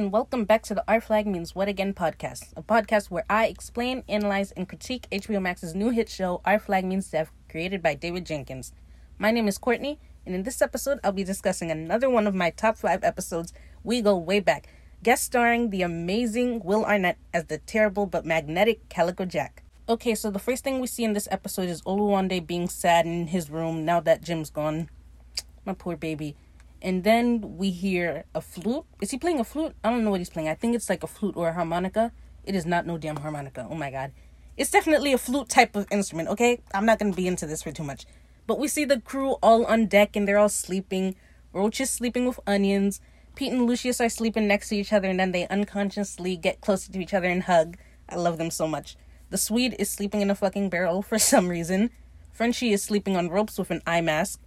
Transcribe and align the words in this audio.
and 0.00 0.12
welcome 0.12 0.46
back 0.46 0.62
to 0.62 0.74
the 0.74 0.82
Our 0.88 0.98
Flag 0.98 1.26
Means 1.26 1.54
What 1.54 1.68
Again 1.68 1.92
podcast, 1.92 2.54
a 2.56 2.62
podcast 2.62 3.10
where 3.10 3.26
I 3.28 3.48
explain, 3.48 4.02
analyze, 4.08 4.50
and 4.52 4.66
critique 4.66 5.06
HBO 5.12 5.42
Max's 5.42 5.74
new 5.74 5.90
hit 5.90 6.08
show, 6.08 6.40
Our 6.46 6.58
Flag 6.58 6.86
Means 6.86 7.10
Death, 7.10 7.30
created 7.50 7.82
by 7.82 7.96
David 7.96 8.24
Jenkins. 8.24 8.72
My 9.18 9.30
name 9.30 9.46
is 9.46 9.58
Courtney, 9.58 10.00
and 10.24 10.34
in 10.34 10.44
this 10.44 10.62
episode, 10.62 11.00
I'll 11.04 11.12
be 11.12 11.22
discussing 11.22 11.70
another 11.70 12.08
one 12.08 12.26
of 12.26 12.34
my 12.34 12.48
top 12.48 12.78
five 12.78 13.04
episodes. 13.04 13.52
We 13.84 14.00
go 14.00 14.16
way 14.16 14.40
back, 14.40 14.68
guest 15.02 15.24
starring 15.24 15.68
the 15.68 15.82
amazing 15.82 16.60
Will 16.64 16.86
Arnett 16.86 17.18
as 17.34 17.44
the 17.44 17.58
terrible 17.58 18.06
but 18.06 18.24
magnetic 18.24 18.88
Calico 18.88 19.26
Jack. 19.26 19.64
Okay, 19.86 20.14
so 20.14 20.30
the 20.30 20.38
first 20.38 20.64
thing 20.64 20.80
we 20.80 20.86
see 20.86 21.04
in 21.04 21.12
this 21.12 21.28
episode 21.30 21.68
is 21.68 21.82
Oluwande 21.82 22.46
being 22.46 22.70
sad 22.70 23.04
in 23.04 23.26
his 23.26 23.50
room 23.50 23.84
now 23.84 24.00
that 24.00 24.22
Jim's 24.22 24.48
gone. 24.48 24.88
My 25.66 25.74
poor 25.74 25.94
baby. 25.94 26.36
And 26.82 27.04
then 27.04 27.58
we 27.58 27.70
hear 27.70 28.24
a 28.34 28.40
flute. 28.40 28.84
Is 29.00 29.10
he 29.10 29.18
playing 29.18 29.40
a 29.40 29.44
flute? 29.44 29.74
I 29.84 29.90
don't 29.90 30.04
know 30.04 30.10
what 30.10 30.20
he's 30.20 30.30
playing. 30.30 30.48
I 30.48 30.54
think 30.54 30.74
it's 30.74 30.88
like 30.88 31.02
a 31.02 31.06
flute 31.06 31.36
or 31.36 31.48
a 31.48 31.52
harmonica. 31.52 32.12
It 32.44 32.54
is 32.54 32.64
not 32.64 32.86
no 32.86 32.96
damn 32.96 33.16
harmonica. 33.16 33.66
Oh 33.70 33.74
my 33.74 33.90
god. 33.90 34.12
It's 34.56 34.70
definitely 34.70 35.12
a 35.12 35.18
flute 35.18 35.48
type 35.48 35.76
of 35.76 35.86
instrument, 35.90 36.28
okay? 36.30 36.60
I'm 36.72 36.86
not 36.86 36.98
gonna 36.98 37.12
be 37.12 37.26
into 37.26 37.46
this 37.46 37.62
for 37.62 37.72
too 37.72 37.82
much. 37.82 38.06
But 38.46 38.58
we 38.58 38.68
see 38.68 38.84
the 38.84 39.00
crew 39.00 39.32
all 39.42 39.64
on 39.66 39.86
deck 39.86 40.16
and 40.16 40.26
they're 40.26 40.38
all 40.38 40.48
sleeping. 40.48 41.16
Roach 41.52 41.80
is 41.80 41.90
sleeping 41.90 42.26
with 42.26 42.40
onions. 42.46 43.00
Pete 43.34 43.52
and 43.52 43.66
Lucius 43.66 44.00
are 44.00 44.08
sleeping 44.08 44.48
next 44.48 44.70
to 44.70 44.76
each 44.76 44.92
other 44.92 45.08
and 45.08 45.20
then 45.20 45.32
they 45.32 45.46
unconsciously 45.48 46.36
get 46.36 46.60
closer 46.60 46.90
to 46.92 47.00
each 47.00 47.14
other 47.14 47.28
and 47.28 47.44
hug. 47.44 47.76
I 48.08 48.16
love 48.16 48.38
them 48.38 48.50
so 48.50 48.66
much. 48.66 48.96
The 49.30 49.38
Swede 49.38 49.76
is 49.78 49.88
sleeping 49.88 50.20
in 50.20 50.30
a 50.30 50.34
fucking 50.34 50.70
barrel 50.70 51.02
for 51.10 51.18
some 51.18 51.48
reason. 51.48 51.90
Frenchie 52.32 52.72
is 52.72 52.82
sleeping 52.82 53.16
on 53.16 53.28
ropes 53.28 53.58
with 53.58 53.70
an 53.70 53.82
eye 53.86 54.00
mask. 54.00 54.40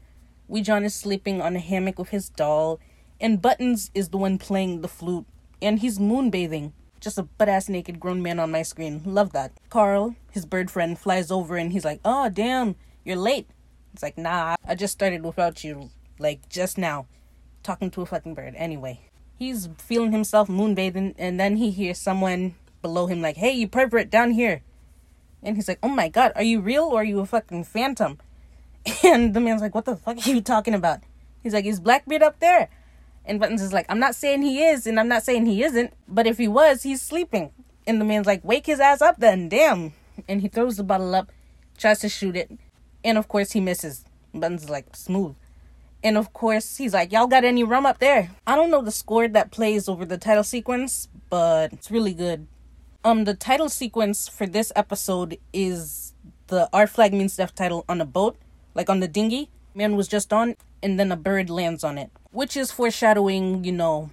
Wee 0.47 0.61
John 0.61 0.83
is 0.83 0.94
sleeping 0.94 1.41
on 1.41 1.55
a 1.55 1.59
hammock 1.59 1.97
with 1.97 2.09
his 2.09 2.30
doll, 2.30 2.80
and 3.19 3.41
Buttons 3.41 3.89
is 3.94 4.09
the 4.09 4.17
one 4.17 4.38
playing 4.38 4.81
the 4.81 4.88
flute, 4.88 5.25
and 5.61 5.80
he's 5.80 5.99
moonbathing. 5.99 6.73
Just 6.99 7.17
a 7.17 7.23
butt 7.23 7.49
ass 7.49 7.69
naked 7.69 7.99
grown 7.99 8.22
man 8.22 8.39
on 8.39 8.52
my 8.52 8.61
screen. 8.61 9.02
Love 9.05 9.33
that. 9.33 9.52
Carl, 9.69 10.16
his 10.31 10.45
bird 10.45 10.71
friend, 10.71 10.97
flies 10.97 11.31
over 11.31 11.58
and 11.58 11.71
he's 11.73 11.83
like, 11.83 11.99
Oh, 12.05 12.30
damn, 12.30 12.75
you're 13.03 13.17
late. 13.17 13.49
It's 13.94 14.03
like, 14.03 14.17
Nah, 14.17 14.55
I 14.66 14.75
just 14.75 14.94
started 14.94 15.23
without 15.23 15.64
you, 15.64 15.89
like, 16.17 16.47
just 16.47 16.77
now. 16.77 17.08
Talking 17.61 17.91
to 17.91 18.02
a 18.02 18.05
fucking 18.05 18.36
bird. 18.36 18.53
Anyway, 18.55 19.02
he's 19.38 19.69
feeling 19.77 20.14
himself 20.14 20.47
moonbathing, 20.47 21.16
and 21.17 21.39
then 21.39 21.58
he 21.58 21.71
hears 21.71 21.97
someone 21.97 22.55
below 22.81 23.08
him, 23.08 23.21
like, 23.21 23.38
Hey, 23.38 23.52
you 23.52 23.67
pervert, 23.67 24.09
down 24.09 24.31
here. 24.31 24.61
And 25.41 25.58
he's 25.58 25.67
like, 25.67 25.80
Oh 25.83 25.89
my 25.89 26.08
god, 26.08 26.31
are 26.36 26.44
you 26.44 26.61
real 26.61 26.86
or 26.86 27.02
are 27.02 27.05
you 27.05 27.19
a 27.19 27.25
fucking 27.25 27.66
phantom? 27.66 28.19
And 29.03 29.34
the 29.34 29.39
man's 29.39 29.62
like, 29.62 29.76
What 29.76 29.86
the 29.86 29.95
fuck 29.95 30.26
are 30.26 30.30
you 30.30 30.42
talking 30.42 30.73
about? 30.73 31.00
He's 31.42 31.53
like, 31.53 31.66
Is 31.66 31.80
Blackbeard 31.80 32.23
up 32.23 32.39
there? 32.39 32.70
And 33.26 33.39
Buttons 33.39 33.62
is 33.62 33.72
like, 33.72 33.86
I'm 33.88 34.00
not 34.00 34.16
saying 34.16 34.42
he 34.42 34.64
is, 34.64 34.86
and 34.86 35.00
I'm 35.00 35.08
not 35.08 35.23
saying 35.23 35.45
he 35.45 35.64
isn't, 35.64 35.94
but 36.08 36.28
if 36.28 36.38
he 36.38 36.48
was, 36.48 36.84
he's 36.84 37.02
sleeping. 37.02 37.52
And 37.88 38.00
the 38.00 38.06
man's 38.06 38.28
like, 38.28 38.44
Wake 38.44 38.66
his 38.66 38.80
ass 38.80 39.02
up 39.02 39.17
then, 39.20 39.50
damn. 39.50 39.94
And 40.28 40.42
he 40.42 40.48
throws 40.48 40.78
the 40.78 40.84
bottle 40.84 41.16
up, 41.16 41.31
tries 41.78 42.00
to 42.00 42.09
shoot 42.09 42.36
it, 42.36 42.52
and 43.04 43.17
of 43.17 43.28
course 43.28 43.52
he 43.52 43.61
misses. 43.61 44.06
Buttons 44.34 44.64
is 44.64 44.70
like, 44.70 44.95
Smooth. 44.95 45.36
And 46.04 46.17
of 46.17 46.34
course, 46.34 46.78
he's 46.78 46.94
like, 46.94 47.11
Y'all 47.11 47.28
got 47.28 47.45
any 47.45 47.64
rum 47.64 47.86
up 47.86 48.00
there? 48.00 48.31
I 48.45 48.56
don't 48.56 48.72
know 48.72 48.81
the 48.81 48.92
score 48.92 49.28
that 49.30 49.52
plays 49.52 49.88
over 49.88 50.06
the 50.06 50.17
title 50.17 50.44
sequence, 50.44 51.08
but 51.30 51.72
it's 51.72 51.89
really 51.89 52.14
good. 52.14 52.48
Um, 53.06 53.26
the 53.26 53.34
title 53.34 53.70
sequence 53.70 54.28
for 54.28 54.45
this 54.45 54.72
episode 54.76 55.38
is 55.52 56.14
the 56.48 56.70
Our 56.73 56.88
Flag 56.88 57.14
Means 57.14 57.38
Death 57.38 57.56
title 57.56 57.86
on 57.88 58.02
a 58.02 58.06
boat 58.06 58.38
like 58.73 58.89
on 58.89 58.99
the 58.99 59.07
dinghy 59.07 59.49
man 59.75 59.95
was 59.95 60.07
just 60.07 60.31
on, 60.31 60.55
and 60.81 60.99
then 60.99 61.11
a 61.11 61.17
bird 61.17 61.49
lands 61.49 61.83
on 61.83 61.98
it, 61.98 62.11
which 62.31 62.55
is 62.55 62.71
foreshadowing, 62.71 63.64
you 63.64 63.71
know, 63.71 64.09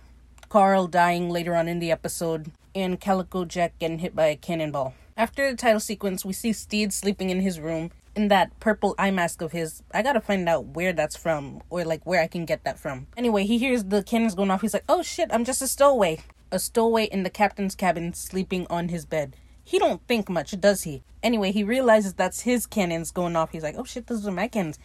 Carl 0.49 0.87
dying 0.87 1.31
later 1.31 1.55
on 1.55 1.69
in 1.69 1.79
the 1.79 1.91
episode 1.91 2.51
and 2.75 3.01
Calico 3.01 3.45
Jack 3.45 3.79
getting 3.79 3.99
hit 3.99 4.15
by 4.15 4.27
a 4.27 4.37
cannonball. 4.37 4.95
After 5.17 5.51
the 5.51 5.57
title 5.57 5.81
sequence, 5.81 6.25
we 6.25 6.33
see 6.33 6.53
Stede 6.53 6.93
sleeping 6.93 7.31
in 7.31 7.41
his 7.41 7.61
room 7.61 7.91
in 8.17 8.29
that 8.29 8.59
purple 8.59 8.95
eye 8.99 9.11
mask 9.11 9.43
of 9.43 9.53
his. 9.53 9.83
I 9.93 10.03
gotta 10.03 10.21
find 10.21 10.49
out 10.49 10.67
where 10.67 10.93
that's 10.93 11.17
from 11.17 11.63
or 11.69 11.85
like 11.85 12.05
where 12.05 12.21
I 12.21 12.27
can 12.27 12.45
get 12.45 12.65
that 12.65 12.79
from. 12.79 13.07
Anyway, 13.17 13.45
he 13.45 13.59
hears 13.59 13.85
the 13.85 14.03
cannons 14.03 14.35
going 14.35 14.51
off. 14.51 14.63
He's 14.63 14.75
like, 14.75 14.85
"Oh 14.89 15.03
shit, 15.03 15.29
I'm 15.33 15.45
just 15.45 15.63
a 15.63 15.67
stowaway." 15.67 16.21
A 16.53 16.59
stowaway 16.59 17.05
in 17.05 17.23
the 17.23 17.31
captain's 17.31 17.77
cabin 17.77 18.13
sleeping 18.13 18.67
on 18.69 18.89
his 18.89 19.05
bed. 19.07 19.37
He 19.71 19.79
don't 19.79 20.05
think 20.09 20.29
much, 20.29 20.61
does 20.61 20.83
he? 20.83 21.05
Anyway, 21.23 21.53
he 21.53 21.63
realizes 21.63 22.15
that's 22.15 22.41
his 22.41 22.67
cannons 22.67 23.13
going 23.13 23.37
off. 23.37 23.53
He's 23.53 23.63
like, 23.63 23.77
"Oh 23.79 23.85
shit, 23.85 24.09
those 24.09 24.27
are 24.27 24.33
my 24.33 24.49
cannons." 24.49 24.81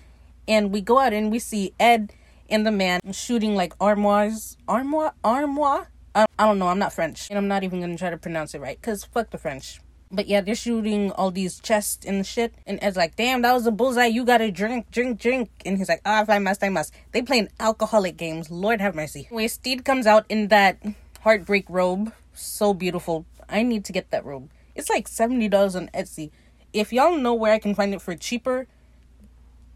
And 0.48 0.72
we 0.72 0.80
go 0.80 1.00
out 1.00 1.12
and 1.12 1.32
we 1.32 1.40
see 1.40 1.74
Ed 1.80 2.14
and 2.52 2.68
the 2.68 2.72
man 2.72 3.02
shooting 3.12 3.56
like 3.56 3.74
armoires, 3.82 4.58
armoire, 4.68 5.16
armoire. 5.24 5.90
I, 6.14 6.28
I 6.38 6.46
don't 6.46 6.60
know. 6.60 6.68
I'm 6.68 6.78
not 6.78 6.94
French, 6.94 7.32
and 7.32 7.38
I'm 7.40 7.48
not 7.48 7.64
even 7.64 7.82
gonna 7.82 7.98
try 7.98 8.12
to 8.12 8.18
pronounce 8.18 8.54
it 8.54 8.62
right, 8.62 8.80
cause 8.80 9.04
fuck 9.04 9.32
the 9.32 9.40
French. 9.40 9.82
But 10.12 10.28
yeah, 10.28 10.42
they're 10.42 10.54
shooting 10.54 11.12
all 11.14 11.32
these 11.32 11.60
chests 11.60 12.06
and 12.06 12.24
shit. 12.24 12.54
And 12.68 12.78
Ed's 12.80 12.96
like, 12.96 13.16
damn, 13.16 13.42
that 13.42 13.54
was 13.54 13.66
a 13.66 13.72
bullseye. 13.72 14.06
You 14.06 14.24
gotta 14.24 14.52
drink, 14.52 14.92
drink, 14.92 15.20
drink. 15.20 15.50
And 15.66 15.80
he's 15.80 15.90
like, 15.90 16.02
ah, 16.06 16.22
if 16.22 16.30
I 16.30 16.38
must, 16.38 16.64
I 16.64 16.70
must. 16.70 16.94
They 17.12 17.24
playing 17.24 17.50
alcoholic 17.60 18.18
games. 18.18 18.52
Lord 18.52 18.82
have 18.82 18.94
mercy. 18.94 19.26
Anyway, 19.32 19.48
Stede 19.48 19.84
comes 19.84 20.06
out 20.06 20.28
in 20.30 20.50
that 20.50 20.78
heartbreak 21.22 21.66
robe. 21.70 22.14
So 22.36 22.72
beautiful. 22.72 23.26
I 23.50 23.64
need 23.64 23.84
to 23.86 23.92
get 23.92 24.12
that 24.12 24.24
robe. 24.24 24.52
It's 24.76 24.90
like 24.90 25.08
$70 25.08 25.76
on 25.76 25.90
Etsy. 25.94 26.32
If 26.74 26.92
y'all 26.92 27.18
know 27.18 27.34
where 27.34 27.54
I 27.54 27.60
can 27.60 27.74
find 27.74 27.94
it 27.94 28.02
for 28.02 28.16
cheaper, 28.16 28.68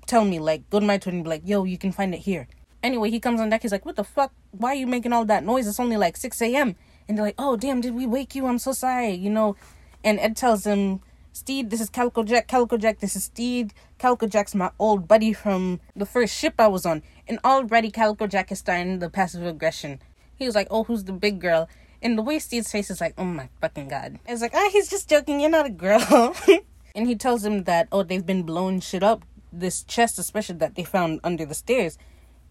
tell 0.06 0.26
me. 0.26 0.40
Like, 0.40 0.70
go 0.70 0.80
to 0.80 0.86
my 0.86 0.98
Twitter 0.98 1.16
and 1.16 1.24
be 1.24 1.30
like, 1.30 1.44
yo, 1.46 1.64
you 1.64 1.78
can 1.78 1.92
find 1.92 2.14
it 2.14 2.20
here. 2.20 2.48
Anyway, 2.84 3.10
he 3.10 3.20
comes 3.20 3.40
on 3.40 3.50
deck. 3.50 3.62
He's 3.62 3.72
like, 3.72 3.86
what 3.86 3.96
the 3.96 4.04
fuck? 4.04 4.34
Why 4.52 4.72
are 4.72 4.76
you 4.76 4.88
making 4.88 5.14
all 5.14 5.26
that 5.26 5.44
noise? 5.44 5.68
It's 5.68 5.80
only 5.80 5.98
like 5.98 6.18
6 6.18 6.42
a.m. 6.42 6.76
And 7.08 7.18
they're 7.18 7.26
like, 7.26 7.36
oh, 7.38 7.56
damn, 7.56 7.82
did 7.82 7.96
we 7.96 8.06
wake 8.06 8.36
you? 8.36 8.46
I'm 8.46 8.60
so 8.60 8.72
sorry, 8.72 9.14
you 9.14 9.30
know. 9.30 9.56
And 10.04 10.20
Ed 10.20 10.38
tells 10.38 10.66
him, 10.66 11.02
Stede, 11.32 11.70
this 11.70 11.82
is 11.82 11.90
Calico 11.90 12.24
Jack. 12.24 12.48
Calico 12.48 12.78
Jack, 12.78 13.00
this 13.00 13.16
is 13.16 13.26
Stede. 13.26 13.74
Calico 13.98 14.28
Jack's 14.28 14.56
my 14.56 14.72
old 14.80 15.08
buddy 15.08 15.34
from 15.34 15.80
the 15.96 16.06
first 16.06 16.36
ship 16.36 16.56
I 16.60 16.68
was 16.68 16.86
on. 16.86 17.04
And 17.28 17.40
already 17.44 17.92
Calico 17.92 18.28
Jack 18.28 18.52
is 18.52 18.60
starting 18.60 19.00
the 19.00 19.10
passive 19.10 19.46
aggression. 19.46 20.00
He 20.36 20.46
was 20.46 20.56
like, 20.56 20.68
oh, 20.72 20.84
who's 20.86 21.04
the 21.04 21.14
big 21.14 21.40
girl? 21.40 21.70
And 22.02 22.18
the 22.18 22.22
way 22.22 22.40
Stede's 22.40 22.72
face 22.72 22.90
is 22.90 23.02
like, 23.02 23.14
oh 23.18 23.26
my 23.26 23.50
fucking 23.62 23.90
god. 23.90 24.20
It's 24.28 24.42
like, 24.42 24.54
ah, 24.54 24.70
he's 24.72 24.90
just 24.90 25.10
joking. 25.10 25.40
You're 25.40 25.50
not 25.50 25.66
a 25.66 25.72
girl. 25.72 26.36
and 26.96 27.08
he 27.08 27.16
tells 27.16 27.44
him 27.44 27.64
that, 27.64 27.88
oh, 27.92 28.04
they've 28.04 28.26
been 28.26 28.44
blowing 28.44 28.80
shit 28.80 29.04
up. 29.04 29.24
This 29.52 29.84
chest, 29.84 30.20
especially 30.20 30.58
that 30.58 30.76
they 30.76 30.84
found 30.84 31.20
under 31.24 31.46
the 31.46 31.56
stairs. 31.56 31.98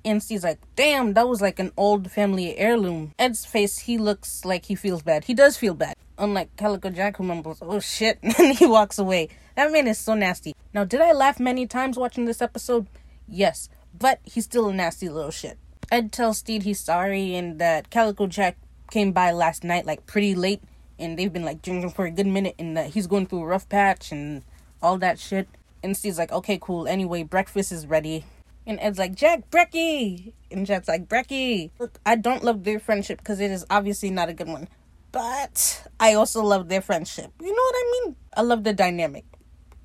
And 0.05 0.23
Stede's 0.23 0.45
like, 0.45 0.59
damn, 0.77 1.15
that 1.15 1.29
was 1.29 1.41
like 1.41 1.59
an 1.59 1.73
old 1.77 2.11
family 2.11 2.57
heirloom. 2.57 3.15
Ed's 3.19 3.45
face, 3.45 3.79
he 3.81 3.99
looks 3.99 4.45
like 4.45 4.67
he 4.67 4.75
feels 4.75 5.03
bad. 5.03 5.25
He 5.25 5.35
does 5.35 5.57
feel 5.57 5.75
bad. 5.75 5.95
Unlike 6.19 6.57
Calico 6.57 6.91
Jack, 6.91 7.17
who 7.17 7.25
mumbles, 7.25 7.59
oh 7.63 7.81
shit, 7.81 8.19
and 8.23 8.57
he 8.57 8.67
walks 8.67 8.99
away. 8.99 9.29
That 9.55 9.73
man 9.73 9.87
is 9.87 9.99
so 9.99 10.15
nasty. 10.15 10.55
Now, 10.75 10.85
did 10.85 11.01
I 11.01 11.13
laugh 11.13 11.39
many 11.39 11.67
times 11.67 11.97
watching 11.97 12.25
this 12.25 12.43
episode? 12.43 12.89
Yes, 13.29 13.69
but 13.97 14.21
he's 14.25 14.45
still 14.45 14.69
a 14.69 14.75
nasty 14.75 15.09
little 15.09 15.31
shit. 15.31 15.59
Ed 15.91 16.13
tells 16.13 16.39
Stede 16.39 16.65
he's 16.65 16.81
sorry 16.81 17.35
and 17.35 17.59
that 17.59 17.91
Calico 17.91 18.27
Jack 18.27 18.57
came 18.91 19.13
by 19.13 19.31
last 19.31 19.65
night 19.65 19.87
like 19.87 20.07
pretty 20.07 20.35
late 20.35 20.63
and 20.99 21.19
they've 21.19 21.33
been 21.33 21.45
like 21.45 21.63
drinking 21.63 21.91
for 21.91 22.07
a 22.07 22.11
good 22.11 22.27
minute 22.27 22.55
and 22.59 22.77
uh, 22.77 22.85
he's 22.85 23.07
going 23.07 23.27
through 23.27 23.43
a 23.43 23.47
rough 23.47 23.69
patch 23.69 24.13
and 24.13 24.43
all 24.83 24.99
that 24.99 25.19
shit. 25.19 25.49
And 25.83 25.97
Steve's 25.97 26.19
like, 26.19 26.33
okay, 26.33 26.59
cool. 26.61 26.89
Anyway, 26.89 27.23
breakfast 27.23 27.71
is 27.71 27.87
ready. 27.87 28.25
And 28.67 28.79
Ed's 28.81 28.99
like, 28.99 29.15
Jack, 29.15 29.49
Brecky! 29.51 30.33
And 30.51 30.67
Jack's 30.67 30.89
like, 30.89 31.09
Brecky! 31.09 31.71
Look, 31.79 31.99
I 32.05 32.17
don't 32.17 32.45
love 32.45 32.65
their 32.65 32.79
friendship 32.79 33.19
because 33.19 33.41
it 33.41 33.51
is 33.51 33.65
obviously 33.71 34.11
not 34.11 34.29
a 34.29 34.35
good 34.35 34.49
one. 34.49 34.69
But 35.11 35.89
I 35.99 36.15
also 36.15 36.43
love 36.43 36.69
their 36.69 36.83
friendship. 36.83 37.33
You 37.41 37.49
know 37.49 37.63
what 37.63 37.75
I 37.77 37.91
mean? 37.93 38.17
I 38.37 38.43
love 38.43 38.65
the 38.65 38.75
dynamic. 38.75 39.25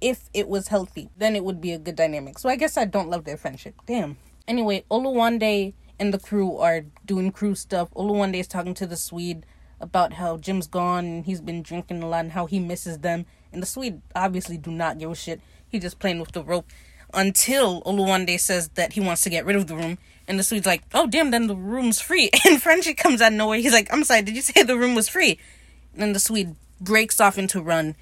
If 0.01 0.29
it 0.33 0.49
was 0.49 0.67
healthy, 0.67 1.09
then 1.15 1.35
it 1.35 1.45
would 1.45 1.61
be 1.61 1.71
a 1.71 1.77
good 1.79 1.95
dynamic. 1.95 2.39
So 2.39 2.49
I 2.49 2.57
guess 2.57 2.75
I 2.75 2.83
don't 2.83 3.09
love 3.09 3.23
their 3.23 3.37
friendship. 3.37 3.75
Damn. 3.85 4.17
Anyway, 4.49 4.83
Oluwande 4.91 5.73
and 5.99 6.13
the 6.13 6.19
crew 6.19 6.57
are 6.57 6.85
doing 7.05 7.31
crew 7.31 7.55
stuff. 7.55 7.93
Oluwande 7.93 8.35
is 8.35 8.47
talking 8.47 8.73
to 8.75 8.87
the 8.87 8.97
Swede 8.97 9.45
about 9.79 10.13
how 10.13 10.37
Jim's 10.37 10.67
gone 10.67 11.05
and 11.05 11.25
he's 11.25 11.41
been 11.41 11.61
drinking 11.61 12.01
a 12.01 12.07
lot 12.07 12.21
and 12.21 12.31
how 12.31 12.45
he 12.45 12.59
misses 12.59 12.99
them. 12.99 13.25
And 13.51 13.61
the 13.61 13.67
Swede 13.67 14.01
obviously 14.15 14.57
do 14.57 14.71
not 14.71 14.97
give 14.97 15.11
a 15.11 15.15
shit. 15.15 15.41
He's 15.67 15.81
just 15.81 15.99
playing 15.99 16.19
with 16.19 16.31
the 16.31 16.43
rope 16.43 16.67
until 17.13 17.81
Oluwande 17.83 18.39
says 18.39 18.69
that 18.69 18.93
he 18.93 18.99
wants 18.99 19.21
to 19.21 19.29
get 19.29 19.45
rid 19.45 19.55
of 19.55 19.67
the 19.67 19.75
room. 19.75 19.97
And 20.27 20.39
the 20.39 20.43
Swede's 20.43 20.65
like, 20.65 20.83
oh, 20.93 21.05
damn, 21.07 21.31
then 21.31 21.47
the 21.47 21.55
room's 21.55 21.99
free. 21.99 22.31
And 22.45 22.61
Frenchie 22.61 22.93
comes 22.93 23.21
out 23.21 23.33
of 23.33 23.37
nowhere. 23.37 23.59
He's 23.59 23.73
like, 23.73 23.91
I'm 23.93 24.03
sorry, 24.03 24.21
did 24.21 24.35
you 24.35 24.41
say 24.41 24.63
the 24.63 24.77
room 24.77 24.95
was 24.95 25.09
free? 25.09 25.39
And 25.93 26.01
then 26.01 26.13
the 26.13 26.19
Swede 26.19 26.55
breaks 26.79 27.19
off 27.19 27.37
into 27.37 27.61
run. 27.61 27.95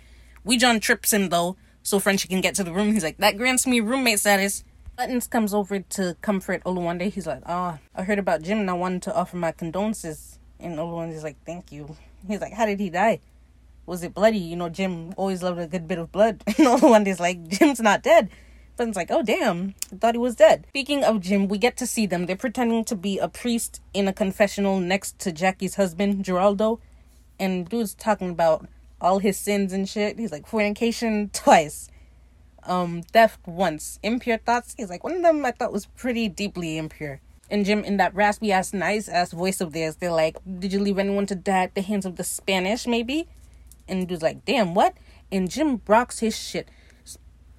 Wee 0.43 0.57
John 0.57 0.79
trips 0.79 1.13
him, 1.13 1.29
though, 1.29 1.57
so 1.83 1.99
Frenchie 1.99 2.27
can 2.27 2.41
get 2.41 2.55
to 2.55 2.63
the 2.63 2.73
room. 2.73 2.93
He's 2.93 3.03
like, 3.03 3.17
that 3.17 3.37
grants 3.37 3.67
me 3.67 3.79
roommate 3.79 4.19
status. 4.19 4.63
Buttons 5.01 5.25
comes 5.25 5.51
over 5.51 5.79
to 5.79 6.15
comfort 6.21 6.63
Oluwande. 6.63 7.11
He's 7.11 7.25
like, 7.25 7.41
ah, 7.47 7.79
oh, 7.79 7.99
I 7.99 8.03
heard 8.03 8.19
about 8.19 8.43
Jim 8.43 8.59
and 8.59 8.69
I 8.69 8.73
wanted 8.73 9.01
to 9.01 9.15
offer 9.15 9.35
my 9.35 9.51
condolences. 9.51 10.37
And 10.59 10.77
Oluwande's 10.77 11.23
like, 11.23 11.37
thank 11.43 11.71
you. 11.71 11.97
He's 12.27 12.39
like, 12.39 12.53
how 12.53 12.67
did 12.67 12.79
he 12.79 12.91
die? 12.91 13.19
Was 13.87 14.03
it 14.03 14.13
bloody? 14.13 14.37
You 14.37 14.55
know, 14.57 14.69
Jim 14.69 15.15
always 15.17 15.41
loved 15.41 15.59
a 15.59 15.65
good 15.65 15.87
bit 15.87 15.97
of 15.97 16.11
blood. 16.11 16.43
And 16.47 16.67
Oluwande's 16.67 17.19
like, 17.19 17.47
Jim's 17.47 17.79
not 17.79 18.03
dead. 18.03 18.29
Ben's 18.77 18.95
like, 18.95 19.09
oh 19.09 19.23
damn, 19.23 19.73
I 19.91 19.95
thought 19.95 20.13
he 20.13 20.19
was 20.19 20.35
dead. 20.35 20.67
Speaking 20.69 21.03
of 21.03 21.19
Jim, 21.19 21.47
we 21.47 21.57
get 21.57 21.77
to 21.77 21.87
see 21.87 22.05
them. 22.05 22.27
They're 22.27 22.35
pretending 22.35 22.85
to 22.85 22.95
be 22.95 23.17
a 23.17 23.27
priest 23.27 23.81
in 23.95 24.07
a 24.07 24.13
confessional 24.13 24.79
next 24.79 25.17
to 25.21 25.31
Jackie's 25.31 25.77
husband, 25.77 26.25
Geraldo. 26.25 26.79
And 27.39 27.67
dude's 27.67 27.95
talking 27.95 28.29
about 28.29 28.67
all 29.01 29.17
his 29.17 29.35
sins 29.35 29.73
and 29.73 29.89
shit. 29.89 30.19
He's 30.19 30.31
like, 30.31 30.45
fornication 30.45 31.31
twice. 31.33 31.89
Um, 32.63 33.01
theft 33.01 33.47
once. 33.47 33.99
Impure 34.03 34.37
thoughts. 34.37 34.75
He's 34.77 34.89
like, 34.89 35.03
one 35.03 35.13
of 35.13 35.21
them 35.21 35.43
I 35.45 35.51
thought 35.51 35.73
was 35.73 35.87
pretty 35.87 36.29
deeply 36.29 36.77
impure. 36.77 37.19
And 37.49 37.65
Jim, 37.65 37.83
in 37.83 37.97
that 37.97 38.15
raspy 38.15 38.51
ass, 38.51 38.71
nice 38.71 39.09
ass 39.09 39.31
voice 39.31 39.59
of 39.59 39.73
theirs, 39.73 39.97
they're 39.97 40.11
like, 40.11 40.37
Did 40.59 40.71
you 40.71 40.79
leave 40.79 40.99
anyone 40.99 41.25
to 41.25 41.35
die 41.35 41.63
at 41.63 41.75
the 41.75 41.81
hands 41.81 42.05
of 42.05 42.15
the 42.15 42.23
Spanish, 42.23 42.87
maybe? 42.87 43.27
And 43.87 44.07
dude's 44.07 44.21
like, 44.21 44.45
Damn, 44.45 44.73
what? 44.73 44.95
And 45.31 45.49
Jim 45.49 45.81
rocks 45.87 46.19
his 46.19 46.37
shit 46.37 46.69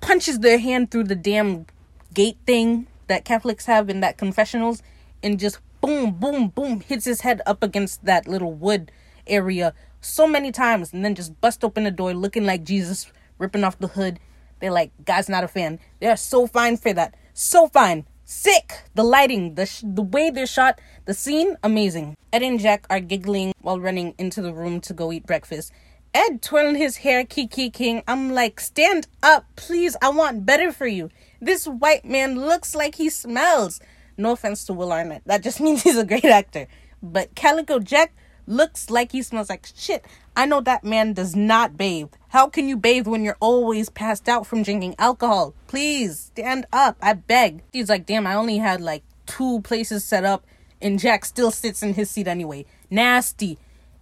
punches 0.02 0.40
their 0.40 0.58
hand 0.58 0.90
through 0.90 1.05
the 1.05 1.14
damn 1.14 1.64
gate 2.12 2.37
thing 2.44 2.87
that 3.06 3.25
Catholics 3.25 3.64
have 3.64 3.88
in 3.88 4.00
that 4.00 4.19
confessionals 4.19 4.82
and 5.22 5.40
just 5.40 5.58
boom, 5.81 6.10
boom, 6.12 6.48
boom, 6.48 6.81
hits 6.81 7.06
his 7.06 7.22
head 7.22 7.40
up 7.46 7.62
against 7.62 8.05
that 8.05 8.28
little 8.28 8.52
wood 8.52 8.93
area 9.26 9.72
so 10.00 10.26
many 10.26 10.52
times 10.52 10.93
and 10.93 11.05
then 11.05 11.14
just 11.14 11.40
bust 11.40 11.64
open 11.64 11.84
the 11.84 11.90
door 11.90 12.12
looking 12.12 12.44
like 12.44 12.64
Jesus 12.64 13.10
ripping 13.38 13.64
off 13.64 13.78
the 13.78 13.88
hood. 13.88 14.19
They're 14.62 14.70
like, 14.70 14.92
God's 15.04 15.28
not 15.28 15.42
a 15.42 15.48
fan. 15.48 15.80
They're 15.98 16.16
so 16.16 16.46
fine 16.46 16.76
for 16.76 16.92
that. 16.92 17.16
So 17.34 17.66
fine. 17.66 18.06
Sick. 18.24 18.84
The 18.94 19.02
lighting, 19.02 19.56
the 19.56 19.66
sh- 19.66 19.82
the 19.84 20.02
way 20.02 20.30
they're 20.30 20.46
shot, 20.46 20.80
the 21.04 21.14
scene, 21.14 21.56
amazing. 21.64 22.16
Ed 22.32 22.44
and 22.44 22.60
Jack 22.60 22.86
are 22.88 23.00
giggling 23.00 23.54
while 23.60 23.80
running 23.80 24.14
into 24.18 24.40
the 24.40 24.54
room 24.54 24.80
to 24.82 24.94
go 24.94 25.10
eat 25.10 25.26
breakfast. 25.26 25.72
Ed 26.14 26.42
twirling 26.42 26.76
his 26.76 26.98
hair, 26.98 27.24
Kiki 27.24 27.70
King. 27.70 28.04
I'm 28.06 28.30
like, 28.30 28.60
stand 28.60 29.08
up, 29.20 29.46
please. 29.56 29.96
I 30.00 30.10
want 30.10 30.46
better 30.46 30.70
for 30.70 30.86
you. 30.86 31.10
This 31.40 31.66
white 31.66 32.04
man 32.04 32.36
looks 32.38 32.76
like 32.76 32.94
he 32.94 33.10
smells. 33.10 33.80
No 34.16 34.30
offense 34.30 34.64
to 34.66 34.72
Will 34.74 34.92
Arnett. 34.92 35.22
That 35.26 35.42
just 35.42 35.60
means 35.64 35.82
he's 35.82 35.98
a 35.98 36.06
great 36.06 36.24
actor. 36.24 36.68
But 37.02 37.34
Calico 37.34 37.80
Jack 37.80 38.14
looks 38.46 38.90
like 38.90 39.10
he 39.10 39.22
smells 39.22 39.50
like 39.50 39.66
shit. 39.74 40.04
I 40.34 40.46
know 40.46 40.61
that 40.62 40.82
man 40.82 41.12
does 41.12 41.37
not 41.37 41.76
bathe. 41.76 42.08
How 42.29 42.49
can 42.49 42.67
you 42.67 42.76
bathe 42.76 43.06
when 43.06 43.23
you're 43.23 43.37
always 43.38 43.90
passed 43.90 44.29
out 44.29 44.46
from 44.46 44.62
drinking 44.62 44.94
alcohol? 44.99 45.55
Please 45.67 46.19
stand 46.19 46.67
up. 46.73 46.96
I 47.02 47.12
beg. 47.12 47.62
He's 47.73 47.90
like, 47.90 48.06
damn, 48.06 48.26
I 48.26 48.34
only 48.34 48.56
had 48.56 48.81
like 48.81 49.02
two 49.26 49.61
places 49.61 50.05
set 50.05 50.25
up, 50.25 50.46
and 50.81 50.99
Jack 50.99 51.26
still 51.26 51.50
sits 51.50 51.82
in 51.82 51.94
his 51.94 52.11
seat 52.11 52.26
anyway. 52.26 52.64
Nasty. 52.90 53.58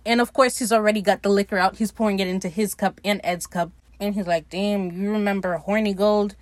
And 0.07 0.21
of 0.21 0.33
course, 0.33 0.59
he's 0.59 0.73
already 0.73 1.03
got 1.03 1.23
the 1.23 1.29
liquor 1.29 1.59
out. 1.59 1.77
He's 1.77 1.93
pouring 1.93 2.21
it 2.21 2.29
into 2.29 2.49
his 2.49 2.75
cup 2.75 3.01
and 3.05 3.21
Ed's 3.25 3.47
cup. 3.47 3.73
And 3.99 4.15
he's 4.15 4.27
like, 4.27 4.49
damn, 4.49 4.93
you 4.93 5.11
remember 5.11 5.63
Hornigold? 5.67 6.35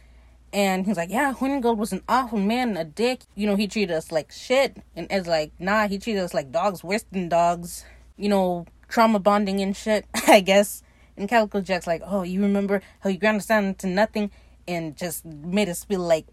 And 0.53 0.87
he's 0.87 0.97
like, 0.97 1.11
yeah, 1.11 1.33
Hornigold 1.35 1.77
was 1.77 1.93
an 1.93 2.03
awful 2.09 2.39
man, 2.39 2.77
a 2.77 2.85
dick. 2.85 3.23
You 3.35 3.47
know, 3.47 3.57
he 3.57 3.67
treated 3.67 3.95
us 3.95 4.13
like 4.13 4.31
shit. 4.31 4.77
And 4.95 5.07
Ed's 5.11 5.27
like, 5.27 5.53
nah, 5.59 5.89
he 5.89 5.99
treated 5.99 6.23
us 6.23 6.35
like 6.35 6.53
dogs, 6.53 6.85
worse 6.85 7.05
than 7.11 7.29
dogs. 7.29 7.85
You 8.17 8.29
know, 8.29 8.67
trauma 8.89 9.19
bonding 9.19 9.61
and 9.61 9.77
shit, 9.77 10.07
I 10.27 10.41
guess. 10.41 10.83
And 11.17 11.29
Calico 11.29 11.61
Jack's 11.61 11.87
like, 11.87 12.03
oh, 12.05 12.23
you 12.23 12.41
remember 12.41 12.81
how 13.01 13.11
you 13.11 13.19
ground 13.19 13.39
us 13.39 13.47
down 13.47 13.75
to 13.77 13.87
nothing 13.87 14.31
and 14.67 14.97
just 14.97 15.25
made 15.25 15.69
us 15.69 15.85
feel 15.85 16.01
like 16.01 16.27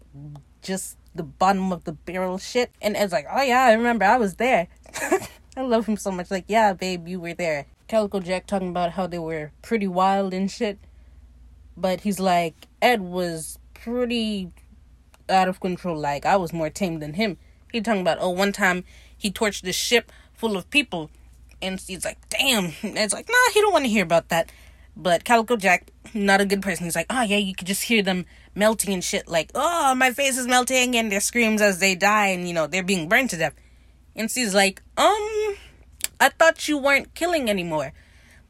just 0.62 0.96
the 1.14 1.22
bottom 1.22 1.72
of 1.72 1.84
the 1.84 1.92
barrel 1.92 2.38
shit? 2.38 2.70
And 2.80 2.96
Ed's 2.96 3.12
like, 3.12 3.26
oh, 3.30 3.42
yeah, 3.42 3.64
I 3.64 3.72
remember. 3.72 4.04
I 4.04 4.16
was 4.16 4.36
there. 4.36 4.68
I 5.56 5.62
love 5.62 5.86
him 5.86 5.96
so 5.96 6.10
much. 6.10 6.30
Like, 6.30 6.44
yeah, 6.48 6.72
babe, 6.72 7.08
you 7.08 7.18
were 7.18 7.34
there. 7.34 7.66
Calico 7.88 8.20
Jack 8.20 8.46
talking 8.46 8.68
about 8.68 8.92
how 8.92 9.06
they 9.06 9.18
were 9.18 9.52
pretty 9.62 9.88
wild 9.88 10.32
and 10.32 10.50
shit. 10.50 10.78
But 11.76 12.02
he's 12.02 12.20
like, 12.20 12.68
Ed 12.80 13.00
was 13.00 13.58
pretty 13.74 14.50
out 15.28 15.48
of 15.48 15.60
control. 15.60 15.98
Like, 15.98 16.26
I 16.26 16.36
was 16.36 16.52
more 16.52 16.70
tame 16.70 17.00
than 17.00 17.14
him. 17.14 17.38
He 17.72 17.80
talking 17.80 18.00
about, 18.00 18.18
oh, 18.20 18.30
one 18.30 18.52
time 18.52 18.84
he 19.16 19.30
torched 19.30 19.62
this 19.62 19.76
ship 19.76 20.12
full 20.32 20.56
of 20.56 20.70
people. 20.70 21.10
And 21.62 21.80
he's 21.80 22.04
like, 22.04 22.18
damn. 22.28 22.72
And 22.82 22.98
Ed's 22.98 23.12
like, 23.12 23.28
nah, 23.28 23.52
he 23.52 23.60
don't 23.60 23.72
want 23.72 23.84
to 23.84 23.90
hear 23.90 24.02
about 24.02 24.28
that. 24.28 24.50
But 24.96 25.24
Calico 25.24 25.56
Jack, 25.56 25.90
not 26.14 26.40
a 26.40 26.46
good 26.46 26.62
person. 26.62 26.84
He's 26.84 26.96
like, 26.96 27.06
oh, 27.10 27.22
yeah, 27.22 27.36
you 27.36 27.54
could 27.54 27.66
just 27.66 27.82
hear 27.82 28.02
them 28.02 28.24
melting 28.54 28.94
and 28.94 29.04
shit. 29.04 29.28
Like, 29.28 29.50
oh, 29.54 29.94
my 29.94 30.12
face 30.12 30.38
is 30.38 30.46
melting. 30.46 30.96
And 30.96 31.12
their 31.12 31.20
screams 31.20 31.60
as 31.60 31.80
they 31.80 31.94
die. 31.94 32.28
And, 32.28 32.48
you 32.48 32.54
know, 32.54 32.66
they're 32.66 32.82
being 32.82 33.08
burned 33.08 33.30
to 33.30 33.36
death. 33.36 33.54
And 34.14 34.30
she's 34.30 34.54
like, 34.54 34.82
um, 34.96 35.56
I 36.18 36.30
thought 36.38 36.66
you 36.66 36.78
weren't 36.78 37.14
killing 37.14 37.50
anymore. 37.50 37.92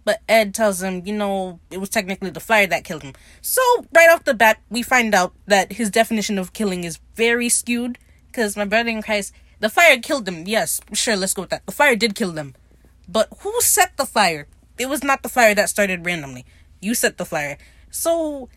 But 0.05 0.23
Ed 0.29 0.55
tells 0.55 0.81
him, 0.81 1.03
you 1.05 1.13
know, 1.13 1.59
it 1.69 1.79
was 1.79 1.89
technically 1.89 2.31
the 2.31 2.39
fire 2.39 2.69
that 2.69 2.85
killed 2.85 3.03
him. 3.03 3.15
So, 3.43 3.61
right 3.93 4.09
off 4.09 4.23
the 4.23 4.35
bat, 4.35 4.61
we 4.71 4.83
find 4.83 5.13
out 5.17 5.35
that 5.47 5.73
his 5.73 5.91
definition 5.91 6.39
of 6.39 6.53
killing 6.53 6.85
is 6.85 7.01
very 7.17 7.49
skewed. 7.49 7.99
Because 8.29 8.57
my 8.57 8.67
brother 8.67 8.91
in 8.91 9.03
Christ, 9.03 9.35
the 9.59 9.69
fire 9.69 9.99
killed 9.99 10.29
him. 10.29 10.45
Yes, 10.47 10.81
sure, 10.93 11.17
let's 11.17 11.35
go 11.35 11.43
with 11.43 11.51
that. 11.51 11.67
The 11.67 11.73
fire 11.73 11.97
did 11.97 12.15
kill 12.15 12.31
them. 12.31 12.55
But 13.09 13.29
who 13.41 13.61
set 13.61 13.97
the 13.97 14.07
fire? 14.07 14.49
It 14.79 14.89
was 14.89 15.03
not 15.03 15.23
the 15.23 15.29
fire 15.29 15.55
that 15.55 15.69
started 15.69 16.05
randomly. 16.05 16.45
You 16.81 16.95
set 16.95 17.19
the 17.19 17.25
fire. 17.25 17.57
So, 17.91 18.49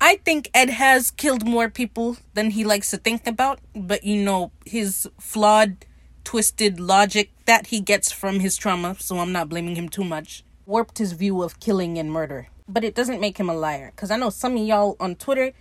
I 0.00 0.16
think 0.16 0.50
Ed 0.52 0.70
has 0.70 1.10
killed 1.10 1.46
more 1.46 1.70
people 1.70 2.16
than 2.34 2.50
he 2.50 2.64
likes 2.64 2.90
to 2.90 2.96
think 2.96 3.26
about. 3.26 3.60
But, 3.74 4.04
you 4.04 4.22
know, 4.22 4.50
his 4.66 5.08
flawed 5.18 5.86
twisted 6.24 6.80
logic 6.80 7.30
that 7.46 7.68
he 7.68 7.80
gets 7.80 8.12
from 8.12 8.40
his 8.40 8.56
trauma, 8.56 8.96
so 8.98 9.18
I'm 9.18 9.32
not 9.32 9.48
blaming 9.48 9.76
him 9.76 9.88
too 9.88 10.04
much, 10.04 10.44
warped 10.66 10.98
his 10.98 11.12
view 11.12 11.42
of 11.42 11.60
killing 11.60 11.98
and 11.98 12.12
murder. 12.12 12.48
But 12.68 12.84
it 12.84 12.94
doesn't 12.94 13.20
make 13.20 13.38
him 13.38 13.48
a 13.48 13.54
liar. 13.54 13.92
Because 13.94 14.10
I 14.10 14.16
know 14.16 14.30
some 14.30 14.56
of 14.56 14.66
y'all 14.66 14.96
on 15.00 15.14
Twitter, 15.14 15.52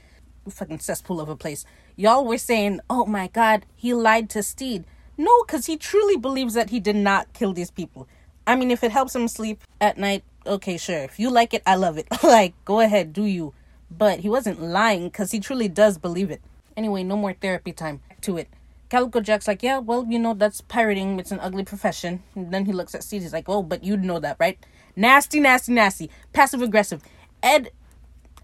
fucking 0.50 0.80
cesspool 0.80 1.22
of 1.22 1.30
a 1.30 1.36
place, 1.36 1.66
y'all 1.96 2.26
were 2.26 2.38
saying, 2.38 2.80
oh 2.90 3.06
my 3.06 3.28
god, 3.28 3.66
he 3.76 3.94
lied 3.94 4.30
to 4.32 4.44
Stede. 4.44 4.86
No, 5.18 5.44
because 5.44 5.68
he 5.68 5.78
truly 5.78 6.18
believes 6.18 6.56
that 6.56 6.72
he 6.72 6.80
did 6.80 6.96
not 6.96 7.32
kill 7.34 7.54
these 7.54 7.72
people. 7.72 8.08
I 8.48 8.56
mean, 8.56 8.72
if 8.72 8.84
it 8.84 8.92
helps 8.92 9.16
him 9.16 9.28
sleep 9.28 9.62
at 9.80 9.98
night, 9.98 10.24
okay, 10.46 10.78
sure. 10.78 11.04
If 11.04 11.20
you 11.20 11.30
like 11.30 11.54
it, 11.54 11.62
I 11.66 11.76
love 11.76 11.98
it. 11.98 12.08
like, 12.24 12.54
go 12.66 12.80
ahead, 12.80 13.14
do 13.14 13.26
you. 13.26 13.54
But 13.90 14.20
he 14.20 14.30
wasn't 14.30 14.62
lying 14.62 15.06
because 15.06 15.32
he 15.32 15.40
truly 15.40 15.68
does 15.68 15.98
believe 15.98 16.32
it. 16.32 16.42
Anyway, 16.76 17.04
no 17.04 17.18
more 17.18 17.34
therapy 17.34 17.72
time. 17.72 18.02
To 18.22 18.38
it. 18.38 18.50
Calico 18.90 19.22
Jack's 19.22 19.48
like, 19.48 19.64
yeah, 19.64 19.80
well, 19.80 20.06
you 20.10 20.20
know, 20.20 20.34
that's 20.34 20.62
pirating. 20.62 21.20
It's 21.20 21.32
an 21.32 21.40
ugly 21.40 21.64
profession. 21.64 22.24
And 22.36 22.54
then 22.54 22.66
he 22.66 22.74
looks 22.74 22.94
at 22.94 23.04
Steve. 23.04 23.22
He's 23.22 23.34
like, 23.34 23.48
oh, 23.48 23.64
but 23.64 23.84
you'd 23.84 24.04
know 24.04 24.20
that, 24.20 24.38
right? 24.40 24.58
Nasty, 24.96 25.40
nasty, 25.40 25.72
nasty. 25.72 26.10
Passive 26.34 26.62
aggressive. 26.62 27.02
Ed, 27.42 27.72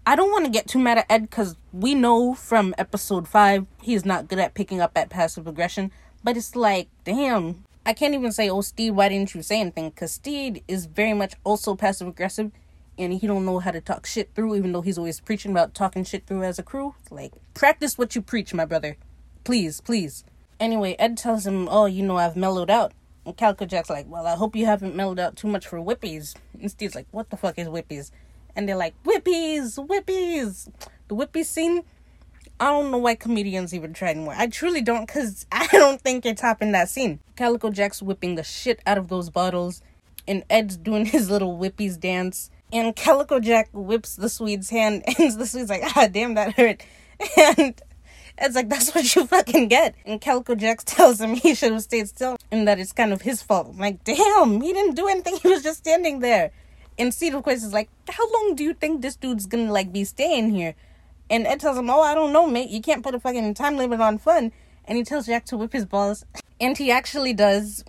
I 0.06 0.16
don't 0.16 0.32
want 0.32 0.46
to 0.46 0.50
get 0.50 0.66
too 0.66 0.78
mad 0.78 0.98
at 0.98 1.06
Ed 1.10 1.28
because 1.28 1.54
we 1.70 1.94
know 1.94 2.32
from 2.32 2.74
episode 2.78 3.28
five 3.28 3.66
he's 3.82 4.06
not 4.06 4.26
good 4.26 4.38
at 4.38 4.54
picking 4.54 4.80
up 4.80 4.92
at 4.96 5.10
passive 5.10 5.46
aggression. 5.46 5.92
But 6.24 6.36
it's 6.36 6.56
like, 6.56 6.88
damn. 7.04 7.64
I 7.88 7.94
can't 7.94 8.12
even 8.12 8.32
say, 8.32 8.50
oh, 8.50 8.60
Steve, 8.60 8.94
why 8.94 9.08
didn't 9.08 9.34
you 9.34 9.40
say 9.40 9.62
anything? 9.62 9.88
Because 9.88 10.12
Steve 10.12 10.58
is 10.68 10.84
very 10.84 11.14
much 11.14 11.32
also 11.42 11.74
passive 11.74 12.06
aggressive 12.06 12.52
and 12.98 13.14
he 13.14 13.26
don't 13.26 13.46
know 13.46 13.60
how 13.60 13.70
to 13.70 13.80
talk 13.80 14.04
shit 14.04 14.34
through, 14.34 14.56
even 14.56 14.72
though 14.72 14.82
he's 14.82 14.98
always 14.98 15.20
preaching 15.20 15.52
about 15.52 15.72
talking 15.72 16.04
shit 16.04 16.26
through 16.26 16.42
as 16.42 16.58
a 16.58 16.62
crew. 16.62 16.96
Like, 17.10 17.32
practice 17.54 17.96
what 17.96 18.14
you 18.14 18.20
preach, 18.20 18.52
my 18.52 18.66
brother. 18.66 18.98
Please, 19.42 19.80
please. 19.80 20.22
Anyway, 20.60 20.96
Ed 20.98 21.16
tells 21.16 21.46
him, 21.46 21.66
Oh, 21.70 21.86
you 21.86 22.02
know, 22.02 22.18
I've 22.18 22.36
mellowed 22.36 22.68
out. 22.68 22.92
And 23.24 23.34
Calico 23.34 23.64
Jack's 23.64 23.88
like, 23.88 24.04
Well, 24.06 24.26
I 24.26 24.36
hope 24.36 24.54
you 24.54 24.66
haven't 24.66 24.94
mellowed 24.94 25.18
out 25.18 25.36
too 25.36 25.48
much 25.48 25.66
for 25.66 25.78
whippies. 25.78 26.36
And 26.60 26.70
Steve's 26.70 26.94
like, 26.94 27.06
What 27.10 27.30
the 27.30 27.38
fuck 27.38 27.58
is 27.58 27.68
whippies? 27.68 28.10
And 28.54 28.68
they're 28.68 28.76
like, 28.76 29.02
Whippies, 29.02 29.78
whippies. 29.78 30.70
The 31.08 31.16
whippies 31.16 31.46
scene, 31.46 31.84
I 32.60 32.66
don't 32.66 32.90
know 32.90 32.98
why 32.98 33.14
comedians 33.14 33.72
even 33.72 33.92
try 33.92 34.10
anymore. 34.10 34.34
I 34.36 34.48
truly 34.48 34.80
don't, 34.80 35.06
because 35.06 35.46
I 35.52 35.66
don't 35.68 36.00
think 36.00 36.24
you're 36.24 36.34
topping 36.34 36.72
that 36.72 36.88
scene. 36.88 37.20
Calico 37.36 37.70
Jack's 37.70 38.02
whipping 38.02 38.34
the 38.34 38.42
shit 38.42 38.80
out 38.86 38.98
of 38.98 39.08
those 39.08 39.30
bottles, 39.30 39.82
and 40.26 40.44
Ed's 40.50 40.76
doing 40.76 41.06
his 41.06 41.30
little 41.30 41.56
whippies 41.58 41.98
dance. 41.98 42.50
And 42.70 42.94
Calico 42.94 43.40
Jack 43.40 43.70
whips 43.72 44.16
the 44.16 44.28
Swede's 44.28 44.70
hand, 44.70 45.02
and 45.18 45.32
the 45.38 45.46
Swede's 45.46 45.70
like, 45.70 45.82
ah, 45.96 46.08
damn, 46.10 46.34
that 46.34 46.54
hurt. 46.54 46.82
And 47.36 47.80
it's 48.40 48.54
like, 48.54 48.68
that's 48.68 48.94
what 48.94 49.14
you 49.16 49.26
fucking 49.26 49.68
get. 49.68 49.94
And 50.04 50.20
Calico 50.20 50.54
Jack 50.54 50.84
tells 50.84 51.20
him 51.20 51.34
he 51.34 51.54
should 51.54 51.72
have 51.72 51.82
stayed 51.82 52.08
still 52.08 52.36
and 52.50 52.68
that 52.68 52.78
it's 52.78 52.92
kind 52.92 53.12
of 53.12 53.22
his 53.22 53.42
fault. 53.42 53.68
I'm 53.70 53.78
like, 53.78 54.04
damn, 54.04 54.60
he 54.60 54.72
didn't 54.72 54.94
do 54.94 55.08
anything. 55.08 55.36
He 55.36 55.48
was 55.48 55.62
just 55.62 55.78
standing 55.78 56.20
there. 56.20 56.52
And 56.98 57.12
Steve, 57.14 57.34
of 57.34 57.42
course, 57.42 57.62
is 57.62 57.72
like, 57.72 57.88
how 58.08 58.32
long 58.32 58.54
do 58.54 58.64
you 58.64 58.74
think 58.74 59.02
this 59.02 59.16
dude's 59.16 59.46
gonna, 59.46 59.72
like, 59.72 59.92
be 59.92 60.04
staying 60.04 60.50
here? 60.50 60.74
And 61.30 61.46
Ed 61.46 61.60
tells 61.60 61.78
him, 61.78 61.90
oh, 61.90 62.00
I 62.00 62.14
don't 62.14 62.32
know, 62.32 62.46
mate. 62.46 62.70
You 62.70 62.80
can't 62.80 63.02
put 63.02 63.14
a 63.14 63.20
fucking 63.20 63.54
time 63.54 63.76
limit 63.76 64.00
on 64.00 64.18
fun. 64.18 64.52
And 64.84 64.96
he 64.96 65.04
tells 65.04 65.26
Jack 65.26 65.44
to 65.46 65.56
whip 65.56 65.72
his 65.72 65.84
balls. 65.84 66.24
And 66.60 66.76
he 66.76 66.90
actually 66.90 67.34
does. 67.34 67.84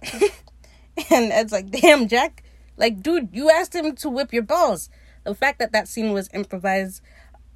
and 1.10 1.32
Ed's 1.32 1.52
like, 1.52 1.70
damn, 1.70 2.08
Jack. 2.08 2.44
Like, 2.78 3.02
dude, 3.02 3.30
you 3.34 3.50
asked 3.50 3.76
him 3.76 3.96
to 3.96 4.10
whip 4.10 4.34
your 4.34 4.44
balls. 4.44 4.90
The 5.24 5.36
fact 5.36 5.60
that 5.60 5.72
that 5.72 5.88
scene 5.88 6.14
was 6.14 6.30
improvised, 6.34 7.02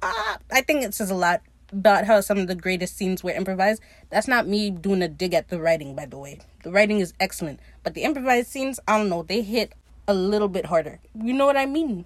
uh, 0.02 0.36
I 0.50 0.62
think 0.62 0.84
it 0.84 0.94
says 0.94 1.10
a 1.10 1.14
lot 1.14 1.42
about 1.72 2.04
how 2.04 2.20
some 2.20 2.38
of 2.38 2.46
the 2.46 2.54
greatest 2.54 2.96
scenes 2.96 3.24
were 3.24 3.30
improvised. 3.30 3.82
That's 4.10 4.28
not 4.28 4.46
me 4.46 4.70
doing 4.70 5.02
a 5.02 5.08
dig 5.08 5.34
at 5.34 5.48
the 5.48 5.60
writing, 5.60 5.94
by 5.94 6.06
the 6.06 6.18
way. 6.18 6.40
The 6.62 6.70
writing 6.70 7.00
is 7.00 7.12
excellent, 7.18 7.60
but 7.82 7.94
the 7.94 8.02
improvised 8.02 8.48
scenes, 8.48 8.78
I 8.86 8.98
don't 8.98 9.08
know, 9.08 9.22
they 9.22 9.42
hit 9.42 9.72
a 10.06 10.14
little 10.14 10.48
bit 10.48 10.66
harder. 10.66 11.00
You 11.14 11.32
know 11.32 11.46
what 11.46 11.56
I 11.56 11.66
mean? 11.66 12.04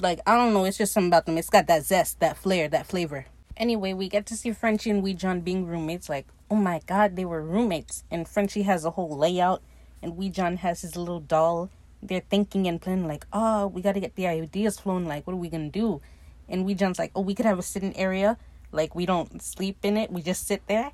Like, 0.00 0.20
I 0.26 0.36
don't 0.36 0.54
know, 0.54 0.64
it's 0.64 0.78
just 0.78 0.92
something 0.92 1.08
about 1.08 1.26
them. 1.26 1.38
It's 1.38 1.50
got 1.50 1.66
that 1.66 1.84
zest, 1.84 2.20
that 2.20 2.36
flair, 2.36 2.68
that 2.68 2.86
flavor. 2.86 3.26
Anyway, 3.56 3.92
we 3.92 4.08
get 4.08 4.26
to 4.26 4.36
see 4.36 4.52
Frenchie 4.52 4.90
and 4.90 5.02
Wee 5.02 5.14
John 5.14 5.40
being 5.40 5.66
roommates. 5.66 6.08
Like, 6.08 6.26
oh 6.50 6.56
my 6.56 6.80
god, 6.86 7.16
they 7.16 7.24
were 7.24 7.42
roommates. 7.42 8.04
And 8.10 8.26
Frenchie 8.26 8.62
has 8.62 8.84
a 8.84 8.90
whole 8.90 9.16
layout, 9.16 9.62
and 10.02 10.16
Wee 10.16 10.30
John 10.30 10.56
has 10.58 10.82
his 10.82 10.96
little 10.96 11.20
doll. 11.20 11.70
They're 12.02 12.20
thinking 12.20 12.66
and 12.66 12.80
planning, 12.80 13.06
like, 13.06 13.26
oh, 13.32 13.66
we 13.68 13.82
gotta 13.82 14.00
get 14.00 14.16
the 14.16 14.26
ideas 14.26 14.78
flowing. 14.78 15.06
Like, 15.06 15.26
what 15.26 15.34
are 15.34 15.36
we 15.36 15.48
gonna 15.48 15.68
do? 15.68 16.00
And 16.48 16.64
Wee 16.64 16.74
John's 16.74 16.98
like, 16.98 17.12
oh, 17.14 17.20
we 17.20 17.34
could 17.34 17.46
have 17.46 17.58
a 17.58 17.62
sitting 17.62 17.96
area. 17.96 18.38
Like, 18.72 18.94
we 18.94 19.06
don't 19.06 19.42
sleep 19.42 19.78
in 19.82 19.96
it, 19.96 20.10
we 20.10 20.22
just 20.22 20.46
sit 20.46 20.62
there. 20.66 20.92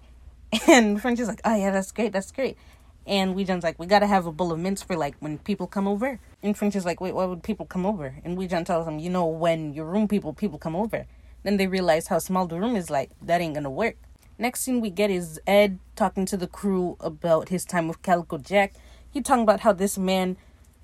And 0.68 1.00
Frenchie's 1.00 1.28
like, 1.28 1.42
oh, 1.44 1.54
yeah, 1.54 1.70
that's 1.70 1.92
great, 1.92 2.12
that's 2.12 2.32
great. 2.32 2.56
And 3.08 3.34
Wee 3.34 3.44
John's 3.44 3.64
like, 3.64 3.78
we 3.78 3.86
gotta 3.86 4.06
have 4.06 4.26
a 4.26 4.32
bowl 4.32 4.52
of 4.52 4.58
mints 4.58 4.82
for 4.82 4.94
like 4.94 5.16
when 5.18 5.38
people 5.38 5.66
come 5.66 5.88
over. 5.88 6.20
And 6.42 6.56
Frenchie's 6.56 6.84
like, 6.84 7.00
wait, 7.00 7.14
why 7.14 7.24
would 7.24 7.42
people 7.42 7.64
come 7.64 7.86
over? 7.86 8.16
And 8.22 8.36
Wee 8.36 8.46
John 8.46 8.66
tells 8.66 8.86
him, 8.86 8.98
you 8.98 9.08
know, 9.08 9.24
when 9.26 9.72
your 9.72 9.86
room 9.86 10.06
people, 10.06 10.34
people 10.34 10.58
come 10.58 10.76
over. 10.76 11.06
Then 11.42 11.56
they 11.56 11.66
realize 11.66 12.08
how 12.08 12.18
small 12.18 12.46
the 12.46 12.60
room 12.60 12.76
is 12.76 12.90
like, 12.90 13.10
that 13.22 13.40
ain't 13.40 13.54
gonna 13.54 13.70
work. 13.70 13.96
Next 14.36 14.60
scene 14.60 14.82
we 14.82 14.90
get 14.90 15.10
is 15.10 15.40
Ed 15.46 15.78
talking 15.96 16.26
to 16.26 16.36
the 16.36 16.46
crew 16.46 16.98
about 17.00 17.48
his 17.48 17.64
time 17.64 17.88
with 17.88 18.02
Calico 18.02 18.36
Jack. 18.36 18.74
He 19.10 19.22
talking 19.22 19.42
about 19.42 19.60
how 19.60 19.72
this 19.72 19.96
man, 19.96 20.36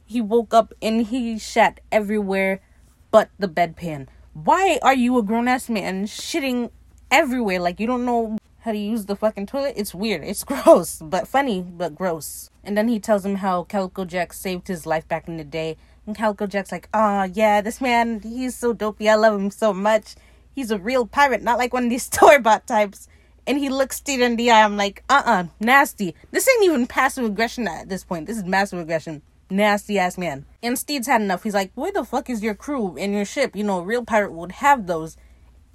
he 0.07 0.23
woke 0.23 0.55
up 0.55 0.73
and 0.81 1.07
he 1.07 1.39
shat 1.39 1.81
everywhere 1.93 2.63
but 3.11 3.29
the 3.39 3.49
bedpan. 3.49 4.09
Why 4.33 4.79
are 4.83 4.95
you 4.95 5.19
a 5.19 5.23
grown 5.23 5.47
ass 5.47 5.69
man 5.69 6.07
shitting 6.07 6.71
everywhere? 7.11 7.61
Like 7.61 7.79
you 7.79 7.87
don't 7.87 8.07
know 8.07 8.39
how 8.65 8.73
to 8.73 8.79
use 8.79 9.05
the 9.05 9.15
fucking 9.15 9.45
toilet? 9.45 9.75
It's 9.77 9.95
weird. 9.95 10.25
It's 10.25 10.43
gross, 10.53 10.99
but 11.03 11.29
funny, 11.29 11.61
but 11.61 11.95
gross. 11.95 12.49
And 12.65 12.79
then 12.79 12.89
he 12.89 12.99
tells 12.99 13.25
him 13.25 13.37
how 13.37 13.65
Calico 13.65 14.07
Jack 14.07 14.33
saved 14.33 14.69
his 14.69 14.87
life 14.87 15.07
back 15.07 15.29
in 15.29 15.37
the 15.37 15.45
day. 15.45 15.77
And 16.07 16.17
Calico 16.17 16.47
Jack's 16.47 16.73
like, 16.73 16.89
oh 16.95 17.25
yeah, 17.25 17.61
this 17.61 17.83
man, 17.83 18.21
he's 18.21 18.57
so 18.57 18.73
dopey. 18.73 19.11
I 19.11 19.17
love 19.17 19.39
him 19.39 19.51
so 19.51 19.75
much. 19.75 20.15
He's 20.55 20.71
a 20.71 20.79
real 20.79 21.07
pirate, 21.07 21.43
not 21.43 21.59
like 21.59 21.75
one 21.75 21.85
of 21.85 21.91
these 21.91 22.05
store 22.13 22.39
bought 22.39 22.67
types. 22.67 23.07
And 23.47 23.59
he 23.59 23.69
looks 23.69 23.97
Stede 23.97 24.21
in 24.21 24.37
the 24.37 24.51
eye. 24.51 24.65
I'm 24.65 24.79
like, 24.79 25.05
uh 25.11 25.23
uh 25.27 25.45
nasty. 25.61 26.15
This 26.31 26.49
ain't 26.49 26.65
even 26.65 26.87
passive 26.87 27.27
aggression 27.27 27.69
at 27.69 27.91
this 27.91 28.03
point. 28.03 28.27
This 28.27 28.39
is 28.39 28.45
massive 28.45 28.79
aggression. 28.79 29.21
Nasty 29.51 29.99
ass 29.99 30.17
man. 30.17 30.47
And 30.63 30.79
Stede's 30.79 31.07
had 31.07 31.21
enough. 31.21 31.43
He's 31.43 31.53
like, 31.53 31.71
where 31.75 31.93
the 31.93 32.03
fuck 32.03 32.31
is 32.31 32.43
your 32.43 32.55
crew 32.55 32.97
and 32.97 33.13
your 33.13 33.27
ship? 33.27 33.55
You 33.55 33.65
know, 33.65 33.81
a 33.81 33.85
real 33.85 34.07
pirate 34.07 34.33
would 34.33 34.53
have 34.53 34.87
those. 34.87 35.19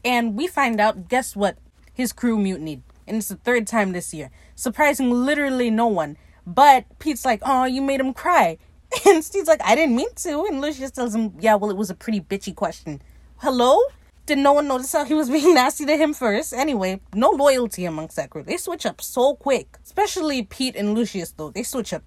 And 0.04 0.36
we 0.36 0.48
find 0.48 0.80
out, 0.80 1.08
guess 1.08 1.36
what? 1.36 1.58
His 2.00 2.14
crew 2.14 2.38
mutinied. 2.38 2.82
And 3.06 3.18
it's 3.18 3.28
the 3.28 3.36
third 3.36 3.68
time 3.68 3.92
this 3.92 4.14
year. 4.14 4.32
Surprising 4.56 5.12
literally 5.12 5.70
no 5.70 5.88
one. 5.88 6.16
But 6.48 6.86
Pete's 6.98 7.26
like, 7.26 7.42
oh, 7.46 7.66
you 7.66 7.82
made 7.82 8.00
him 8.00 8.14
cry. 8.14 8.58
And 9.06 9.22
Stede's 9.22 9.50
like, 9.50 9.62
I 9.66 9.76
didn't 9.76 9.98
mean 9.98 10.14
to. 10.16 10.46
And 10.46 10.62
Lucius 10.62 10.92
tells 10.92 11.14
him, 11.14 11.34
yeah, 11.42 11.56
well, 11.56 11.70
it 11.70 11.76
was 11.76 11.90
a 11.90 11.94
pretty 11.94 12.22
bitchy 12.22 12.56
question. 12.56 13.02
Hello? 13.40 13.82
Did 14.26 14.38
no 14.38 14.54
one 14.54 14.70
notice 14.70 14.94
how 14.94 15.04
he 15.04 15.14
was 15.14 15.30
being 15.36 15.54
nasty 15.54 15.86
to 15.86 15.98
him 15.98 16.14
first? 16.14 16.54
Anyway, 16.54 17.02
no 17.14 17.32
loyalty 17.32 17.84
amongst 17.84 18.16
that 18.16 18.30
group. 18.30 18.46
They 18.46 18.56
switch 18.56 18.86
up 18.86 19.02
so 19.02 19.36
quick. 19.36 19.78
Especially 19.84 20.44
Pete 20.44 20.78
and 20.78 20.94
Lucius, 20.94 21.34
though. 21.34 21.50
They 21.50 21.64
switch 21.64 21.92
up 21.92 22.04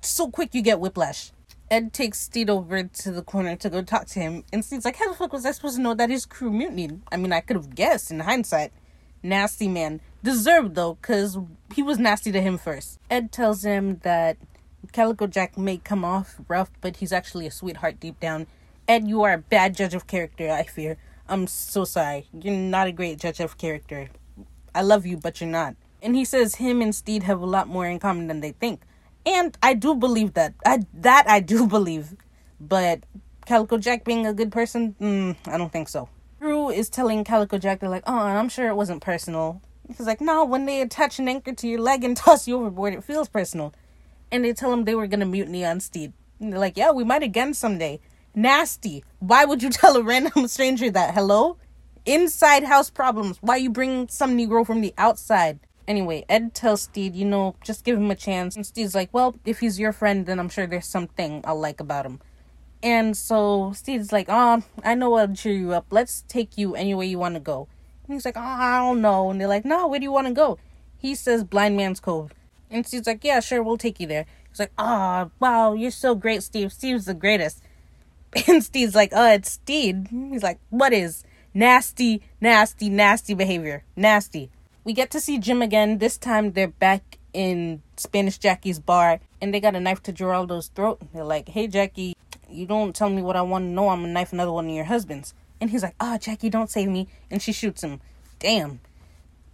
so 0.00 0.28
quick 0.28 0.54
you 0.56 0.60
get 0.60 0.80
whiplash. 0.80 1.30
Ed 1.70 1.92
takes 1.92 2.18
Stede 2.18 2.50
over 2.50 2.82
to 2.82 3.12
the 3.12 3.22
corner 3.22 3.54
to 3.56 3.70
go 3.70 3.82
talk 3.82 4.06
to 4.08 4.20
him, 4.20 4.44
and 4.52 4.64
Stede's 4.64 4.84
like, 4.84 4.96
How 4.96 5.08
the 5.08 5.16
fuck 5.16 5.32
was 5.32 5.46
I 5.46 5.52
supposed 5.52 5.76
to 5.76 5.82
know 5.82 5.94
that 5.94 6.10
his 6.10 6.26
crew 6.26 6.52
mutinied? 6.52 7.00
I 7.10 7.16
mean, 7.16 7.32
I 7.32 7.40
could 7.40 7.56
have 7.56 7.74
guessed 7.74 8.10
in 8.10 8.20
hindsight. 8.20 8.72
Nasty 9.26 9.66
man. 9.66 10.00
Deserved, 10.22 10.76
though, 10.76 10.94
because 10.94 11.36
he 11.74 11.82
was 11.82 11.98
nasty 11.98 12.30
to 12.30 12.40
him 12.40 12.58
first. 12.58 13.00
Ed 13.10 13.32
tells 13.32 13.64
him 13.64 13.98
that 14.02 14.36
Calico 14.92 15.26
Jack 15.26 15.58
may 15.58 15.78
come 15.78 16.04
off 16.04 16.40
rough, 16.48 16.70
but 16.80 16.98
he's 16.98 17.12
actually 17.12 17.46
a 17.46 17.50
sweetheart 17.50 17.98
deep 17.98 18.20
down. 18.20 18.46
Ed, 18.86 19.08
you 19.08 19.22
are 19.22 19.32
a 19.32 19.38
bad 19.38 19.74
judge 19.74 19.94
of 19.94 20.06
character, 20.06 20.48
I 20.48 20.62
fear. 20.62 20.96
I'm 21.28 21.48
so 21.48 21.84
sorry. 21.84 22.28
You're 22.32 22.54
not 22.54 22.86
a 22.86 22.92
great 22.92 23.18
judge 23.18 23.40
of 23.40 23.58
character. 23.58 24.08
I 24.74 24.82
love 24.82 25.06
you, 25.06 25.16
but 25.16 25.40
you're 25.40 25.50
not. 25.50 25.74
And 26.00 26.14
he 26.14 26.24
says 26.24 26.56
him 26.56 26.80
and 26.80 26.94
Stede 26.94 27.24
have 27.24 27.40
a 27.40 27.46
lot 27.46 27.66
more 27.66 27.86
in 27.86 27.98
common 27.98 28.28
than 28.28 28.40
they 28.40 28.52
think. 28.52 28.82
And 29.24 29.58
I 29.60 29.74
do 29.74 29.96
believe 29.96 30.34
that. 30.34 30.54
I 30.64 30.84
that 30.94 31.28
I 31.28 31.40
do 31.40 31.66
believe. 31.76 32.14
But 32.60 33.00
Calico 33.44 33.76
Jack 33.78 34.04
being 34.04 34.24
a 34.24 34.32
good 34.32 34.52
person, 34.52 34.94
mm, 35.00 35.36
I 35.46 35.58
don't 35.58 35.72
think 35.72 35.88
so. 35.88 36.08
Is 36.70 36.88
telling 36.88 37.24
Calico 37.24 37.58
Jack, 37.58 37.80
they're 37.80 37.88
like, 37.88 38.04
oh, 38.06 38.18
I'm 38.18 38.48
sure 38.48 38.68
it 38.68 38.76
wasn't 38.76 39.02
personal. 39.02 39.62
He's 39.88 40.06
like, 40.06 40.20
no, 40.20 40.44
when 40.44 40.66
they 40.66 40.80
attach 40.80 41.18
an 41.18 41.28
anchor 41.28 41.52
to 41.52 41.68
your 41.68 41.80
leg 41.80 42.04
and 42.04 42.16
toss 42.16 42.46
you 42.46 42.56
overboard, 42.56 42.94
it 42.94 43.04
feels 43.04 43.28
personal. 43.28 43.74
And 44.30 44.44
they 44.44 44.52
tell 44.52 44.72
him 44.72 44.84
they 44.84 44.94
were 44.94 45.06
gonna 45.06 45.26
mutiny 45.26 45.64
on 45.64 45.80
Stede. 45.80 46.12
And 46.40 46.52
they're 46.52 46.60
like, 46.60 46.76
yeah, 46.76 46.90
we 46.90 47.04
might 47.04 47.22
again 47.22 47.54
someday. 47.54 48.00
Nasty. 48.34 49.04
Why 49.18 49.44
would 49.44 49.62
you 49.62 49.70
tell 49.70 49.96
a 49.96 50.02
random 50.02 50.48
stranger 50.48 50.90
that? 50.90 51.14
Hello? 51.14 51.56
Inside 52.04 52.64
house 52.64 52.90
problems. 52.90 53.38
Why 53.40 53.56
you 53.56 53.70
bring 53.70 54.08
some 54.08 54.36
Negro 54.36 54.64
from 54.64 54.80
the 54.80 54.94
outside? 54.98 55.58
Anyway, 55.88 56.24
Ed 56.28 56.54
tells 56.54 56.82
Stede, 56.82 57.14
you 57.14 57.24
know, 57.24 57.54
just 57.64 57.84
give 57.84 57.96
him 57.96 58.10
a 58.10 58.16
chance. 58.16 58.56
And 58.56 58.66
Stede's 58.66 58.94
like, 58.94 59.08
well, 59.12 59.36
if 59.44 59.60
he's 59.60 59.78
your 59.78 59.92
friend, 59.92 60.26
then 60.26 60.38
I'm 60.38 60.48
sure 60.48 60.66
there's 60.66 60.86
something 60.86 61.42
I'll 61.44 61.58
like 61.58 61.80
about 61.80 62.06
him. 62.06 62.20
And 62.86 63.16
so 63.16 63.72
Steve's 63.74 64.12
like, 64.12 64.26
oh, 64.28 64.62
I 64.84 64.94
know 64.94 65.14
I'll 65.14 65.34
cheer 65.34 65.52
you 65.52 65.72
up. 65.72 65.86
Let's 65.90 66.22
take 66.28 66.56
you 66.56 66.76
anywhere 66.76 67.04
you 67.04 67.18
want 67.18 67.34
to 67.34 67.40
go. 67.40 67.66
And 68.06 68.14
he's 68.14 68.24
like, 68.24 68.36
oh, 68.36 68.40
I 68.40 68.78
don't 68.78 69.00
know. 69.00 69.28
And 69.28 69.40
they're 69.40 69.48
like, 69.48 69.64
no, 69.64 69.88
where 69.88 69.98
do 69.98 70.04
you 70.04 70.12
want 70.12 70.28
to 70.28 70.32
go? 70.32 70.56
He 70.96 71.16
says 71.16 71.42
Blind 71.42 71.76
Man's 71.76 71.98
Cove. 71.98 72.32
And 72.70 72.86
Steve's 72.86 73.08
like, 73.08 73.24
yeah, 73.24 73.40
sure, 73.40 73.60
we'll 73.60 73.76
take 73.76 73.98
you 73.98 74.06
there. 74.06 74.24
He's 74.48 74.60
like, 74.60 74.70
oh, 74.78 75.32
wow, 75.40 75.72
you're 75.72 75.90
so 75.90 76.14
great, 76.14 76.44
Steve. 76.44 76.72
Steve's 76.72 77.06
the 77.06 77.14
greatest. 77.14 77.60
And 78.46 78.62
Steve's 78.62 78.94
like, 78.94 79.10
oh, 79.12 79.32
it's 79.32 79.50
Stede. 79.50 80.06
He's 80.30 80.44
like, 80.44 80.60
what 80.70 80.92
is? 80.92 81.24
Nasty, 81.52 82.22
nasty, 82.40 82.88
nasty 82.88 83.34
behavior. 83.34 83.82
Nasty. 83.96 84.48
We 84.84 84.92
get 84.92 85.10
to 85.10 85.20
see 85.20 85.38
Jim 85.38 85.60
again. 85.60 85.98
This 85.98 86.18
time 86.18 86.52
they're 86.52 86.68
back 86.68 87.18
in 87.32 87.82
Spanish 87.96 88.38
Jackie's 88.38 88.78
bar 88.78 89.18
and 89.40 89.52
they 89.52 89.58
got 89.58 89.74
a 89.74 89.80
knife 89.80 90.04
to 90.04 90.12
Geraldo's 90.12 90.68
throat. 90.68 91.00
They're 91.12 91.24
like, 91.24 91.48
hey, 91.48 91.66
Jackie, 91.66 92.14
you 92.56 92.66
don't 92.66 92.94
tell 92.94 93.10
me 93.10 93.22
what 93.22 93.36
I 93.36 93.42
want 93.42 93.64
to 93.64 93.68
know. 93.68 93.88
I'm 93.88 94.00
gonna 94.00 94.12
knife 94.12 94.32
another 94.32 94.52
one 94.52 94.66
of 94.66 94.74
your 94.74 94.84
husbands. 94.84 95.34
And 95.60 95.70
he's 95.70 95.82
like, 95.82 95.94
oh, 96.00 96.18
Jackie, 96.18 96.50
don't 96.50 96.70
save 96.70 96.88
me. 96.88 97.08
And 97.30 97.40
she 97.40 97.52
shoots 97.52 97.82
him. 97.82 98.00
Damn. 98.38 98.80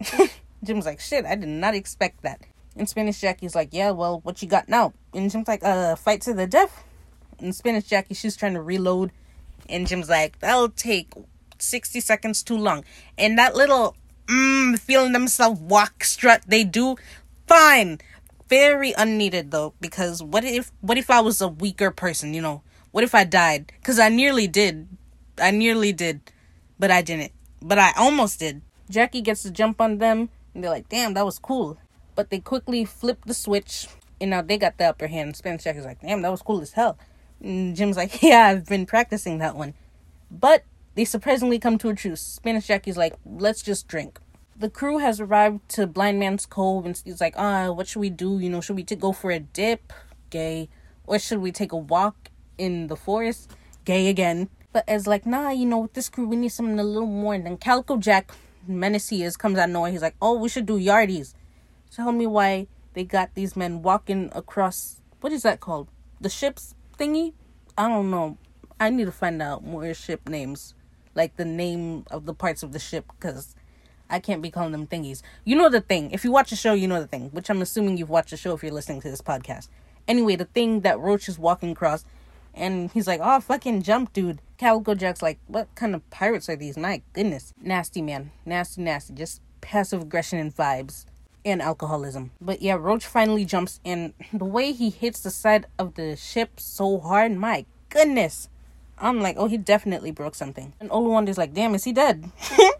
Jim's 0.63 0.85
like, 0.85 0.99
shit, 0.99 1.25
I 1.25 1.35
did 1.35 1.49
not 1.49 1.75
expect 1.75 2.21
that. 2.23 2.41
And 2.75 2.89
Spanish 2.89 3.21
Jackie's 3.21 3.55
like, 3.55 3.69
yeah, 3.71 3.91
well, 3.91 4.19
what 4.23 4.41
you 4.41 4.47
got 4.47 4.67
now? 4.67 4.93
And 5.13 5.29
Jim's 5.29 5.47
like, 5.47 5.63
uh, 5.63 5.95
fight 5.95 6.21
to 6.21 6.33
the 6.33 6.47
death 6.47 6.83
and 7.43 7.55
Spanish 7.55 7.85
Jackie, 7.85 8.13
she's 8.13 8.35
trying 8.35 8.53
to 8.53 8.61
reload. 8.61 9.11
And 9.69 9.87
Jim's 9.87 10.09
like, 10.09 10.39
that'll 10.39 10.69
take 10.69 11.11
60 11.59 11.99
seconds 11.99 12.43
too 12.43 12.57
long. 12.57 12.83
And 13.17 13.37
that 13.37 13.55
little, 13.55 13.95
mm, 14.27 14.77
feeling 14.79 15.13
themselves 15.13 15.59
walk 15.59 16.03
strut 16.03 16.43
they 16.47 16.63
do, 16.63 16.95
fine. 17.47 17.99
Very 18.49 18.93
unneeded 18.93 19.51
though, 19.51 19.73
because 19.79 20.21
what 20.21 20.43
if, 20.43 20.71
what 20.81 20.97
if 20.97 21.09
I 21.09 21.21
was 21.21 21.41
a 21.41 21.47
weaker 21.47 21.91
person, 21.91 22.33
you 22.33 22.41
know? 22.41 22.61
What 22.93 23.03
if 23.03 23.15
I 23.15 23.23
died? 23.23 23.73
Because 23.79 23.97
I 23.97 24.09
nearly 24.09 24.45
did. 24.45 24.87
I 25.39 25.49
nearly 25.49 25.93
did. 25.93 26.21
But 26.77 26.91
I 26.91 27.01
didn't. 27.01 27.31
But 27.59 27.79
I 27.79 27.91
almost 27.97 28.37
did. 28.39 28.61
Jackie 28.87 29.21
gets 29.21 29.41
to 29.41 29.49
jump 29.49 29.81
on 29.81 29.97
them, 29.97 30.29
and 30.53 30.63
they're 30.63 30.69
like, 30.69 30.89
damn, 30.89 31.15
that 31.15 31.25
was 31.25 31.39
cool. 31.39 31.79
But 32.13 32.29
they 32.29 32.37
quickly 32.37 32.85
flip 32.85 33.25
the 33.25 33.33
switch, 33.33 33.87
and 34.21 34.29
now 34.29 34.43
they 34.43 34.59
got 34.59 34.77
the 34.77 34.85
upper 34.85 35.07
hand. 35.07 35.35
Spanish 35.35 35.63
Jackie's 35.63 35.85
like, 35.85 36.01
damn, 36.01 36.21
that 36.21 36.29
was 36.29 36.43
cool 36.43 36.61
as 36.61 36.73
hell. 36.73 36.99
And 37.41 37.75
Jim's 37.75 37.97
like, 37.97 38.21
yeah, 38.21 38.45
I've 38.45 38.67
been 38.67 38.85
practicing 38.85 39.39
that 39.39 39.55
one. 39.55 39.73
But 40.29 40.63
they 40.93 41.03
surprisingly 41.03 41.57
come 41.57 41.79
to 41.79 41.89
a 41.89 41.95
truce. 41.95 42.21
Spanish 42.21 42.67
Jackie's 42.67 42.95
like, 42.95 43.15
let's 43.25 43.63
just 43.63 43.87
drink. 43.87 44.19
The 44.55 44.69
crew 44.69 44.99
has 44.99 45.19
arrived 45.19 45.67
to 45.69 45.87
Blind 45.87 46.19
Man's 46.19 46.45
Cove, 46.45 46.85
and 46.85 47.01
he's 47.03 47.19
like, 47.19 47.33
ah, 47.37 47.71
what 47.71 47.87
should 47.87 48.01
we 48.01 48.11
do? 48.11 48.37
You 48.37 48.51
know, 48.51 48.61
should 48.61 48.75
we 48.75 48.83
t- 48.83 48.95
go 48.95 49.13
for 49.13 49.31
a 49.31 49.39
dip? 49.39 49.91
Gay. 50.29 50.69
Or 51.07 51.17
should 51.17 51.39
we 51.39 51.51
take 51.51 51.71
a 51.71 51.77
walk 51.77 52.29
in 52.57 52.87
the 52.87 52.95
forest? 52.95 53.51
Gay 53.85 54.07
again. 54.07 54.49
But 54.71 54.83
as 54.87 55.07
like, 55.07 55.25
nah, 55.25 55.49
you 55.49 55.65
know, 55.65 55.79
with 55.79 55.93
this 55.93 56.09
crew, 56.09 56.27
we 56.27 56.35
need 56.35 56.49
something 56.49 56.79
a 56.79 56.83
little 56.83 57.07
more. 57.07 57.33
And 57.33 57.45
then 57.45 57.57
Calico 57.57 57.97
Jack, 57.97 58.31
menace 58.67 59.09
he 59.09 59.23
is, 59.23 59.37
comes 59.37 59.57
out 59.57 59.69
nowhere. 59.69 59.91
He's 59.91 60.01
like, 60.01 60.15
oh, 60.21 60.37
we 60.37 60.49
should 60.49 60.65
do 60.65 60.79
yardies. 60.79 61.33
Tell 61.95 62.11
me 62.11 62.25
why 62.25 62.67
they 62.93 63.03
got 63.03 63.35
these 63.35 63.55
men 63.55 63.81
walking 63.81 64.31
across, 64.33 65.01
what 65.21 65.31
is 65.31 65.43
that 65.43 65.59
called? 65.59 65.89
The 66.19 66.29
ship's 66.29 66.75
thingy. 66.97 67.33
I 67.77 67.87
don't 67.87 68.09
know. 68.09 68.37
I 68.79 68.89
need 68.89 69.05
to 69.05 69.11
find 69.11 69.41
out 69.41 69.63
more 69.63 69.93
ship 69.93 70.27
names, 70.27 70.73
like 71.15 71.35
the 71.37 71.45
name 71.45 72.05
of 72.11 72.25
the 72.25 72.33
parts 72.33 72.63
of 72.63 72.71
the 72.71 72.79
ship, 72.79 73.05
because 73.19 73.55
I 74.09 74.19
can't 74.19 74.41
be 74.41 74.51
calling 74.51 74.71
them 74.71 74.87
thingies. 74.87 75.21
You 75.43 75.55
know 75.55 75.69
the 75.69 75.81
thing. 75.81 76.11
If 76.11 76.23
you 76.23 76.31
watch 76.31 76.49
the 76.49 76.55
show, 76.55 76.73
you 76.73 76.87
know 76.87 76.99
the 76.99 77.07
thing, 77.07 77.29
which 77.31 77.49
I'm 77.49 77.61
assuming 77.61 77.97
you've 77.97 78.09
watched 78.09 78.31
the 78.31 78.37
show 78.37 78.53
if 78.53 78.63
you're 78.63 78.71
listening 78.71 79.01
to 79.01 79.09
this 79.09 79.21
podcast. 79.21 79.69
Anyway, 80.07 80.35
the 80.35 80.45
thing 80.45 80.81
that 80.81 80.99
Roach 80.99 81.29
is 81.29 81.39
walking 81.39 81.71
across, 81.71 82.05
and 82.53 82.91
he's 82.91 83.07
like, 83.07 83.19
"Oh, 83.23 83.39
fucking 83.39 83.83
jump, 83.83 84.13
dude." 84.13 84.41
Calico 84.57 84.95
Jack's 84.95 85.21
like, 85.21 85.39
"What 85.47 85.73
kind 85.75 85.95
of 85.95 86.07
pirates 86.09 86.49
are 86.49 86.55
these? 86.55 86.77
My 86.77 87.01
goodness, 87.13 87.53
nasty 87.61 88.01
man, 88.01 88.31
nasty, 88.45 88.81
nasty, 88.81 89.13
just 89.13 89.41
passive 89.61 90.01
aggression 90.03 90.39
and 90.39 90.55
vibes." 90.55 91.05
and 91.45 91.61
alcoholism. 91.61 92.31
But 92.39 92.61
yeah, 92.61 92.75
Roach 92.79 93.05
finally 93.05 93.43
jumps 93.43 93.81
in. 93.83 94.13
The 94.33 94.45
way 94.45 94.71
he 94.71 94.89
hits 94.89 95.19
the 95.19 95.29
side 95.29 95.65
of 95.77 95.95
the 95.95 96.15
ship 96.15 96.57
so 96.57 96.99
hard, 96.99 97.33
my 97.33 97.65
goodness. 97.89 98.47
I'm 98.97 99.19
like, 99.19 99.35
oh, 99.37 99.47
he 99.47 99.57
definitely 99.57 100.11
broke 100.11 100.35
something. 100.35 100.73
And 100.79 100.89
Oluwande's 100.89 101.37
like, 101.37 101.53
damn, 101.53 101.75
is 101.75 101.83
he 101.83 101.91
dead? 101.91 102.31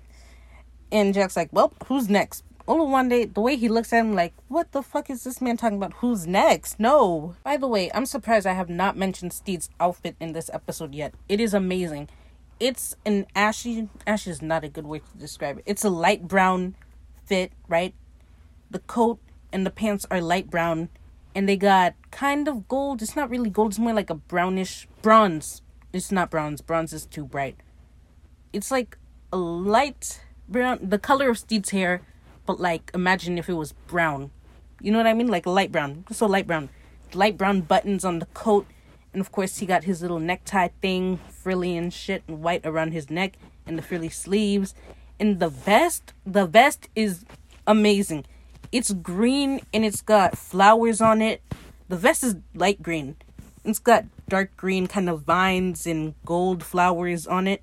And 0.94 1.12
Jack's 1.12 1.36
like, 1.36 1.50
well, 1.52 1.74
who's 1.88 2.08
next? 2.08 2.44
Oluwande, 2.68 3.34
the 3.34 3.42
way 3.42 3.58
he 3.58 3.68
looks 3.68 3.92
at 3.92 4.00
him, 4.00 4.16
like, 4.16 4.34
what 4.48 4.72
the 4.72 4.82
fuck 4.82 5.10
is 5.10 5.26
this 5.26 5.42
man 5.42 5.58
talking 5.58 5.78
about? 5.78 5.94
Who's 5.96 6.26
next? 6.26 6.80
No. 6.80 7.36
By 7.44 7.58
the 7.58 7.68
way, 7.68 7.92
I'm 7.94 8.06
surprised 8.06 8.48
I 8.48 8.54
have 8.54 8.70
not 8.70 8.96
mentioned 8.96 9.34
Stede's 9.34 9.70
outfit 9.82 10.16
in 10.20 10.32
this 10.32 10.50
episode 10.54 10.96
yet. 10.96 11.14
It 11.28 11.42
is 11.42 11.54
amazing. 11.54 12.08
It's 12.62 12.96
an 13.06 13.26
ashy, 13.36 13.90
ashy 14.08 14.30
is 14.30 14.42
not 14.42 14.64
a 14.64 14.70
good 14.70 14.86
way 14.86 15.00
to 15.00 15.18
describe 15.18 15.58
it. 15.58 15.64
It's 15.66 15.84
a 15.84 15.90
light 15.90 16.26
brown 16.26 16.76
fit, 17.26 17.52
right? 17.68 17.94
The 18.72 18.80
coat 18.80 19.20
and 19.52 19.66
the 19.66 19.72
pants 19.72 20.06
are 20.10 20.22
light 20.22 20.50
brown, 20.50 20.88
and 21.36 21.50
they 21.50 21.58
got 21.58 21.96
kind 22.12 22.48
of 22.48 22.70
gold. 22.70 23.02
It's 23.02 23.16
not 23.16 23.30
really 23.30 23.50
gold, 23.50 23.74
it's 23.74 23.80
more 23.80 23.94
like 23.94 24.10
a 24.10 24.16
brownish 24.16 24.88
bronze. 25.02 25.62
It's 25.92 26.14
not 26.14 26.32
bronze, 26.32 26.62
bronze 26.62 26.94
is 26.94 27.06
too 27.06 27.26
bright. 27.26 27.58
It's 28.54 28.72
like 28.72 28.98
a 29.34 29.38
light 29.38 30.22
brown, 30.48 30.80
the 30.82 30.98
color 30.98 31.30
of 31.30 31.38
Stede's 31.38 31.72
hair 31.72 32.02
but 32.46 32.60
like 32.60 32.92
imagine 32.94 33.38
if 33.38 33.50
it 33.50 33.54
was 33.54 33.74
brown. 33.88 34.32
You 34.82 34.92
know 34.92 34.98
what 34.98 35.08
I 35.08 35.14
mean? 35.14 35.28
Like 35.28 35.46
light 35.46 35.72
brown. 35.72 36.06
So 36.12 36.26
light 36.26 36.48
brown. 36.48 36.70
Light 37.14 37.38
brown 37.38 37.62
buttons 37.62 38.04
on 38.04 38.20
the 38.20 38.26
coat. 38.28 38.68
And 39.14 39.22
of 39.22 39.32
course 39.32 39.60
he 39.60 39.66
got 39.66 39.84
his 39.84 40.02
little 40.02 40.20
necktie 40.20 40.70
thing, 40.82 41.20
frilly 41.30 41.78
and 41.78 41.94
shit, 41.94 42.24
and 42.28 42.42
white 42.42 42.66
around 42.66 42.92
his 42.92 43.10
neck 43.10 43.34
and 43.66 43.78
the 43.78 43.82
frilly 43.82 44.10
sleeves. 44.10 44.74
And 45.20 45.40
the 45.40 45.50
vest, 45.50 46.14
the 46.26 46.46
vest 46.46 46.90
is 46.96 47.24
amazing. 47.68 48.26
It's 48.72 48.92
green 48.92 49.62
and 49.74 49.86
it's 49.86 50.02
got 50.02 50.38
flowers 50.38 51.00
on 51.00 51.22
it. 51.22 51.42
The 51.90 51.96
vest 51.96 52.24
is 52.24 52.36
light 52.56 52.82
green. 52.82 53.16
It's 53.64 53.80
got 53.80 54.06
dark 54.28 54.58
green 54.58 54.88
kind 54.88 55.10
of 55.10 55.22
vines 55.22 55.86
and 55.86 56.16
gold 56.26 56.64
flowers 56.64 57.28
on 57.28 57.48
it. 57.48 57.62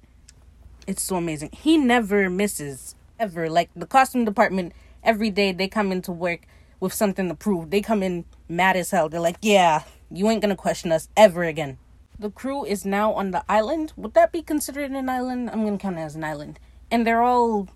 It's 0.87 1.03
so 1.03 1.17
amazing. 1.17 1.51
He 1.53 1.77
never 1.77 2.31
misses 2.31 2.95
ever. 3.21 3.49
Like 3.49 3.71
the 3.77 3.87
costume 3.87 4.25
department, 4.25 4.73
every 5.05 5.31
day 5.31 5.53
they 5.53 5.69
come 5.69 5.93
into 5.93 6.11
work 6.11 6.47
with 6.81 6.93
something 6.93 7.29
to 7.29 7.35
prove. 7.35 7.71
They 7.71 7.83
come 7.83 8.03
in 8.03 8.25
mad 8.49 8.77
as 8.77 8.91
hell. 8.91 9.09
They're 9.09 9.21
like, 9.21 9.37
yeah, 9.43 9.85
you 10.11 10.29
ain't 10.31 10.41
gonna 10.41 10.57
question 10.57 10.91
us 10.91 11.09
ever 11.17 11.45
again. 11.45 11.79
The 12.19 12.31
crew 12.31 12.65
is 12.65 12.85
now 12.85 13.13
on 13.13 13.31
the 13.31 13.45
island. 13.49 13.93
Would 13.97 14.15
that 14.15 14.33
be 14.33 14.43
considered 14.43 14.91
an 14.91 15.09
island? 15.09 15.51
I'm 15.51 15.65
gonna 15.65 15.79
count 15.79 15.99
it 15.99 16.03
as 16.03 16.17
an 16.17 16.25
island. 16.25 16.59
And 16.91 17.07
they're 17.07 17.23
all, 17.23 17.69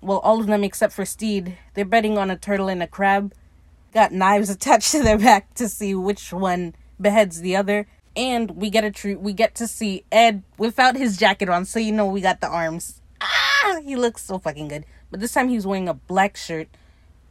well, 0.00 0.18
all 0.18 0.40
of 0.40 0.46
them 0.46 0.62
except 0.62 0.92
for 0.92 1.04
Stede. 1.04 1.56
They're 1.74 1.84
betting 1.84 2.18
on 2.18 2.30
a 2.30 2.36
turtle 2.36 2.68
and 2.68 2.82
a 2.82 2.86
crab. 2.86 3.32
Got 3.92 4.12
knives 4.12 4.50
attached 4.50 4.92
to 4.92 5.02
their 5.02 5.18
back 5.18 5.54
to 5.54 5.68
see 5.68 5.94
which 5.94 6.32
one 6.32 6.74
beheads 7.00 7.40
the 7.40 7.56
other. 7.56 7.86
And 8.14 8.50
we 8.52 8.68
get 8.68 8.84
a 8.84 8.90
treat. 8.90 9.20
We 9.20 9.32
get 9.32 9.54
to 9.54 9.66
see 9.66 10.04
Ed 10.12 10.42
without 10.58 10.96
his 10.96 11.16
jacket 11.16 11.48
on, 11.48 11.64
so 11.64 11.78
you 11.78 11.92
know 11.92 12.04
we 12.04 12.20
got 12.20 12.42
the 12.42 12.48
arms 12.48 13.00
ah, 13.64 13.80
he 13.84 13.96
looks 13.96 14.24
so 14.24 14.38
fucking 14.38 14.68
good. 14.68 14.84
But 15.10 15.20
this 15.20 15.32
time 15.32 15.48
he's 15.48 15.66
wearing 15.66 15.88
a 15.88 15.94
black 15.94 16.36
shirt. 16.36 16.68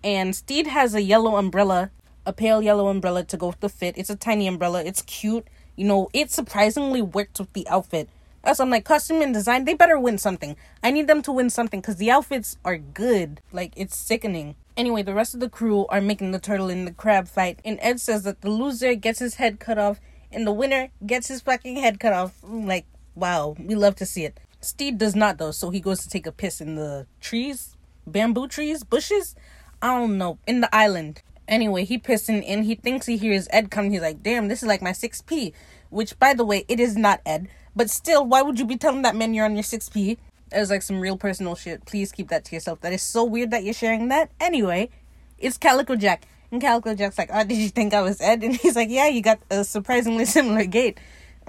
And 0.04 0.36
Stede 0.36 0.68
has 0.68 0.96
a 0.96 1.02
yellow 1.02 1.36
umbrella, 1.38 1.92
a 2.26 2.34
pale 2.34 2.62
yellow 2.62 2.88
umbrella 2.88 3.24
to 3.24 3.38
go 3.38 3.48
with 3.48 3.60
the 3.60 3.70
fit. 3.70 3.98
It's 3.98 4.10
a 4.10 4.16
tiny 4.16 4.48
umbrella. 4.48 4.84
It's 4.84 5.04
cute. 5.04 5.48
You 5.76 5.86
know, 5.86 6.10
it 6.14 6.32
surprisingly 6.32 7.02
works 7.02 7.40
with 7.40 7.54
the 7.54 7.68
outfit. 7.68 8.10
That's 8.44 8.60
I'm 8.60 8.72
like 8.72 8.86
costume 8.86 9.22
and 9.22 9.34
design. 9.34 9.66
They 9.66 9.76
better 9.76 10.00
win 10.00 10.18
something. 10.18 10.56
I 10.82 10.92
need 10.92 11.08
them 11.08 11.22
to 11.24 11.32
win 11.32 11.50
something 11.50 11.80
because 11.80 11.98
the 11.98 12.10
outfits 12.10 12.58
are 12.66 12.78
good. 12.78 13.42
Like 13.52 13.74
it's 13.76 13.96
sickening. 13.96 14.56
Anyway, 14.76 15.04
the 15.04 15.14
rest 15.14 15.34
of 15.34 15.40
the 15.40 15.50
crew 15.50 15.86
are 15.88 16.02
making 16.02 16.32
the 16.32 16.40
turtle 16.40 16.70
and 16.70 16.88
the 16.88 16.94
crab 16.94 17.28
fight, 17.28 17.60
and 17.66 17.78
Ed 17.82 18.00
says 18.00 18.24
that 18.24 18.42
the 18.42 18.50
loser 18.50 18.96
gets 18.96 19.20
his 19.20 19.36
head 19.36 19.60
cut 19.60 19.78
off, 19.78 20.00
and 20.32 20.48
the 20.48 20.54
winner 20.54 20.90
gets 21.06 21.28
his 21.28 21.42
fucking 21.42 21.76
head 21.76 22.00
cut 22.00 22.14
off. 22.14 22.34
Like, 22.42 22.86
wow, 23.14 23.56
we 23.60 23.76
love 23.76 23.96
to 23.98 24.06
see 24.06 24.24
it. 24.24 24.40
Stede 24.62 24.98
does 24.98 25.16
not 25.16 25.38
though, 25.38 25.52
so 25.52 25.70
he 25.70 25.80
goes 25.80 26.00
to 26.02 26.10
take 26.10 26.28
a 26.28 26.32
piss 26.32 26.62
in 26.62 26.76
the 26.76 27.08
trees, 27.20 27.76
bamboo 28.06 28.48
trees, 28.48 28.84
bushes. 28.84 29.36
I 29.82 29.98
don't 29.98 30.18
know, 30.18 30.38
in 30.46 30.62
the 30.62 30.74
island. 30.74 31.24
Anyway, 31.48 31.84
he 31.86 31.98
pissing 31.98 32.44
and 32.48 32.64
he 32.66 32.76
thinks 32.76 33.08
he 33.08 33.18
hears 33.18 33.48
Ed 33.52 33.72
coming. 33.72 33.92
He's 33.92 34.02
like, 34.02 34.22
"Damn, 34.22 34.48
this 34.48 34.62
is 34.62 34.68
like 34.68 34.82
my 34.82 34.92
six 34.92 35.22
P," 35.22 35.54
which, 35.90 36.18
by 36.20 36.34
the 36.34 36.46
way, 36.46 36.66
it 36.68 36.80
is 36.80 36.96
not 36.96 37.20
Ed. 37.26 37.50
But 37.76 37.90
still, 37.90 38.26
why 38.26 38.42
would 38.42 38.60
you 38.60 38.66
be 38.66 38.78
telling 38.78 39.02
that 39.02 39.16
man 39.16 39.34
you're 39.34 39.46
on 39.46 39.56
your 39.56 39.64
six 39.64 39.90
P? 39.90 40.18
It's 40.52 40.70
like 40.70 40.82
some 40.82 41.00
real 41.00 41.18
personal 41.18 41.56
shit. 41.56 41.86
Please 41.86 42.12
keep 42.12 42.28
that 42.30 42.46
to 42.46 42.56
yourself. 42.56 42.82
That 42.82 42.94
is 42.94 43.02
so 43.02 43.24
weird 43.24 43.52
that 43.52 43.64
you're 43.64 43.74
sharing 43.74 44.10
that. 44.10 44.32
Anyway, 44.40 44.90
it's 45.38 45.58
Calico 45.58 45.96
Jack. 45.96 46.26
And 46.52 46.62
Calico 46.62 46.94
Jack's 46.94 47.18
like, 47.18 47.30
oh, 47.34 47.44
did 47.46 47.58
you 47.58 47.70
think 47.70 47.94
I 47.94 48.02
was 48.02 48.20
Ed? 48.20 48.44
And 48.44 48.56
he's 48.56 48.76
like, 48.76 48.90
yeah, 48.90 49.08
you 49.08 49.22
got 49.22 49.40
a 49.50 49.64
surprisingly 49.64 50.26
similar 50.38 50.66
gait. 50.66 51.00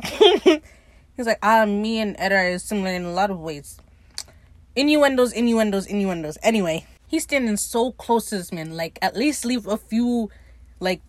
He's 1.17 1.27
like, 1.27 1.39
ah, 1.43 1.67
me 1.67 2.01
and 2.01 2.17
Ed 2.19 2.33
are 2.33 2.59
similar 2.59 2.91
in 2.91 3.05
a 3.05 3.13
lot 3.13 3.31
of 3.31 3.39
ways. 3.39 3.79
Innuendos, 4.75 5.33
innuendos, 5.33 5.87
innuendos. 5.87 6.39
Anyway, 6.43 6.87
he's 7.07 7.25
standing 7.25 7.59
so 7.59 7.93
close 7.93 8.27
to 8.31 8.39
this 8.39 8.53
man. 8.53 8.77
Like, 8.77 8.99
at 9.03 9.15
least 9.15 9.45
leave 9.45 9.67
a 9.67 9.77
few, 9.77 10.31
like, 10.81 11.03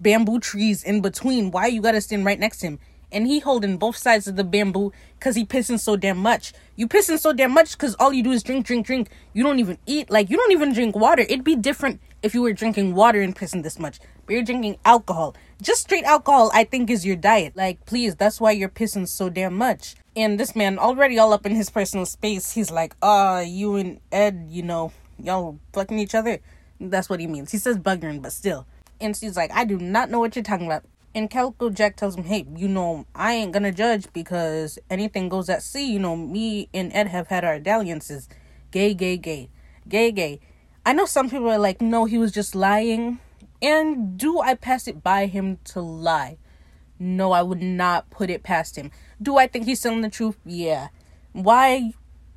bamboo 0.00 0.40
trees 0.40 0.82
in 0.82 1.02
between. 1.02 1.50
Why 1.50 1.66
you 1.66 1.82
gotta 1.82 2.00
stand 2.00 2.24
right 2.24 2.40
next 2.40 2.58
to 2.58 2.68
him? 2.68 2.78
And 3.12 3.26
he 3.26 3.40
holding 3.40 3.76
both 3.76 3.98
sides 3.98 4.26
of 4.26 4.36
the 4.36 4.44
bamboo 4.44 4.92
because 5.18 5.36
he 5.36 5.44
pissing 5.44 5.78
so 5.78 5.96
damn 5.96 6.16
much. 6.16 6.54
You 6.76 6.88
pissing 6.88 7.18
so 7.18 7.34
damn 7.34 7.52
much 7.52 7.72
because 7.72 7.94
all 7.96 8.14
you 8.14 8.22
do 8.22 8.32
is 8.32 8.42
drink, 8.42 8.64
drink, 8.64 8.86
drink. 8.86 9.10
You 9.34 9.42
don't 9.42 9.58
even 9.58 9.76
eat. 9.84 10.10
Like, 10.10 10.30
you 10.30 10.38
don't 10.38 10.52
even 10.52 10.72
drink 10.72 10.96
water. 10.96 11.20
It'd 11.20 11.44
be 11.44 11.56
different 11.56 12.00
if 12.22 12.34
you 12.34 12.42
were 12.42 12.52
drinking 12.52 12.94
water 12.94 13.20
and 13.20 13.34
pissing 13.34 13.62
this 13.62 13.78
much. 13.78 13.98
But 14.26 14.34
you're 14.34 14.44
drinking 14.44 14.78
alcohol 14.84 15.34
just 15.62 15.82
straight 15.82 16.04
alcohol 16.04 16.50
i 16.52 16.64
think 16.64 16.90
is 16.90 17.06
your 17.06 17.14
diet 17.14 17.56
like 17.56 17.86
please 17.86 18.16
that's 18.16 18.40
why 18.40 18.50
you're 18.50 18.68
pissing 18.68 19.06
so 19.06 19.30
damn 19.30 19.54
much 19.54 19.94
and 20.16 20.38
this 20.38 20.56
man 20.56 20.76
already 20.76 21.16
all 21.18 21.32
up 21.32 21.46
in 21.46 21.54
his 21.54 21.70
personal 21.70 22.04
space 22.04 22.52
he's 22.52 22.70
like 22.70 22.96
uh 23.00 23.42
you 23.46 23.76
and 23.76 24.00
ed 24.10 24.46
you 24.48 24.62
know 24.62 24.92
y'all 25.22 25.56
fucking 25.72 26.00
each 26.00 26.16
other 26.16 26.40
that's 26.80 27.08
what 27.08 27.20
he 27.20 27.28
means 27.28 27.52
he 27.52 27.58
says 27.58 27.78
buggering 27.78 28.20
but 28.20 28.32
still 28.32 28.66
and 29.00 29.16
she's 29.16 29.36
like 29.36 29.52
i 29.52 29.64
do 29.64 29.78
not 29.78 30.10
know 30.10 30.18
what 30.18 30.34
you're 30.34 30.42
talking 30.42 30.66
about 30.66 30.84
and 31.14 31.28
Calico 31.28 31.68
Jack 31.68 31.96
tells 31.96 32.16
him, 32.16 32.24
hey, 32.24 32.46
you 32.56 32.68
know, 32.68 33.04
I 33.14 33.34
ain't 33.34 33.52
gonna 33.52 33.70
judge 33.70 34.10
because 34.14 34.78
anything 34.88 35.28
goes 35.28 35.50
at 35.50 35.62
sea. 35.62 35.92
You 35.92 35.98
know, 35.98 36.16
me 36.16 36.70
and 36.72 36.90
Ed 36.94 37.08
have 37.08 37.26
had 37.26 37.44
our 37.44 37.58
dalliances. 37.58 38.30
Gay, 38.70 38.94
gay, 38.94 39.18
gay. 39.18 39.50
Gay, 39.86 40.10
gay. 40.10 40.40
I 40.84 40.92
know 40.92 41.06
some 41.06 41.30
people 41.30 41.48
are 41.48 41.58
like, 41.58 41.80
no, 41.80 42.04
he 42.06 42.18
was 42.18 42.32
just 42.32 42.54
lying. 42.54 43.20
And 43.60 44.18
do 44.18 44.40
I 44.40 44.54
pass 44.54 44.88
it 44.88 45.02
by 45.02 45.26
him 45.26 45.58
to 45.64 45.80
lie? 45.80 46.38
No, 46.98 47.32
I 47.32 47.42
would 47.42 47.62
not 47.62 48.10
put 48.10 48.30
it 48.30 48.42
past 48.42 48.76
him. 48.76 48.90
Do 49.20 49.36
I 49.36 49.46
think 49.46 49.66
he's 49.66 49.80
telling 49.80 50.00
the 50.00 50.10
truth? 50.10 50.36
Yeah. 50.44 50.88
Why 51.32 51.92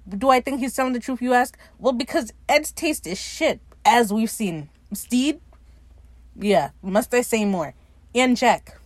do 0.08 0.30
I 0.30 0.40
think 0.40 0.60
he's 0.60 0.76
telling 0.76 0.94
the 0.94 1.00
truth, 1.00 1.22
you 1.22 1.34
ask? 1.34 1.58
Well, 1.80 1.94
because 1.94 2.32
Ed's 2.48 2.72
taste 2.72 3.08
is 3.08 3.20
shit, 3.20 3.60
as 3.84 4.14
we've 4.14 4.30
seen. 4.30 4.70
Stede? 4.94 5.42
Yeah, 6.36 6.72
must 6.84 7.14
I 7.14 7.22
say 7.22 7.46
more? 7.46 7.74
And 8.14 8.38
Jack. 8.38 8.80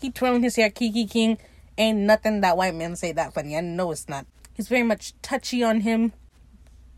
He 0.00 0.10
twirling 0.10 0.42
his 0.42 0.56
hair, 0.56 0.70
Kiki 0.70 1.06
King. 1.06 1.38
Ain't 1.76 1.98
nothing 1.98 2.40
that 2.42 2.56
white 2.56 2.74
man 2.74 2.94
say 2.94 3.10
that 3.12 3.34
funny. 3.34 3.56
I 3.56 3.60
know 3.60 3.90
it's 3.90 4.08
not. 4.08 4.26
He's 4.52 4.68
very 4.68 4.84
much 4.84 5.14
touchy 5.22 5.64
on 5.64 5.80
him. 5.80 6.12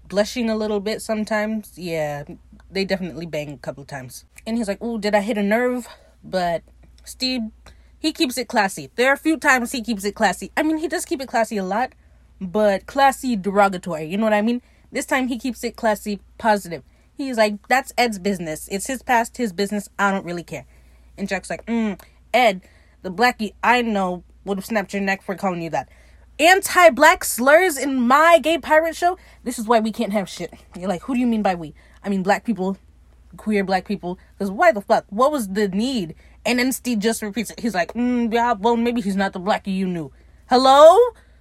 Blushing 0.09 0.49
a 0.49 0.57
little 0.57 0.81
bit 0.81 1.03
sometimes. 1.03 1.73
Yeah, 1.77 2.25
they 2.71 2.85
definitely 2.85 3.27
bang 3.27 3.53
a 3.53 3.59
couple 3.59 3.85
times 3.85 4.25
and 4.47 4.57
he's 4.57 4.69
like, 4.69 4.79
"Oh, 4.81 4.97
did 4.97 5.15
I 5.15 5.21
hit 5.21 5.37
a 5.37 5.43
nerve?" 5.43 5.89
But 6.23 6.63
Steve, 7.05 7.43
he 7.99 8.13
keeps 8.13 8.39
it 8.39 8.49
classy. 8.49 8.91
There 8.95 9.11
are 9.11 9.15
a 9.15 9.19
few 9.19 9.37
times 9.37 9.73
he 9.73 9.83
keeps 9.83 10.05
it 10.05 10.15
classy. 10.15 10.53
I 10.57 10.63
mean, 10.63 10.79
he 10.79 10.89
does 10.89 11.05
keep 11.05 11.21
it 11.21 11.29
classy 11.29 11.57
a 11.57 11.65
lot, 11.65 11.93
but 12.41 12.87
classy 12.87 13.37
derogatory. 13.37 14.05
You 14.05 14.17
know 14.17 14.25
what 14.25 14.33
I 14.33 14.43
mean? 14.43 14.63
This 14.93 15.07
time 15.07 15.29
he 15.29 15.39
keeps 15.39 15.65
it 15.65 15.77
classy, 15.77 16.21
positive. 16.39 16.83
He's 17.17 17.37
like, 17.37 17.67
"That's 17.69 17.93
Ed's 17.99 18.19
business. 18.19 18.69
It's 18.69 18.87
his 18.87 19.03
past, 19.03 19.37
his 19.37 19.53
business. 19.53 19.89
I 19.99 20.13
don't 20.13 20.25
really 20.25 20.45
care." 20.45 20.65
And 21.19 21.29
Jack's 21.29 21.51
like, 21.51 21.67
mm, 21.67 22.01
"Ed, 22.33 22.63
the 23.03 23.11
blackie 23.11 23.55
I 23.63 23.83
know 23.83 24.23
would 24.45 24.59
have 24.59 24.67
snapped 24.67 24.93
your 24.93 25.03
neck 25.03 25.23
for 25.23 25.35
calling 25.35 25.63
you 25.63 25.71
that." 25.71 25.89
Anti-black 26.39 27.25
slurs 27.25 27.79
in 27.79 28.01
my 28.01 28.39
gay 28.43 28.59
pirate 28.59 28.97
show. 28.97 29.17
This 29.45 29.59
is 29.59 29.67
why 29.67 29.81
we 29.81 29.93
can't 29.93 30.13
have 30.13 30.29
shit. 30.29 30.53
You're 30.79 30.89
like, 30.89 31.03
who 31.03 31.15
do 31.15 31.21
you 31.21 31.27
mean 31.27 31.43
by 31.43 31.55
we? 31.55 31.75
I 32.05 32.09
mean 32.09 32.23
black 32.23 32.45
people 32.45 32.77
queer 33.37 33.65
black 33.65 33.87
people. 33.87 34.19
Because 34.37 34.51
why 34.51 34.73
the 34.73 34.81
fuck? 34.81 35.05
What 35.11 35.31
was 35.31 35.49
the 35.49 35.69
need? 35.69 36.15
And 36.45 36.59
then 36.59 36.73
Steve 36.73 36.99
just 36.99 37.23
repeats 37.23 37.51
it. 37.51 37.61
He's 37.61 37.75
like, 37.75 37.93
mm, 37.95 38.33
yeah, 38.33 38.53
well, 38.53 38.77
maybe 38.77 39.01
he's 39.01 39.17
not 39.17 39.33
the 39.33 39.41
blackie 39.41 39.77
you 39.77 39.87
knew. 39.87 40.13
Hello? 40.49 40.99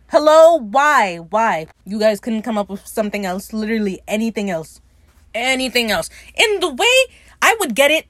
Hello? 0.10 0.58
Why? 0.58 1.18
Why? 1.18 1.68
You 1.86 2.00
guys 2.00 2.20
couldn't 2.20 2.44
come 2.44 2.58
up 2.58 2.70
with 2.70 2.86
something 2.86 3.26
else. 3.26 3.54
Literally 3.54 4.02
anything 4.08 4.50
else. 4.50 4.82
Anything 5.34 5.92
else. 5.92 6.10
In 6.36 6.60
the 6.60 6.74
way 6.74 7.16
I 7.42 7.56
would 7.60 7.76
get 7.76 7.92
it 7.92 8.06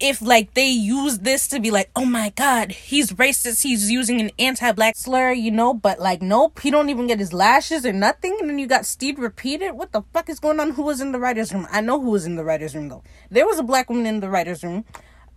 if 0.00 0.22
like 0.22 0.54
they 0.54 0.68
use 0.68 1.20
this 1.20 1.46
to 1.48 1.60
be 1.60 1.70
like, 1.70 1.90
oh 1.94 2.04
my 2.04 2.30
god, 2.30 2.72
he's 2.72 3.12
racist, 3.12 3.62
he's 3.62 3.90
using 3.90 4.20
an 4.20 4.30
anti-black 4.38 4.96
slur, 4.96 5.32
you 5.32 5.50
know, 5.50 5.74
but 5.74 6.00
like 6.00 6.22
nope, 6.22 6.60
he 6.60 6.70
don't 6.70 6.88
even 6.88 7.06
get 7.06 7.18
his 7.18 7.32
lashes 7.32 7.84
or 7.86 7.92
nothing, 7.92 8.36
and 8.40 8.48
then 8.48 8.58
you 8.58 8.66
got 8.66 8.86
Steve 8.86 9.18
repeated. 9.18 9.72
What 9.72 9.92
the 9.92 10.02
fuck 10.12 10.28
is 10.28 10.40
going 10.40 10.60
on? 10.60 10.72
Who 10.72 10.82
was 10.82 11.00
in 11.00 11.12
the 11.12 11.18
writer's 11.18 11.52
room? 11.52 11.66
I 11.70 11.80
know 11.80 12.00
who 12.00 12.10
was 12.10 12.26
in 12.26 12.36
the 12.36 12.44
writer's 12.44 12.74
room 12.74 12.88
though. 12.88 13.02
There 13.30 13.46
was 13.46 13.58
a 13.58 13.62
black 13.62 13.88
woman 13.88 14.06
in 14.06 14.20
the 14.20 14.30
writer's 14.30 14.64
room. 14.64 14.84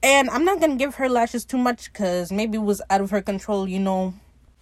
And 0.02 0.30
I'm 0.30 0.43
not 0.43 0.60
gonna 0.60 0.76
give 0.76 0.95
her 0.95 1.08
lashes 1.08 1.45
too 1.45 1.58
much 1.58 1.91
because 1.91 2.30
maybe 2.30 2.58
it 2.58 2.62
was 2.62 2.82
out 2.89 2.99
of 2.99 3.10
her 3.12 3.21
control, 3.21 3.69
you 3.69 3.80
know. 3.80 4.13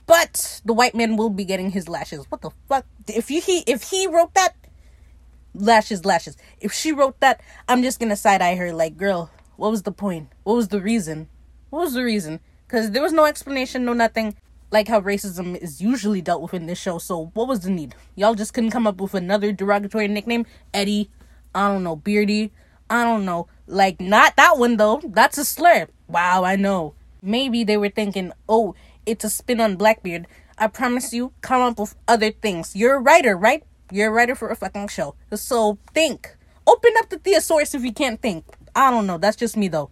But 0.06 0.62
the 0.64 0.74
white 0.74 0.94
man 0.94 1.16
will 1.16 1.32
be 1.32 1.46
getting 1.46 1.72
his 1.72 1.90
lashes. 1.90 2.26
What 2.30 2.42
the 2.42 2.52
fuck? 2.70 2.86
If 3.08 3.32
you 3.32 3.42
he 3.42 3.64
if 3.66 3.90
he 3.90 4.06
wrote 4.06 4.36
that, 4.36 4.56
lashes, 5.56 6.06
lashes. 6.06 6.38
If 6.60 6.72
she 6.74 6.92
wrote 6.92 7.20
that, 7.22 7.42
I'm 7.68 7.82
just 7.82 8.00
gonna 8.00 8.16
side 8.16 8.44
eye 8.44 8.56
her 8.56 8.72
like, 8.72 8.98
girl, 8.98 9.32
what 9.62 9.70
was 9.70 9.84
the 9.84 9.92
point? 9.92 10.28
What 10.44 10.56
was 10.56 10.70
the 10.70 10.82
reason? 10.82 11.30
What 11.70 11.82
was 11.82 11.94
the 11.94 12.04
reason? 12.04 12.40
Because 12.66 12.90
there 12.90 13.02
was 13.04 13.14
no 13.14 13.26
explanation, 13.26 13.86
no 13.86 13.94
nothing. 13.94 14.36
Like 14.72 14.88
how 14.88 15.00
racism 15.00 15.56
is 15.56 15.80
usually 15.80 16.20
dealt 16.20 16.42
with 16.42 16.56
in 16.56 16.66
this 16.66 16.80
show. 16.80 16.98
So 16.98 17.30
what 17.36 17.48
was 17.48 17.60
the 17.60 17.70
need? 17.70 17.94
Y'all 18.16 18.34
just 18.34 18.56
couldn't 18.56 18.72
come 18.72 18.88
up 18.88 19.00
with 19.00 19.14
another 19.14 19.52
derogatory 19.52 20.08
nickname? 20.08 20.48
Eddie, 20.74 21.12
I 21.54 21.68
don't 21.68 21.84
know, 21.84 21.96
Beardy, 21.96 22.52
I 22.90 23.04
don't 23.04 23.24
know. 23.24 23.50
Like 23.68 24.02
not 24.02 24.36
that 24.36 24.58
one 24.58 24.78
though. 24.78 25.00
That's 25.06 25.38
a 25.38 25.46
slur. 25.46 25.90
Wow, 26.08 26.44
I 26.44 26.56
know. 26.56 26.96
Maybe 27.22 27.64
they 27.64 27.78
were 27.78 27.90
thinking, 27.90 28.34
oh, 28.50 28.74
it's 29.06 29.24
a 29.24 29.30
spin 29.30 29.62
on 29.62 29.76
Blackbeard. 29.76 30.26
I 30.58 30.68
promise 30.68 31.14
you, 31.14 31.34
come 31.42 31.62
up 31.62 31.78
with 31.78 31.94
other 32.08 32.32
things. 32.32 32.76
You're 32.76 32.96
a 32.96 33.00
writer, 33.00 33.38
right? 33.38 33.64
You're 33.92 34.10
a 34.10 34.12
writer 34.12 34.34
for 34.34 34.50
a 34.50 34.56
fucking 34.56 34.88
show. 34.88 35.14
So 35.36 35.78
think. 35.94 36.36
Open 36.66 36.94
up 36.98 37.10
the 37.10 37.20
thesaurus 37.20 37.76
if 37.76 37.84
you 37.84 37.94
can't 37.94 38.20
think. 38.20 38.44
I 38.76 38.92
don't 38.92 39.08
know. 39.08 39.18
That's 39.18 39.38
just 39.38 39.58
me 39.58 39.68
though. 39.68 39.90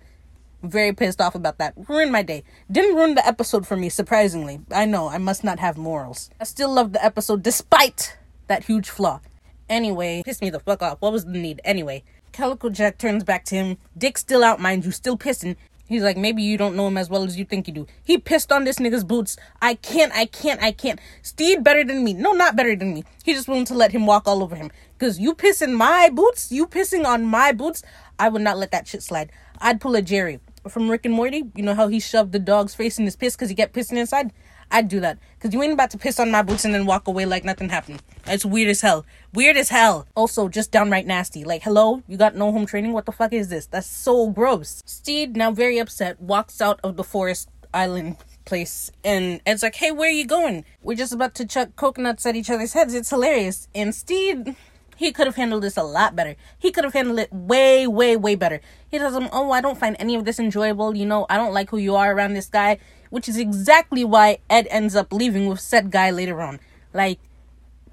Very 0.61 0.91
pissed 0.91 1.21
off 1.21 1.35
about 1.35 1.57
that. 1.59 1.73
Ruined 1.87 2.11
my 2.11 2.21
day. 2.21 2.43
Didn't 2.69 2.95
ruin 2.95 3.15
the 3.15 3.25
episode 3.25 3.65
for 3.65 3.77
me, 3.77 3.87
surprisingly. 3.87 4.59
I 4.71 4.85
know, 4.85 5.07
I 5.07 5.17
must 5.17 5.43
not 5.43 5.59
have 5.59 5.77
morals. 5.77 6.29
I 6.39 6.43
still 6.43 6.69
love 6.69 6.91
the 6.91 7.03
episode 7.03 7.43
despite 7.43 8.17
that 8.47 8.65
huge 8.65 8.89
flaw. 8.89 9.21
Anyway, 9.69 10.21
pissed 10.25 10.41
me 10.41 10.49
the 10.49 10.59
fuck 10.59 10.81
off. 10.81 10.97
What 10.99 11.13
was 11.13 11.23
the 11.23 11.31
need? 11.31 11.61
Anyway, 11.63 12.03
Calico 12.33 12.69
Jack 12.69 12.97
turns 12.97 13.23
back 13.23 13.45
to 13.45 13.55
him. 13.55 13.77
Dick 13.97 14.17
still 14.17 14.43
out, 14.43 14.59
mind 14.59 14.83
you, 14.83 14.91
still 14.91 15.17
pissing. 15.17 15.55
He's 15.89 16.03
like, 16.03 16.17
maybe 16.17 16.43
you 16.43 16.55
don't 16.55 16.75
know 16.75 16.87
him 16.87 16.97
as 16.97 17.09
well 17.09 17.23
as 17.23 17.37
you 17.37 17.45
think 17.45 17.67
you 17.67 17.73
do. 17.73 17.87
He 18.03 18.19
pissed 18.19 18.51
on 18.51 18.63
this 18.63 18.77
nigga's 18.77 19.03
boots. 19.03 19.37
I 19.59 19.73
can't, 19.73 20.13
I 20.13 20.25
can't, 20.25 20.61
I 20.61 20.71
can't. 20.71 20.99
Stede 21.23 21.63
better 21.63 21.83
than 21.83 22.03
me. 22.03 22.13
No, 22.13 22.31
not 22.31 22.55
better 22.55 22.75
than 22.75 22.93
me. 22.93 23.03
He 23.23 23.33
just 23.33 23.47
willing 23.47 23.65
to 23.65 23.73
let 23.73 23.91
him 23.91 24.05
walk 24.05 24.27
all 24.27 24.43
over 24.43 24.55
him. 24.55 24.69
Cause 24.99 25.17
you 25.17 25.33
pissing 25.33 25.73
my 25.73 26.09
boots, 26.09 26.51
you 26.51 26.67
pissing 26.67 27.05
on 27.05 27.25
my 27.25 27.51
boots. 27.51 27.81
I 28.19 28.29
would 28.29 28.43
not 28.43 28.57
let 28.57 28.69
that 28.71 28.87
shit 28.87 29.01
slide. 29.01 29.31
I'd 29.59 29.81
pull 29.81 29.95
a 29.95 30.01
Jerry 30.03 30.39
from 30.67 30.91
Rick 30.91 31.05
and 31.05 31.13
Morty. 31.13 31.45
You 31.55 31.63
know 31.63 31.73
how 31.73 31.87
he 31.87 31.99
shoved 31.99 32.33
the 32.33 32.39
dog's 32.39 32.75
face 32.75 32.99
in 32.99 33.05
his 33.05 33.15
piss 33.15 33.35
because 33.35 33.49
he 33.49 33.55
kept 33.55 33.73
pissing 33.73 33.97
inside? 33.97 34.31
I'd 34.71 34.87
do 34.87 34.99
that. 34.99 35.17
Because 35.35 35.53
you 35.53 35.63
ain't 35.63 35.73
about 35.73 35.91
to 35.91 35.97
piss 35.97 36.19
on 36.19 36.31
my 36.31 36.41
boots 36.41 36.65
and 36.65 36.73
then 36.73 36.85
walk 36.85 37.07
away 37.07 37.25
like 37.25 37.43
nothing 37.43 37.69
happened. 37.69 38.01
It's 38.27 38.45
weird 38.45 38.69
as 38.69 38.81
hell. 38.81 39.05
Weird 39.33 39.57
as 39.57 39.69
hell. 39.69 40.07
Also, 40.15 40.47
just 40.47 40.71
downright 40.71 41.07
nasty. 41.07 41.43
Like, 41.43 41.63
hello? 41.63 42.03
You 42.07 42.17
got 42.17 42.35
no 42.35 42.51
home 42.51 42.65
training? 42.65 42.93
What 42.93 43.05
the 43.05 43.11
fuck 43.11 43.33
is 43.33 43.49
this? 43.49 43.65
That's 43.65 43.87
so 43.87 44.29
gross. 44.29 44.83
Stede, 44.85 45.35
now 45.35 45.51
very 45.51 45.79
upset, 45.79 46.19
walks 46.21 46.61
out 46.61 46.79
of 46.83 46.97
the 46.97 47.03
forest 47.03 47.49
island 47.73 48.17
place 48.45 48.91
and 49.03 49.41
Ed's 49.45 49.61
like, 49.61 49.75
hey, 49.75 49.91
where 49.91 50.09
are 50.09 50.11
you 50.11 50.25
going? 50.25 50.65
We're 50.81 50.95
just 50.95 51.13
about 51.13 51.35
to 51.35 51.45
chuck 51.45 51.75
coconuts 51.75 52.25
at 52.25 52.35
each 52.35 52.49
other's 52.49 52.73
heads. 52.73 52.93
It's 52.93 53.09
hilarious. 53.09 53.67
And 53.75 53.93
Stede 53.93 54.55
he 54.99 55.13
could 55.13 55.27
have 55.27 55.37
handled 55.37 55.63
this 55.63 55.77
a 55.77 55.83
lot 55.83 56.13
better. 56.13 56.35
He 56.57 56.71
could 56.71 56.83
have 56.83 56.91
handled 56.91 57.19
it 57.19 57.31
way, 57.31 57.87
way, 57.87 58.17
way 58.17 58.35
better. 58.35 58.59
He 58.91 58.97
tells 58.97 59.15
him, 59.15 59.29
Oh, 59.31 59.49
I 59.51 59.61
don't 59.61 59.77
find 59.77 59.95
any 59.97 60.13
of 60.15 60.25
this 60.25 60.41
enjoyable. 60.41 60.93
You 60.93 61.05
know, 61.05 61.25
I 61.29 61.37
don't 61.37 61.53
like 61.53 61.69
who 61.69 61.77
you 61.77 61.95
are 61.95 62.13
around 62.13 62.33
this 62.33 62.49
guy, 62.49 62.79
which 63.09 63.29
is 63.29 63.37
exactly 63.37 64.03
why 64.03 64.39
Ed 64.49 64.67
ends 64.69 64.95
up 64.95 65.11
leaving 65.13 65.47
with 65.47 65.59
said 65.59 65.91
guy 65.91 66.11
later 66.11 66.41
on. 66.41 66.59
Like, 66.93 67.19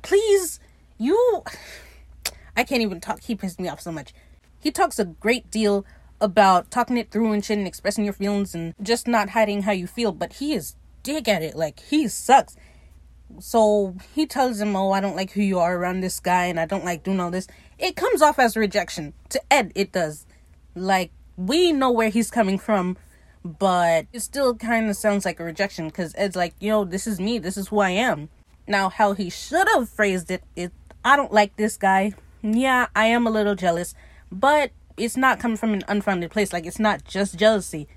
please, 0.02 0.60
you. 0.98 1.42
I 2.56 2.64
can't 2.64 2.82
even 2.82 3.00
talk. 3.00 3.22
He 3.22 3.34
pissed 3.34 3.60
me 3.60 3.68
off 3.68 3.80
so 3.80 3.92
much. 3.92 4.14
He 4.58 4.70
talks 4.70 4.98
a 4.98 5.04
great 5.04 5.50
deal 5.50 5.84
about 6.20 6.70
talking 6.70 6.96
it 6.96 7.10
through 7.10 7.32
and 7.32 7.44
shit 7.44 7.58
and 7.58 7.66
expressing 7.66 8.04
your 8.04 8.14
feelings 8.14 8.54
and 8.54 8.74
just 8.82 9.06
not 9.06 9.30
hiding 9.30 9.62
how 9.62 9.72
you 9.72 9.86
feel, 9.86 10.12
but 10.12 10.34
he 10.34 10.54
is 10.54 10.74
dick 11.02 11.28
at 11.28 11.42
it. 11.42 11.54
Like, 11.54 11.80
he 11.80 12.08
sucks 12.08 12.56
so 13.40 13.94
he 14.14 14.26
tells 14.26 14.60
him, 14.60 14.76
Oh, 14.76 14.92
I 14.92 15.00
don't 15.00 15.16
like 15.16 15.32
who 15.32 15.42
you 15.42 15.58
are 15.58 15.76
around 15.76 16.00
this 16.00 16.20
guy 16.20 16.46
and 16.46 16.58
I 16.58 16.66
don't 16.66 16.84
like 16.84 17.02
doing 17.02 17.20
all 17.20 17.30
this. 17.30 17.46
It 17.78 17.96
comes 17.96 18.22
off 18.22 18.38
as 18.38 18.56
rejection. 18.56 19.14
To 19.30 19.52
Ed, 19.52 19.72
it 19.74 19.92
does. 19.92 20.26
Like, 20.74 21.10
we 21.36 21.72
know 21.72 21.90
where 21.90 22.08
he's 22.08 22.30
coming 22.30 22.58
from, 22.58 22.96
but 23.46 24.06
it 24.12 24.20
still 24.20 24.54
kind 24.54 24.88
of 24.90 24.96
sounds 24.96 25.24
like 25.24 25.40
a 25.40 25.44
rejection 25.44 25.86
because 25.86 26.14
Ed's 26.16 26.36
like, 26.36 26.54
Yo, 26.60 26.84
this 26.84 27.06
is 27.06 27.20
me. 27.20 27.38
This 27.38 27.56
is 27.56 27.68
who 27.68 27.80
I 27.80 27.90
am. 27.90 28.28
Now, 28.66 28.88
how 28.88 29.12
he 29.12 29.30
should 29.30 29.68
have 29.68 29.88
phrased 29.88 30.30
it, 30.30 30.42
it 30.56 30.72
I 31.04 31.16
don't 31.16 31.32
like 31.32 31.56
this 31.56 31.76
guy. 31.76 32.12
Yeah, 32.42 32.86
I 32.94 33.06
am 33.06 33.26
a 33.26 33.30
little 33.30 33.54
jealous, 33.54 33.94
but 34.30 34.72
it's 34.96 35.16
not 35.16 35.40
coming 35.40 35.56
from 35.56 35.72
an 35.74 35.82
unfounded 35.88 36.30
place. 36.30 36.52
Like, 36.52 36.66
it's 36.66 36.78
not 36.78 37.04
just 37.04 37.38
jealousy. 37.38 37.88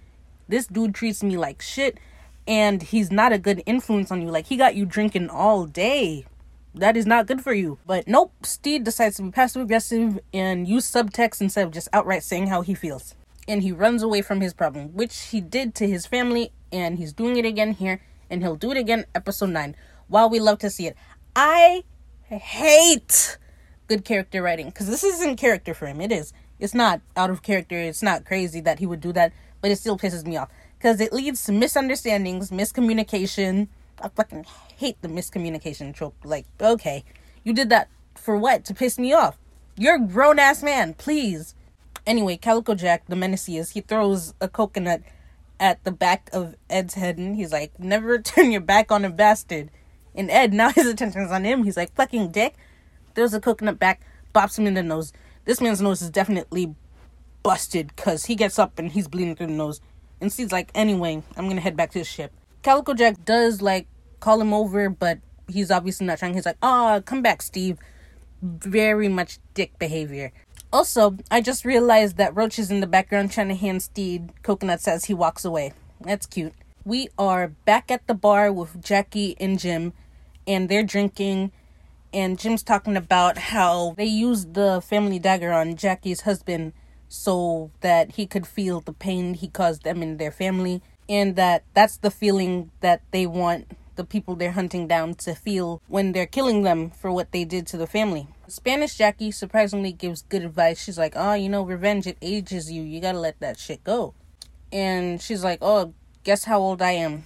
This 0.47 0.67
dude 0.67 0.95
treats 0.95 1.23
me 1.23 1.37
like 1.37 1.61
shit 1.61 1.99
and 2.49 2.81
he's 2.81 3.11
not 3.11 3.31
a 3.31 3.37
good 3.37 3.61
influence 3.67 4.11
on 4.11 4.23
you. 4.23 4.29
Like 4.29 4.47
he 4.47 4.57
got 4.57 4.75
you 4.75 4.83
drinking 4.83 5.29
all 5.29 5.65
day. 5.65 6.25
That 6.73 6.97
is 6.97 7.05
not 7.05 7.27
good 7.27 7.41
for 7.41 7.53
you. 7.53 7.77
But 7.85 8.07
nope, 8.07 8.33
Stede 8.43 8.83
decides 8.83 9.17
to 9.17 9.23
be 9.23 9.31
passive 9.31 9.61
aggressive 9.61 10.19
and 10.33 10.67
use 10.67 10.89
subtext 10.89 11.41
instead 11.41 11.67
of 11.67 11.71
just 11.71 11.87
outright 11.93 12.23
saying 12.23 12.47
how 12.47 12.61
he 12.61 12.73
feels. 12.73 13.13
And 13.49 13.63
he 13.63 13.71
runs 13.71 14.03
away 14.03 14.21
from 14.21 14.41
his 14.41 14.53
problem, 14.53 14.93
which 14.93 15.17
he 15.31 15.41
did 15.41 15.73
to 15.75 15.87
his 15.87 16.05
family, 16.05 16.51
and 16.71 16.99
he's 16.99 17.11
doing 17.11 17.35
it 17.35 17.45
again 17.45 17.73
here, 17.73 17.99
and 18.29 18.43
he'll 18.43 18.55
do 18.55 18.69
it 18.69 18.77
again 18.77 19.05
episode 19.15 19.49
9. 19.49 19.75
While 20.07 20.29
we 20.29 20.39
love 20.39 20.59
to 20.59 20.69
see 20.69 20.85
it. 20.85 20.95
I 21.35 21.83
hate 22.23 23.39
good 23.87 24.05
character 24.05 24.43
writing 24.43 24.67
because 24.67 24.87
this 24.87 25.03
isn't 25.03 25.37
character 25.37 25.73
for 25.73 25.87
him. 25.87 25.99
It 25.99 26.11
is. 26.11 26.31
It's 26.59 26.75
not 26.75 27.01
out 27.17 27.31
of 27.31 27.41
character. 27.41 27.75
It's 27.75 28.03
not 28.03 28.23
crazy 28.23 28.61
that 28.61 28.77
he 28.77 28.85
would 28.85 29.01
do 29.01 29.11
that, 29.13 29.33
but 29.61 29.71
it 29.71 29.77
still 29.77 29.97
pisses 29.97 30.25
me 30.25 30.37
off 30.37 30.49
because 30.77 31.01
it 31.01 31.11
leads 31.11 31.43
to 31.45 31.51
misunderstandings, 31.51 32.51
miscommunication. 32.51 33.67
I 33.99 34.09
fucking 34.09 34.45
hate 34.77 35.01
the 35.01 35.07
miscommunication 35.07 35.93
trope. 35.93 36.15
Like, 36.23 36.45
okay, 36.61 37.03
you 37.43 37.53
did 37.53 37.69
that 37.69 37.89
for 38.13 38.37
what? 38.37 38.63
To 38.65 38.75
piss 38.75 38.99
me 38.99 39.11
off. 39.11 39.39
You're 39.75 39.95
a 39.95 40.07
grown 40.07 40.37
ass 40.37 40.61
man, 40.61 40.93
please. 40.93 41.55
Anyway, 42.05 42.37
Calico 42.37 42.75
Jack, 42.75 43.05
the 43.07 43.15
menace 43.15 43.49
is, 43.49 43.71
he 43.71 43.81
throws 43.81 44.33
a 44.41 44.47
coconut 44.47 45.01
at 45.59 45.83
the 45.83 45.91
back 45.91 46.29
of 46.31 46.55
Ed's 46.69 46.93
head 46.93 47.17
and 47.17 47.35
he's 47.35 47.51
like, 47.51 47.77
Never 47.79 48.19
turn 48.19 48.51
your 48.51 48.61
back 48.61 48.91
on 48.91 49.05
a 49.05 49.09
bastard. 49.09 49.69
And 50.15 50.31
Ed, 50.31 50.53
now 50.53 50.71
his 50.71 50.87
attention's 50.87 51.31
on 51.31 51.43
him. 51.43 51.63
He's 51.63 51.77
like, 51.77 51.93
Fucking 51.95 52.31
dick. 52.31 52.55
Throws 53.15 53.33
a 53.33 53.41
coconut 53.41 53.79
back, 53.79 54.01
bops 54.33 54.57
him 54.57 54.67
in 54.67 54.75
the 54.75 54.83
nose. 54.83 55.11
This 55.45 55.61
man's 55.61 55.81
nose 55.81 56.01
is 56.01 56.09
definitely 56.09 56.75
busted 57.43 57.93
because 57.95 58.25
he 58.25 58.35
gets 58.35 58.59
up 58.59 58.77
and 58.77 58.91
he's 58.91 59.07
bleeding 59.07 59.35
through 59.35 59.47
the 59.47 59.53
nose. 59.53 59.81
And 60.21 60.31
Steve's 60.31 60.51
like, 60.51 60.69
anyway, 60.75 61.23
I'm 61.35 61.47
gonna 61.47 61.61
head 61.61 61.75
back 61.75 61.91
to 61.91 61.99
the 61.99 62.05
ship. 62.05 62.31
Calico 62.61 62.93
Jack 62.93 63.25
does 63.25 63.61
like 63.61 63.87
call 64.19 64.39
him 64.41 64.53
over, 64.53 64.89
but 64.89 65.19
he's 65.47 65.71
obviously 65.71 66.05
not 66.05 66.19
trying. 66.19 66.33
He's 66.33 66.45
like, 66.45 66.57
oh, 66.61 67.01
come 67.05 67.21
back, 67.21 67.41
Steve. 67.41 67.77
Very 68.41 69.09
much 69.09 69.39
dick 69.53 69.77
behavior. 69.79 70.31
Also, 70.71 71.17
I 71.31 71.41
just 71.41 71.65
realized 71.65 72.17
that 72.17 72.35
Roach 72.35 72.59
is 72.59 72.69
in 72.69 72.79
the 72.79 72.87
background 72.87 73.31
trying 73.31 73.47
to 73.47 73.55
hand 73.55 73.81
Stede 73.81 74.31
coconuts 74.43 74.87
as 74.87 75.05
he 75.05 75.13
walks 75.13 75.43
away. 75.43 75.73
That's 75.99 76.25
cute. 76.25 76.53
We 76.85 77.09
are 77.17 77.47
back 77.47 77.89
at 77.89 78.05
the 78.07 78.13
bar 78.13 78.51
with 78.51 78.83
Jackie 78.83 79.35
and 79.39 79.57
Jim, 79.57 79.93
and 80.45 80.69
they're 80.69 80.83
drinking. 80.83 81.51
And 82.13 82.37
Jim's 82.39 82.63
talking 82.63 82.95
about 82.95 83.37
how 83.37 83.93
they 83.97 84.05
used 84.05 84.53
the 84.53 84.81
family 84.81 85.19
dagger 85.19 85.51
on 85.51 85.75
Jackie's 85.75 86.21
husband 86.21 86.73
so 87.07 87.71
that 87.81 88.11
he 88.13 88.27
could 88.27 88.45
feel 88.45 88.81
the 88.81 88.93
pain 88.93 89.33
he 89.33 89.47
caused 89.47 89.83
them 89.83 90.01
and 90.03 90.19
their 90.19 90.31
family 90.31 90.81
and 91.09 91.35
that 91.35 91.63
that's 91.73 91.97
the 91.97 92.11
feeling 92.11 92.69
that 92.81 93.01
they 93.11 93.25
want 93.25 93.75
the 93.95 94.03
people 94.05 94.35
they're 94.35 94.51
hunting 94.51 94.87
down 94.87 95.15
to 95.15 95.33
feel 95.33 95.81
when 95.87 96.13
they're 96.13 96.27
killing 96.27 96.61
them 96.61 96.89
for 96.91 97.11
what 97.11 97.31
they 97.31 97.43
did 97.43 97.67
to 97.67 97.75
the 97.75 97.87
family. 97.87 98.27
Spanish 98.51 98.95
Jackie 98.95 99.31
surprisingly 99.31 99.91
gives 99.91 100.23
good 100.23 100.43
advice. 100.43 100.81
She's 100.81 100.97
like, 100.97 101.13
"Oh, 101.15 101.33
you 101.33 101.49
know, 101.49 101.63
revenge 101.63 102.07
it 102.07 102.17
ages 102.21 102.71
you. 102.71 102.81
You 102.83 102.99
got 102.99 103.13
to 103.13 103.19
let 103.19 103.39
that 103.39 103.59
shit 103.59 103.83
go." 103.83 104.13
And 104.71 105.21
she's 105.21 105.43
like, 105.43 105.59
"Oh, 105.61 105.93
guess 106.23 106.45
how 106.45 106.59
old 106.59 106.81
I 106.81 106.91
am?" 106.91 107.25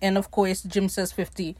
And 0.00 0.18
of 0.18 0.30
course, 0.30 0.62
Jim 0.62 0.88
says 0.88 1.12
50. 1.12 1.56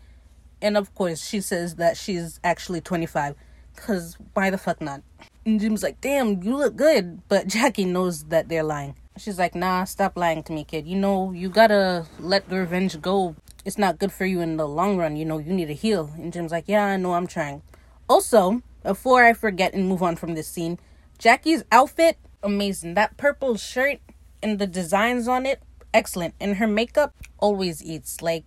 And 0.61 0.77
of 0.77 0.95
course, 0.95 1.25
she 1.25 1.41
says 1.41 1.77
that 1.77 1.97
she's 1.97 2.39
actually 2.45 2.81
25 2.81 3.35
cuz 3.75 4.17
why 4.35 4.51
the 4.51 4.59
fuck 4.59 4.81
not? 4.81 5.03
And 5.45 5.61
Jim's 5.61 5.83
like, 5.83 6.01
damn, 6.01 6.43
you 6.43 6.57
look 6.57 6.77
good. 6.77 7.23
But 7.29 7.47
Jackie 7.49 7.85
knows 7.85 8.25
that 8.25 8.49
they're 8.49 8.63
lying. 8.63 8.95
She's 9.17 9.39
like, 9.39 9.55
nah, 9.55 9.85
stop 9.85 10.17
lying 10.17 10.43
to 10.45 10.53
me, 10.53 10.65
kid. 10.65 10.87
You 10.87 10.97
know, 10.97 11.33
you 11.33 11.49
gotta 11.49 12.07
let 12.19 12.49
the 12.49 12.57
revenge 12.57 13.01
go. 13.01 13.35
It's 13.65 13.79
not 13.79 13.99
good 13.99 14.13
for 14.13 14.25
you 14.25 14.41
in 14.41 14.57
the 14.57 14.67
long 14.67 14.97
run. 14.97 15.17
You 15.17 15.25
know, 15.25 15.39
you 15.39 15.53
need 15.53 15.67
to 15.67 15.75
heal. 15.75 16.11
And 16.17 16.33
Jim's 16.33 16.53
like, 16.53 16.65
yeah, 16.67 16.87
I 16.87 16.97
know, 16.97 17.15
I'm 17.15 17.27
trying. 17.27 17.63
Also, 18.09 18.63
before 18.83 19.25
I 19.25 19.33
forget 19.33 19.75
and 19.75 19.89
move 19.89 20.03
on 20.03 20.17
from 20.17 20.35
this 20.35 20.49
scene, 20.49 20.79
Jackie's 21.19 21.65
outfit, 21.71 22.19
amazing. 22.43 22.95
That 22.95 23.17
purple 23.17 23.57
shirt 23.57 24.01
and 24.43 24.59
the 24.59 24.67
designs 24.67 25.29
on 25.29 25.47
it, 25.47 25.63
excellent. 25.95 26.35
And 26.41 26.57
her 26.57 26.67
makeup 26.67 27.15
always 27.39 27.83
eats. 27.83 28.23
Like, 28.23 28.45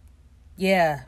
yeah, 0.58 1.04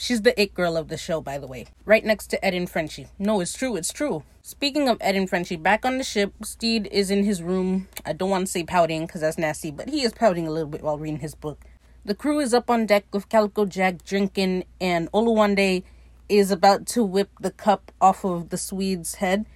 She's 0.00 0.22
the 0.22 0.40
it 0.40 0.54
girl 0.54 0.76
of 0.76 0.88
the 0.88 0.96
show, 0.96 1.20
by 1.20 1.38
the 1.38 1.48
way. 1.48 1.66
Right 1.84 2.04
next 2.04 2.28
to 2.28 2.44
Ed 2.44 2.54
and 2.54 2.70
Frenchie. 2.70 3.08
No, 3.18 3.40
it's 3.40 3.52
true, 3.52 3.74
it's 3.74 3.92
true. 3.92 4.22
Speaking 4.42 4.88
of 4.88 4.96
Ed 5.00 5.16
and 5.16 5.28
Frenchie, 5.28 5.56
back 5.56 5.84
on 5.84 5.98
the 5.98 6.04
ship, 6.04 6.32
Stede 6.44 6.86
is 6.92 7.10
in 7.10 7.24
his 7.24 7.42
room. 7.42 7.88
I 8.06 8.12
don't 8.12 8.30
want 8.30 8.46
to 8.46 8.52
say 8.52 8.62
pouting 8.62 9.06
because 9.06 9.22
that's 9.22 9.38
nasty, 9.38 9.72
but 9.72 9.88
he 9.88 10.02
is 10.02 10.12
pouting 10.12 10.46
a 10.46 10.52
little 10.52 10.68
bit 10.68 10.82
while 10.82 10.98
reading 10.98 11.18
his 11.18 11.34
book. 11.34 11.64
The 12.04 12.14
crew 12.14 12.38
is 12.38 12.54
up 12.54 12.70
on 12.70 12.86
deck 12.86 13.06
with 13.12 13.28
Calico 13.28 13.66
Jack 13.66 14.04
drinking, 14.04 14.64
and 14.80 15.10
Oluwande 15.10 15.82
is 16.28 16.50
about 16.50 16.86
to 16.86 17.04
whip 17.04 17.30
the 17.40 17.50
cup 17.50 17.92
off 18.00 18.24
of 18.24 18.50
the 18.50 18.56
Swede's 18.56 19.16
head. 19.16 19.46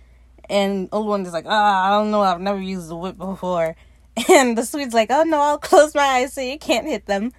And 0.48 0.90
Oluwande 0.90 1.26
is 1.26 1.32
like, 1.32 1.46
ah, 1.46 1.86
I 1.86 1.90
don't 1.90 2.10
know, 2.10 2.22
I've 2.22 2.40
never 2.40 2.60
used 2.60 2.88
the 2.88 2.96
whip 2.96 3.16
before. 3.16 3.76
And 4.28 4.58
the 4.58 4.66
Swede's 4.66 4.92
like, 4.92 5.10
oh 5.10 5.22
no, 5.22 5.40
I'll 5.40 5.58
close 5.58 5.94
my 5.94 6.02
eyes 6.02 6.34
so 6.34 6.42
you 6.42 6.58
can't 6.58 6.86
hit 6.86 7.06
them. 7.06 7.32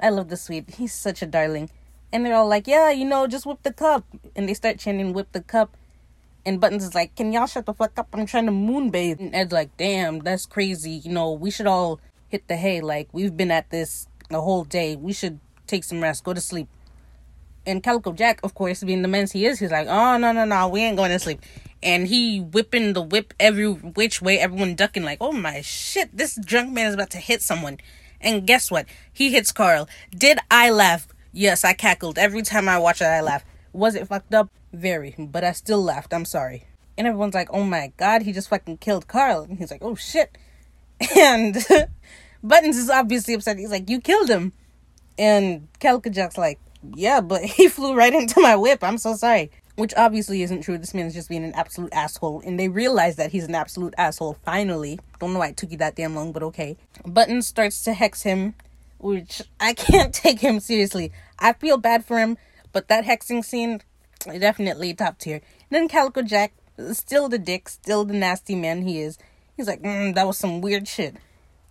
I 0.00 0.10
love 0.10 0.28
the 0.28 0.36
Swede. 0.36 0.70
He's 0.76 0.92
such 0.92 1.22
a 1.22 1.26
darling. 1.26 1.70
And 2.12 2.24
they're 2.24 2.36
all 2.36 2.46
like, 2.46 2.68
yeah, 2.68 2.90
you 2.90 3.04
know, 3.04 3.26
just 3.26 3.46
whip 3.46 3.64
the 3.64 3.72
cup. 3.72 4.04
And 4.36 4.48
they 4.48 4.54
start 4.54 4.78
chanting, 4.78 5.12
whip 5.12 5.32
the 5.32 5.40
cup. 5.40 5.76
And 6.46 6.60
Buttons 6.60 6.84
is 6.84 6.94
like, 6.94 7.16
can 7.16 7.32
y'all 7.32 7.46
shut 7.46 7.66
the 7.66 7.74
fuck 7.74 7.98
up? 7.98 8.08
I'm 8.12 8.26
trying 8.26 8.46
to 8.46 8.52
moonbathe. 8.52 9.18
And 9.18 9.34
Ed's 9.34 9.52
like, 9.52 9.76
damn, 9.76 10.20
that's 10.20 10.46
crazy. 10.46 10.92
You 10.92 11.10
know, 11.10 11.32
we 11.32 11.50
should 11.50 11.66
all 11.66 12.00
hit 12.28 12.46
the 12.48 12.56
hay. 12.56 12.80
Like, 12.80 13.08
we've 13.12 13.36
been 13.36 13.50
at 13.50 13.70
this 13.70 14.06
the 14.30 14.40
whole 14.40 14.64
day. 14.64 14.96
We 14.96 15.12
should 15.12 15.40
take 15.66 15.84
some 15.84 16.00
rest, 16.00 16.24
go 16.24 16.32
to 16.32 16.40
sleep. 16.40 16.68
And 17.68 17.82
Calico 17.82 18.12
Jack, 18.12 18.40
of 18.42 18.54
course, 18.54 18.82
being 18.82 19.02
the 19.02 19.08
men's 19.08 19.32
he 19.32 19.44
is, 19.44 19.58
he's 19.58 19.70
like, 19.70 19.86
oh, 19.88 20.16
no, 20.16 20.32
no, 20.32 20.46
no, 20.46 20.68
we 20.68 20.80
ain't 20.80 20.96
going 20.96 21.10
to 21.10 21.18
sleep. 21.18 21.42
And 21.82 22.08
he 22.08 22.40
whipping 22.40 22.94
the 22.94 23.02
whip 23.02 23.34
every 23.38 23.70
which 23.70 24.22
way, 24.22 24.38
everyone 24.38 24.74
ducking, 24.74 25.04
like, 25.04 25.18
oh 25.20 25.32
my 25.32 25.60
shit, 25.60 26.16
this 26.16 26.38
drunk 26.42 26.72
man 26.72 26.86
is 26.86 26.94
about 26.94 27.10
to 27.10 27.18
hit 27.18 27.42
someone. 27.42 27.76
And 28.22 28.46
guess 28.46 28.70
what? 28.70 28.86
He 29.12 29.30
hits 29.30 29.52
Carl. 29.52 29.86
Did 30.10 30.38
I 30.50 30.70
laugh? 30.70 31.08
Yes, 31.30 31.62
I 31.62 31.74
cackled. 31.74 32.18
Every 32.18 32.40
time 32.40 32.70
I 32.70 32.78
watch 32.78 33.02
it, 33.02 33.04
I 33.04 33.20
laugh. 33.20 33.44
Was 33.74 33.94
it 33.94 34.08
fucked 34.08 34.32
up? 34.32 34.48
Very. 34.72 35.14
But 35.18 35.44
I 35.44 35.52
still 35.52 35.82
laughed. 35.82 36.14
I'm 36.14 36.24
sorry. 36.24 36.64
And 36.96 37.06
everyone's 37.06 37.34
like, 37.34 37.48
oh 37.52 37.64
my 37.64 37.92
god, 37.98 38.22
he 38.22 38.32
just 38.32 38.48
fucking 38.48 38.78
killed 38.78 39.06
Carl. 39.08 39.42
And 39.42 39.58
he's 39.58 39.70
like, 39.70 39.82
oh 39.84 39.94
shit. 39.94 40.36
And 41.16 41.56
Buttons 42.42 42.76
is 42.76 42.90
obviously 42.90 43.34
upset. 43.34 43.58
He's 43.58 43.70
like, 43.70 43.90
you 43.90 44.00
killed 44.00 44.28
him. 44.28 44.52
And 45.18 45.68
Calico 45.80 46.10
Jack's 46.10 46.38
like, 46.38 46.58
yeah, 46.94 47.20
but 47.20 47.42
he 47.44 47.68
flew 47.68 47.94
right 47.94 48.12
into 48.12 48.40
my 48.40 48.56
whip. 48.56 48.82
I'm 48.82 48.98
so 48.98 49.14
sorry. 49.14 49.50
Which 49.76 49.94
obviously 49.96 50.42
isn't 50.42 50.62
true. 50.62 50.76
This 50.76 50.92
man's 50.92 51.14
just 51.14 51.28
being 51.28 51.44
an 51.44 51.54
absolute 51.54 51.92
asshole. 51.92 52.42
And 52.44 52.58
they 52.58 52.68
realize 52.68 53.16
that 53.16 53.30
he's 53.30 53.44
an 53.44 53.54
absolute 53.54 53.94
asshole 53.96 54.36
finally. 54.44 54.98
Don't 55.20 55.32
know 55.32 55.38
why 55.38 55.48
it 55.48 55.56
took 55.56 55.70
you 55.70 55.76
that 55.78 55.94
damn 55.94 56.16
long, 56.16 56.32
but 56.32 56.42
okay. 56.42 56.76
Button 57.06 57.42
starts 57.42 57.84
to 57.84 57.92
hex 57.92 58.22
him, 58.22 58.54
which 58.98 59.40
I 59.60 59.72
can't 59.74 60.12
take 60.12 60.40
him 60.40 60.58
seriously. 60.58 61.12
I 61.38 61.52
feel 61.52 61.76
bad 61.76 62.04
for 62.04 62.18
him, 62.18 62.36
but 62.72 62.88
that 62.88 63.04
hexing 63.04 63.44
scene, 63.44 63.80
definitely 64.24 64.94
top 64.94 65.18
tier. 65.18 65.36
And 65.36 65.42
then 65.70 65.88
Calico 65.88 66.22
Jack, 66.22 66.54
still 66.92 67.28
the 67.28 67.38
dick, 67.38 67.68
still 67.68 68.04
the 68.04 68.14
nasty 68.14 68.56
man 68.56 68.82
he 68.82 69.00
is. 69.00 69.16
He's 69.56 69.68
like, 69.68 69.82
mm, 69.82 70.12
that 70.16 70.26
was 70.26 70.38
some 70.38 70.60
weird 70.60 70.88
shit. 70.88 71.16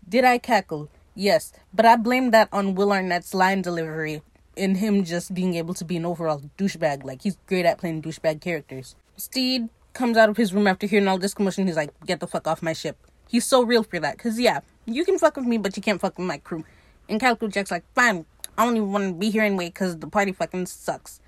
Did 0.08 0.24
I 0.24 0.38
cackle? 0.38 0.90
Yes, 1.14 1.52
but 1.74 1.86
I 1.86 1.98
blame 1.98 2.32
that 2.32 2.48
on 2.54 2.76
Will 2.76 2.94
Arnett's 2.94 3.34
line 3.34 3.62
delivery 3.62 4.22
in 4.58 4.76
him 4.76 5.04
just 5.04 5.34
being 5.34 5.56
able 5.56 5.74
to 5.76 5.86
be 5.86 5.98
an 5.98 6.06
overall 6.06 6.42
douchebag. 6.58 7.04
Like 7.04 7.22
he's 7.22 7.38
great 7.48 7.66
at 7.66 7.78
playing 7.78 8.02
douchebag 8.02 8.42
characters. 8.42 8.96
Stede 9.16 9.70
comes 9.94 10.18
out 10.18 10.30
of 10.30 10.38
his 10.38 10.54
room 10.54 10.68
after 10.68 10.88
hearing 10.88 11.08
all 11.08 11.18
this 11.18 11.34
commotion. 11.34 11.68
He's 11.68 11.76
like, 11.76 11.92
"Get 12.06 12.20
the 12.20 12.28
fuck 12.28 12.48
off 12.48 12.62
my 12.62 12.74
ship." 12.74 12.98
He's 13.28 13.46
so 13.46 13.64
real 13.64 13.84
for 13.84 14.00
that. 14.00 14.18
Cause 14.18 14.40
yeah, 14.40 14.62
you 14.86 15.04
can 15.04 15.18
fuck 15.18 15.36
with 15.36 15.46
me, 15.46 15.58
but 15.58 15.76
you 15.76 15.84
can't 15.84 16.00
fuck 16.00 16.18
with 16.18 16.28
my 16.28 16.38
crew. 16.38 16.64
And 17.10 17.20
Calico 17.20 17.48
Jack's 17.48 17.72
like, 17.72 17.84
"Fine, 17.94 18.26
I 18.58 18.66
don't 18.66 18.78
even 18.78 18.92
want 18.92 19.08
to 19.08 19.14
be 19.14 19.30
here 19.30 19.44
anyway, 19.44 19.70
cause 19.70 19.98
the 19.98 20.08
party 20.08 20.32
fucking 20.32 20.66
sucks." 20.68 21.20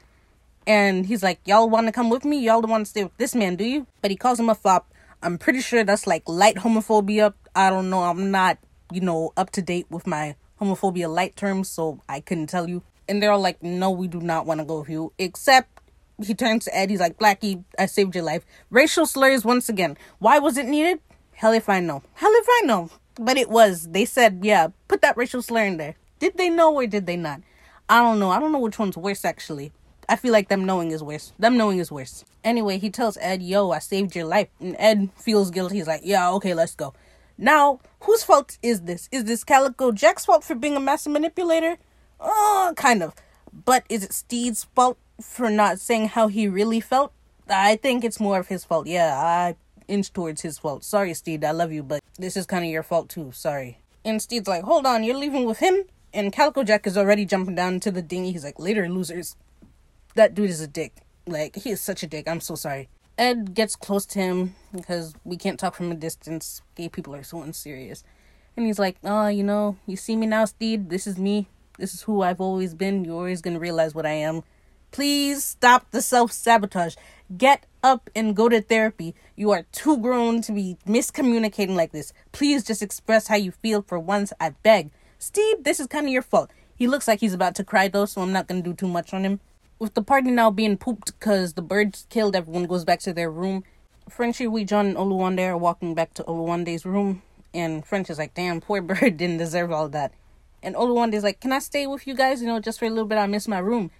And 0.67 1.05
he's 1.05 1.23
like, 1.23 1.39
"Y'all 1.45 1.69
want 1.69 1.87
to 1.87 1.91
come 1.91 2.09
with 2.09 2.25
me? 2.25 2.39
Y'all 2.39 2.61
don't 2.61 2.71
want 2.71 2.85
to 2.85 2.89
stay 2.89 3.03
with 3.03 3.17
this 3.17 3.35
man, 3.35 3.55
do 3.55 3.63
you?" 3.63 3.87
But 4.01 4.11
he 4.11 4.17
calls 4.17 4.39
him 4.39 4.49
a 4.49 4.55
fop. 4.55 4.93
I'm 5.21 5.37
pretty 5.37 5.61
sure 5.61 5.83
that's 5.83 6.07
like 6.07 6.23
light 6.27 6.55
homophobia. 6.57 7.33
I 7.55 7.69
don't 7.69 7.89
know. 7.89 8.03
I'm 8.03 8.31
not 8.31 8.57
you 8.91 9.01
know, 9.01 9.31
up 9.37 9.51
to 9.51 9.61
date 9.61 9.85
with 9.89 10.07
my 10.07 10.35
homophobia 10.59 11.13
light 11.13 11.35
terms, 11.35 11.69
so 11.69 12.01
I 12.09 12.19
couldn't 12.19 12.47
tell 12.47 12.67
you. 12.67 12.83
And 13.09 13.21
they're 13.21 13.31
all 13.31 13.41
like, 13.41 13.61
no, 13.63 13.89
we 13.89 14.07
do 14.07 14.21
not 14.21 14.45
want 14.45 14.59
to 14.59 14.65
go 14.65 14.79
with 14.79 14.89
you. 14.89 15.11
Except 15.17 15.67
he 16.23 16.33
turns 16.33 16.65
to 16.65 16.77
Ed, 16.77 16.89
he's 16.89 16.99
like, 16.99 17.17
Blackie, 17.17 17.63
I 17.77 17.87
saved 17.87 18.13
your 18.15 18.23
life. 18.23 18.45
Racial 18.69 19.05
slurs 19.05 19.43
once 19.43 19.67
again. 19.67 19.97
Why 20.19 20.39
was 20.39 20.57
it 20.57 20.67
needed? 20.67 20.99
Hell 21.33 21.53
if 21.53 21.67
I 21.69 21.79
know. 21.79 22.03
Hell 22.13 22.31
if 22.33 22.45
I 22.47 22.61
know. 22.65 22.89
But 23.15 23.37
it 23.37 23.49
was. 23.49 23.89
They 23.89 24.05
said, 24.05 24.41
yeah, 24.43 24.67
put 24.87 25.01
that 25.01 25.17
racial 25.17 25.41
slur 25.41 25.65
in 25.65 25.77
there. 25.77 25.95
Did 26.19 26.37
they 26.37 26.49
know 26.49 26.73
or 26.73 26.85
did 26.85 27.05
they 27.05 27.17
not? 27.17 27.41
I 27.89 28.01
don't 28.01 28.19
know. 28.19 28.29
I 28.29 28.39
don't 28.39 28.51
know 28.51 28.59
which 28.59 28.77
one's 28.77 28.97
worse 28.97 29.25
actually. 29.25 29.71
I 30.07 30.15
feel 30.15 30.33
like 30.33 30.49
them 30.49 30.65
knowing 30.65 30.91
is 30.91 31.03
worse. 31.03 31.33
Them 31.39 31.57
knowing 31.57 31.79
is 31.79 31.91
worse. 31.91 32.25
Anyway, 32.43 32.77
he 32.77 32.89
tells 32.89 33.17
Ed, 33.17 33.41
yo, 33.41 33.71
I 33.71 33.79
saved 33.79 34.15
your 34.15 34.25
life. 34.25 34.49
And 34.59 34.75
Ed 34.79 35.09
feels 35.15 35.51
guilty. 35.51 35.77
He's 35.77 35.87
like, 35.87 36.01
yeah, 36.03 36.29
okay, 36.31 36.53
let's 36.53 36.75
go. 36.75 36.93
Now, 37.37 37.79
whose 38.01 38.23
fault 38.23 38.57
is 38.61 38.81
this? 38.81 39.07
Is 39.11 39.23
this 39.25 39.43
Calico 39.43 39.91
Jack's 39.91 40.25
fault 40.25 40.43
for 40.43 40.55
being 40.55 40.75
a 40.75 40.79
master 40.79 41.09
manipulator? 41.09 41.77
Oh, 42.19 42.73
kind 42.75 43.01
of. 43.03 43.13
But 43.65 43.83
is 43.89 44.03
it 44.03 44.13
Stede's 44.13 44.65
fault 44.75 44.97
for 45.21 45.49
not 45.49 45.79
saying 45.79 46.09
how 46.09 46.27
he 46.27 46.47
really 46.47 46.79
felt? 46.79 47.13
I 47.47 47.75
think 47.77 48.03
it's 48.03 48.19
more 48.19 48.39
of 48.39 48.47
his 48.47 48.63
fault. 48.63 48.87
Yeah, 48.87 49.15
I 49.17 49.55
inch 49.87 50.13
towards 50.13 50.41
his 50.41 50.59
fault. 50.59 50.83
Sorry, 50.83 51.13
Stede, 51.13 51.43
I 51.43 51.51
love 51.51 51.71
you, 51.71 51.83
but 51.83 52.01
this 52.17 52.37
is 52.37 52.45
kind 52.45 52.63
of 52.63 52.71
your 52.71 52.83
fault 52.83 53.09
too. 53.09 53.31
Sorry. 53.33 53.79
And 54.05 54.21
Stede's 54.21 54.47
like, 54.47 54.63
hold 54.63 54.85
on, 54.85 55.03
you're 55.03 55.17
leaving 55.17 55.45
with 55.45 55.59
him? 55.59 55.83
And 56.13 56.31
Calico 56.31 56.63
Jack 56.63 56.87
is 56.87 56.97
already 56.97 57.25
jumping 57.25 57.55
down 57.55 57.75
into 57.75 57.91
the 57.91 58.01
dinghy. 58.01 58.31
He's 58.31 58.43
like, 58.43 58.59
later, 58.59 58.87
losers. 58.87 59.35
That 60.15 60.33
dude 60.33 60.49
is 60.49 60.61
a 60.61 60.67
dick. 60.67 60.93
Like, 61.27 61.55
he 61.55 61.71
is 61.71 61.81
such 61.81 62.01
a 62.01 62.07
dick. 62.07 62.27
I'm 62.27 62.39
so 62.39 62.55
sorry. 62.55 62.89
Ed 63.17 63.53
gets 63.53 63.75
close 63.75 64.05
to 64.07 64.19
him 64.19 64.55
because 64.73 65.13
we 65.25 65.35
can't 65.35 65.59
talk 65.59 65.75
from 65.75 65.91
a 65.91 65.95
distance. 65.95 66.61
Gay 66.75 66.87
people 66.87 67.13
are 67.13 67.23
so 67.23 67.41
unserious. 67.41 68.03
And 68.55 68.65
he's 68.65 68.79
like, 68.79 68.95
Oh, 69.03 69.27
you 69.27 69.43
know, 69.43 69.77
you 69.85 69.97
see 69.97 70.15
me 70.15 70.25
now, 70.25 70.45
Stede? 70.45 70.89
This 70.89 71.05
is 71.05 71.17
me. 71.17 71.47
This 71.79 71.93
is 71.93 72.03
who 72.03 72.21
I've 72.21 72.41
always 72.41 72.73
been. 72.73 73.05
You're 73.05 73.15
always 73.15 73.41
going 73.41 73.55
to 73.55 73.59
realize 73.59 73.95
what 73.95 74.05
I 74.05 74.11
am. 74.11 74.43
Please 74.91 75.43
stop 75.43 75.89
the 75.91 76.01
self 76.01 76.31
sabotage. 76.31 76.95
Get 77.37 77.65
up 77.83 78.09
and 78.15 78.35
go 78.35 78.49
to 78.49 78.61
therapy. 78.61 79.15
You 79.35 79.51
are 79.51 79.65
too 79.71 79.97
grown 79.97 80.41
to 80.43 80.51
be 80.51 80.77
miscommunicating 80.87 81.75
like 81.75 81.91
this. 81.91 82.13
Please 82.31 82.63
just 82.63 82.81
express 82.81 83.27
how 83.27 83.35
you 83.35 83.51
feel 83.51 83.81
for 83.81 83.99
once. 83.99 84.33
I 84.39 84.51
beg. 84.63 84.91
Steve, 85.17 85.63
this 85.63 85.79
is 85.79 85.87
kind 85.87 86.05
of 86.05 86.11
your 86.11 86.21
fault. 86.21 86.51
He 86.75 86.87
looks 86.87 87.07
like 87.07 87.19
he's 87.19 87.33
about 87.33 87.55
to 87.55 87.63
cry 87.63 87.87
though, 87.87 88.05
so 88.05 88.21
I'm 88.21 88.31
not 88.31 88.47
going 88.47 88.63
to 88.63 88.69
do 88.69 88.75
too 88.75 88.87
much 88.87 89.13
on 89.13 89.23
him 89.23 89.39
with 89.79 89.93
the 89.93 90.03
party 90.03 90.29
now 90.29 90.51
being 90.51 90.77
pooped 90.77 91.17
because 91.17 91.53
the 91.53 91.61
birds 91.61 92.05
killed, 92.09 92.35
everyone 92.35 92.65
goes 92.65 92.83
back 92.83 92.99
to 92.99 93.13
their 93.13 93.31
room. 93.31 93.63
Frenchie, 94.09 94.47
Wee, 94.47 94.65
John, 94.65 94.87
and 94.87 94.97
Oluwande 94.97 95.47
are 95.47 95.57
walking 95.57 95.95
back 95.95 96.13
to 96.15 96.23
Oluwande's 96.23 96.85
room, 96.85 97.21
and 97.53 97.85
French 97.85 98.09
is 98.09 98.17
like, 98.17 98.33
damn, 98.33 98.59
poor 98.59 98.81
bird 98.81 99.17
didn't 99.17 99.37
deserve 99.37 99.71
all 99.71 99.87
that. 99.89 100.11
And 100.61 100.75
Oluwande's 100.75 101.23
like, 101.23 101.39
can 101.39 101.51
I 101.51 101.59
stay 101.59 101.87
with 101.87 102.05
you 102.07 102.15
guys? 102.15 102.41
You 102.41 102.47
know, 102.47 102.59
just 102.59 102.79
for 102.79 102.85
a 102.85 102.89
little 102.89 103.05
bit, 103.05 103.17
I 103.17 103.27
miss 103.27 103.47
my 103.47 103.59
room. 103.59 103.91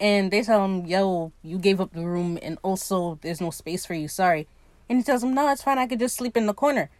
And 0.00 0.30
they 0.30 0.42
tell 0.42 0.64
him, 0.64 0.86
yo, 0.86 1.32
you 1.42 1.58
gave 1.58 1.80
up 1.80 1.92
the 1.92 2.04
room, 2.04 2.38
and 2.42 2.58
also 2.62 3.18
there's 3.22 3.40
no 3.40 3.50
space 3.50 3.86
for 3.86 3.94
you, 3.94 4.08
sorry. 4.08 4.46
And 4.88 4.98
he 4.98 5.04
tells 5.04 5.22
him, 5.22 5.34
no, 5.34 5.48
it's 5.50 5.62
fine, 5.62 5.78
I 5.78 5.86
could 5.86 6.00
just 6.00 6.16
sleep 6.16 6.36
in 6.36 6.46
the 6.46 6.54
corner. 6.54 6.90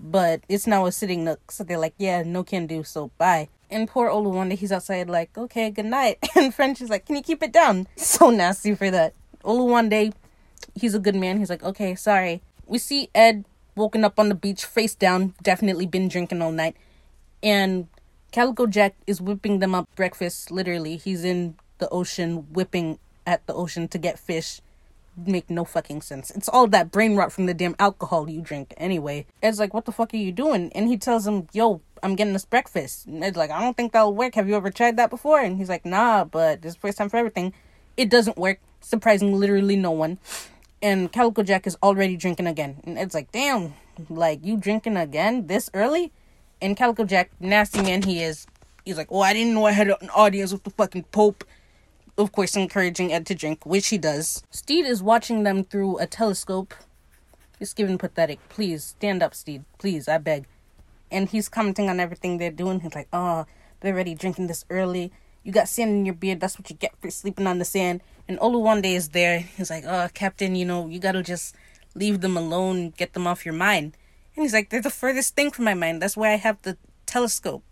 But 0.00 0.40
it's 0.48 0.66
now 0.66 0.86
a 0.86 0.92
sitting 0.92 1.24
nook, 1.24 1.50
so 1.50 1.62
they're 1.62 1.78
like, 1.78 1.94
yeah, 1.98 2.22
no 2.22 2.42
can 2.42 2.66
do, 2.66 2.84
so 2.84 3.10
bye. 3.18 3.48
And 3.70 3.88
poor 3.88 4.08
Oluwande, 4.08 4.52
he's 4.52 4.72
outside 4.72 5.08
like, 5.08 5.36
okay, 5.36 5.70
good 5.70 5.86
night. 5.86 6.18
And 6.36 6.54
French 6.54 6.80
is 6.80 6.90
like, 6.90 7.06
can 7.06 7.16
you 7.16 7.22
keep 7.22 7.42
it 7.42 7.52
down? 7.52 7.86
So 7.96 8.30
nasty 8.30 8.74
for 8.74 8.90
that. 8.90 9.14
Oluwande, 9.44 10.12
he's 10.74 10.94
a 10.94 10.98
good 10.98 11.14
man. 11.14 11.38
He's 11.38 11.50
like, 11.50 11.62
okay, 11.62 11.94
sorry. 11.94 12.42
We 12.66 12.78
see 12.78 13.08
Ed 13.14 13.44
woken 13.74 14.04
up 14.04 14.18
on 14.18 14.28
the 14.28 14.34
beach, 14.34 14.64
face 14.64 14.94
down, 14.94 15.34
definitely 15.42 15.86
been 15.86 16.08
drinking 16.08 16.42
all 16.42 16.52
night. 16.52 16.76
And 17.42 17.88
Calico 18.32 18.66
Jack 18.66 18.94
is 19.06 19.20
whipping 19.20 19.58
them 19.60 19.74
up 19.74 19.88
breakfast, 19.94 20.50
literally. 20.50 20.96
He's 20.96 21.22
in 21.22 21.56
the 21.78 21.88
ocean, 21.90 22.46
whipping 22.52 22.98
at 23.26 23.46
the 23.46 23.54
ocean 23.54 23.88
to 23.88 23.98
get 23.98 24.18
fish 24.18 24.60
make 25.16 25.50
no 25.50 25.64
fucking 25.64 26.00
sense. 26.00 26.30
It's 26.30 26.48
all 26.48 26.66
that 26.68 26.90
brain 26.90 27.16
rot 27.16 27.32
from 27.32 27.46
the 27.46 27.54
damn 27.54 27.76
alcohol 27.78 28.30
you 28.30 28.40
drink 28.40 28.74
anyway. 28.76 29.26
Ed's 29.42 29.58
like, 29.58 29.74
what 29.74 29.84
the 29.84 29.92
fuck 29.92 30.14
are 30.14 30.18
you 30.18 30.32
doing? 30.32 30.72
And 30.74 30.88
he 30.88 30.96
tells 30.96 31.26
him, 31.26 31.48
yo, 31.52 31.80
I'm 32.02 32.16
getting 32.16 32.32
this 32.32 32.44
breakfast. 32.44 33.06
And 33.06 33.22
Ed's 33.22 33.36
like, 33.36 33.50
I 33.50 33.60
don't 33.60 33.76
think 33.76 33.92
that'll 33.92 34.14
work. 34.14 34.34
Have 34.34 34.48
you 34.48 34.56
ever 34.56 34.70
tried 34.70 34.96
that 34.96 35.10
before? 35.10 35.40
And 35.40 35.58
he's 35.58 35.68
like, 35.68 35.84
nah, 35.84 36.24
but 36.24 36.62
this 36.62 36.70
is 36.70 36.74
the 36.76 36.80
first 36.80 36.98
time 36.98 37.08
for 37.08 37.16
everything. 37.16 37.52
It 37.96 38.08
doesn't 38.08 38.38
work. 38.38 38.60
Surprising 38.80 39.38
literally 39.38 39.76
no 39.76 39.90
one. 39.90 40.18
And 40.80 41.12
Calico 41.12 41.42
Jack 41.42 41.66
is 41.66 41.76
already 41.82 42.16
drinking 42.16 42.46
again. 42.46 42.80
And 42.84 42.98
Ed's 42.98 43.14
like, 43.14 43.30
damn, 43.30 43.74
like 44.08 44.44
you 44.44 44.56
drinking 44.56 44.96
again 44.96 45.46
this 45.46 45.70
early? 45.74 46.12
And 46.62 46.76
Calico 46.76 47.04
Jack, 47.04 47.30
nasty 47.40 47.82
man 47.82 48.02
he 48.02 48.22
is, 48.22 48.46
he's 48.84 48.96
like, 48.96 49.08
oh, 49.10 49.20
I 49.20 49.34
didn't 49.34 49.52
know 49.52 49.66
I 49.66 49.72
had 49.72 49.88
an 49.88 50.10
audience 50.16 50.52
with 50.52 50.62
the 50.62 50.70
fucking 50.70 51.04
Pope 51.12 51.44
of 52.18 52.32
course, 52.32 52.56
encouraging 52.56 53.12
Ed 53.12 53.26
to 53.26 53.34
drink, 53.34 53.64
which 53.64 53.88
he 53.88 53.98
does. 53.98 54.42
Stede 54.50 54.84
is 54.84 55.02
watching 55.02 55.42
them 55.42 55.64
through 55.64 55.98
a 55.98 56.06
telescope. 56.06 56.74
It's 57.58 57.72
giving 57.72 57.98
pathetic. 57.98 58.38
Please, 58.48 58.84
stand 58.84 59.22
up, 59.22 59.34
Stede. 59.34 59.64
Please, 59.78 60.08
I 60.08 60.18
beg. 60.18 60.46
And 61.10 61.28
he's 61.28 61.48
commenting 61.48 61.88
on 61.88 62.00
everything 62.00 62.38
they're 62.38 62.50
doing. 62.50 62.80
He's 62.80 62.94
like, 62.94 63.08
oh, 63.12 63.46
they're 63.80 63.94
already 63.94 64.14
drinking 64.14 64.46
this 64.46 64.64
early. 64.68 65.12
You 65.42 65.52
got 65.52 65.68
sand 65.68 65.90
in 65.90 66.06
your 66.06 66.14
beard. 66.14 66.40
That's 66.40 66.58
what 66.58 66.68
you 66.70 66.76
get 66.76 66.94
for 67.00 67.10
sleeping 67.10 67.46
on 67.46 67.58
the 67.58 67.64
sand. 67.64 68.02
And 68.28 68.38
Oluwande 68.38 68.94
is 68.94 69.10
there. 69.10 69.40
He's 69.40 69.70
like, 69.70 69.84
oh, 69.86 70.08
Captain, 70.14 70.54
you 70.54 70.64
know, 70.64 70.88
you 70.88 70.98
gotta 70.98 71.22
just 71.22 71.54
leave 71.94 72.20
them 72.20 72.36
alone, 72.36 72.90
get 72.90 73.12
them 73.12 73.26
off 73.26 73.44
your 73.44 73.54
mind. 73.54 73.96
And 74.34 74.42
he's 74.42 74.52
like, 74.52 74.70
they're 74.70 74.80
the 74.80 74.90
furthest 74.90 75.34
thing 75.36 75.50
from 75.50 75.64
my 75.64 75.74
mind. 75.74 76.00
That's 76.00 76.16
why 76.16 76.32
I 76.32 76.36
have 76.36 76.60
the 76.62 76.76
telescope. 77.06 77.64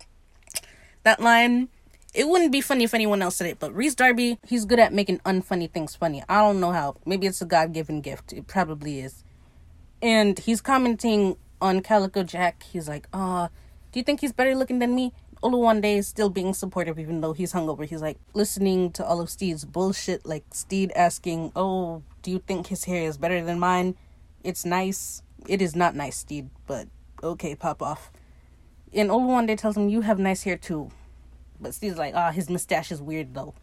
That 1.02 1.20
line 1.20 1.68
it 2.12 2.28
wouldn't 2.28 2.50
be 2.52 2.60
funny 2.60 2.84
if 2.84 2.94
anyone 2.94 3.22
else 3.22 3.36
said 3.36 3.46
it, 3.46 3.58
but 3.60 3.74
Rhys 3.74 3.94
Darby, 3.94 4.38
he's 4.44 4.64
good 4.64 4.80
at 4.80 4.92
making 4.92 5.18
unfunny 5.20 5.70
things 5.70 5.94
funny. 5.94 6.24
I 6.28 6.40
don't 6.40 6.60
know 6.60 6.72
how. 6.72 6.96
Maybe 7.06 7.26
it's 7.26 7.40
a 7.40 7.44
God 7.44 7.72
given 7.72 8.00
gift. 8.00 8.32
It 8.32 8.46
probably 8.48 9.00
is. 9.00 9.22
And 10.02 10.38
he's 10.38 10.60
commenting 10.60 11.36
on 11.60 11.82
Calico 11.82 12.24
Jack. 12.24 12.64
He's 12.64 12.88
like, 12.88 13.06
uh, 13.12 13.48
do 13.92 14.00
you 14.00 14.02
think 14.02 14.20
he's 14.20 14.32
better 14.32 14.56
looking 14.56 14.80
than 14.80 14.94
me? 14.94 15.12
Oluwande 15.42 15.98
is 15.98 16.08
still 16.08 16.30
being 16.30 16.52
supportive 16.52 16.98
even 16.98 17.20
though 17.20 17.32
he's 17.32 17.52
hungover. 17.52 17.86
He's 17.86 18.02
like 18.02 18.18
listening 18.34 18.90
to 18.92 19.06
all 19.06 19.20
of 19.20 19.30
Stede's 19.30 19.64
bullshit, 19.64 20.26
like 20.26 20.44
Stede 20.52 20.92
asking, 20.96 21.52
Oh, 21.54 22.02
do 22.22 22.30
you 22.30 22.40
think 22.40 22.66
his 22.66 22.84
hair 22.84 23.04
is 23.04 23.16
better 23.16 23.42
than 23.42 23.58
mine? 23.58 23.96
It's 24.42 24.64
nice. 24.64 25.22
It 25.46 25.62
is 25.62 25.74
not 25.74 25.94
nice, 25.94 26.18
Stede, 26.18 26.50
but 26.66 26.88
okay, 27.22 27.54
pop 27.54 27.82
off. 27.82 28.10
And 28.92 29.10
Oluwande 29.10 29.56
tells 29.56 29.76
him, 29.76 29.88
You 29.88 30.02
have 30.02 30.18
nice 30.18 30.42
hair 30.42 30.56
too. 30.56 30.90
But 31.60 31.74
Stede's 31.74 31.98
like, 31.98 32.14
Ah, 32.14 32.30
his 32.32 32.50
mustache 32.50 32.90
is 32.92 33.00
weird 33.00 33.34
though. 33.34 33.54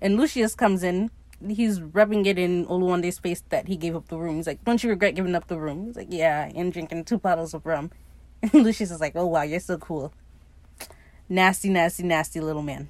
And 0.00 0.16
Lucius 0.16 0.54
comes 0.54 0.82
in. 0.82 1.10
He's 1.46 1.82
rubbing 1.82 2.24
it 2.26 2.38
in 2.38 2.66
Oluwande's 2.66 3.18
face 3.18 3.42
that 3.50 3.68
he 3.68 3.76
gave 3.76 3.94
up 3.94 4.08
the 4.08 4.16
room. 4.16 4.36
He's 4.36 4.46
like, 4.46 4.64
Don't 4.64 4.82
you 4.82 4.90
regret 4.90 5.14
giving 5.14 5.34
up 5.34 5.48
the 5.48 5.58
room? 5.58 5.86
He's 5.86 5.96
like, 5.96 6.08
Yeah, 6.10 6.50
and 6.54 6.72
drinking 6.72 7.04
two 7.04 7.18
bottles 7.18 7.54
of 7.54 7.66
rum. 7.66 7.90
And 8.42 8.52
Lucius 8.62 8.90
is 8.90 9.00
like, 9.00 9.16
Oh 9.16 9.26
wow, 9.26 9.42
you're 9.42 9.60
so 9.60 9.78
cool. 9.78 10.12
Nasty, 11.28 11.70
nasty, 11.70 12.02
nasty 12.02 12.40
little 12.40 12.62
man. 12.62 12.88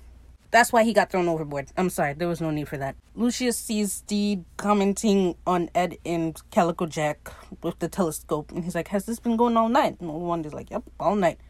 That's 0.55 0.73
why 0.73 0.85
he 0.85 0.93
got 0.93 1.11
thrown 1.11 1.27
overboard. 1.27 1.73
I'm 1.77 1.90
sorry, 1.90 2.12
there 2.12 2.29
was 2.29 2.40
no 2.40 2.53
need 2.53 2.69
for 2.69 2.77
that. 2.77 2.95
Lucius 3.17 3.59
sees 3.59 3.93
Stede 3.93 4.45
commenting 4.57 5.35
on 5.49 5.69
Ed 5.75 5.99
and 6.07 6.40
Calico 6.53 6.87
Jack 6.87 7.33
with 7.61 7.81
the 7.81 7.88
telescope, 7.88 8.53
and 8.53 8.62
he's 8.62 8.77
like, 8.77 8.87
Has 8.87 9.05
this 9.05 9.19
been 9.19 9.37
going 9.37 9.57
all 9.57 9.69
night? 9.69 9.97
And 9.99 10.09
Oluwande's 10.09 10.55
like, 10.55 10.71
Yep, 10.71 10.85
all 11.01 11.17
night. 11.17 11.40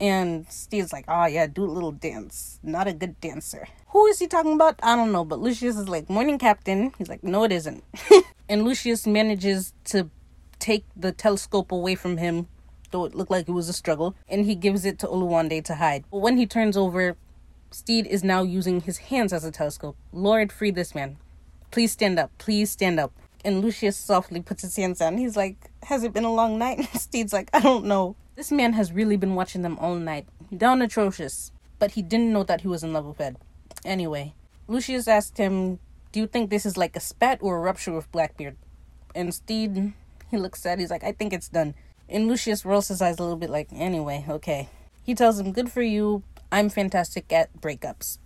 And 0.00 0.50
Steve's 0.50 0.92
like, 0.92 1.04
Oh, 1.06 1.26
yeah, 1.26 1.46
do 1.46 1.62
a 1.62 1.70
little 1.70 1.92
dance. 1.92 2.58
Not 2.64 2.88
a 2.88 2.92
good 2.92 3.20
dancer. 3.20 3.68
Who 3.90 4.06
is 4.06 4.18
he 4.18 4.26
talking 4.26 4.54
about? 4.54 4.80
I 4.82 4.96
don't 4.96 5.12
know, 5.12 5.24
but 5.24 5.38
Lucius 5.38 5.76
is 5.76 5.88
like, 5.88 6.10
Morning, 6.10 6.36
Captain. 6.36 6.92
He's 6.98 7.08
like, 7.08 7.22
No, 7.22 7.44
it 7.44 7.52
isn't. 7.52 7.84
and 8.48 8.64
Lucius 8.64 9.06
manages 9.06 9.72
to 9.84 10.10
take 10.58 10.84
the 10.96 11.12
telescope 11.12 11.70
away 11.70 11.94
from 11.94 12.16
him 12.16 12.48
though 12.92 13.04
it 13.06 13.14
looked 13.14 13.30
like 13.30 13.48
it 13.48 13.52
was 13.52 13.68
a 13.68 13.72
struggle, 13.72 14.14
and 14.28 14.44
he 14.44 14.54
gives 14.54 14.84
it 14.84 14.98
to 14.98 15.06
Oluwande 15.06 15.64
to 15.64 15.74
hide. 15.76 16.04
But 16.10 16.18
when 16.18 16.36
he 16.36 16.46
turns 16.46 16.76
over, 16.76 17.16
Stede 17.74 18.06
is 18.06 18.22
now 18.22 18.42
using 18.42 18.80
his 18.80 18.98
hands 18.98 19.32
as 19.32 19.44
a 19.44 19.50
telescope. 19.50 19.96
Lord, 20.12 20.52
free 20.52 20.70
this 20.70 20.94
man. 20.94 21.16
Please 21.70 21.92
stand 21.92 22.18
up. 22.18 22.30
Please 22.38 22.70
stand 22.70 23.00
up. 23.00 23.12
And 23.44 23.60
Lucius 23.60 23.96
softly 23.96 24.40
puts 24.40 24.62
his 24.62 24.76
hands 24.76 24.98
down. 24.98 25.18
He's 25.18 25.36
like, 25.36 25.56
Has 25.84 26.04
it 26.04 26.12
been 26.12 26.24
a 26.24 26.32
long 26.32 26.58
night? 26.58 26.78
And 26.92 27.00
Stede's 27.00 27.32
like, 27.32 27.50
I 27.52 27.60
don't 27.60 27.86
know. 27.86 28.14
This 28.36 28.52
man 28.52 28.74
has 28.74 28.92
really 28.92 29.16
been 29.16 29.34
watching 29.34 29.62
them 29.62 29.78
all 29.78 29.94
night. 29.94 30.26
Down 30.56 30.82
atrocious. 30.82 31.50
But 31.78 31.92
he 31.92 32.02
didn't 32.02 32.32
know 32.32 32.44
that 32.44 32.60
he 32.60 32.68
was 32.68 32.84
in 32.84 32.92
love 32.92 33.06
with 33.06 33.20
Ed. 33.20 33.36
Anyway, 33.84 34.34
Lucius 34.68 35.08
asked 35.08 35.38
him, 35.38 35.78
Do 36.12 36.20
you 36.20 36.26
think 36.26 36.50
this 36.50 36.64
is 36.64 36.76
like 36.76 36.94
a 36.94 37.00
spat 37.00 37.38
or 37.40 37.56
a 37.56 37.60
rupture 37.60 37.92
with 37.92 38.12
Blackbeard? 38.12 38.56
And 39.14 39.34
Stede, 39.34 39.92
he 40.30 40.36
looks 40.36 40.62
sad. 40.62 40.78
He's 40.78 40.90
like, 40.90 41.04
I 41.04 41.12
think 41.12 41.32
it's 41.32 41.48
done. 41.48 41.74
And 42.08 42.28
Lucius 42.28 42.64
rolls 42.64 42.88
his 42.88 43.02
eyes 43.02 43.18
a 43.18 43.22
little 43.22 43.36
bit 43.36 43.50
like, 43.50 43.68
anyway, 43.72 44.24
okay. 44.28 44.68
He 45.02 45.14
tells 45.14 45.40
him, 45.40 45.52
good 45.52 45.72
for 45.72 45.82
you. 45.82 46.22
I'm 46.52 46.68
fantastic 46.68 47.32
at 47.32 47.50
breakups. 47.60 48.18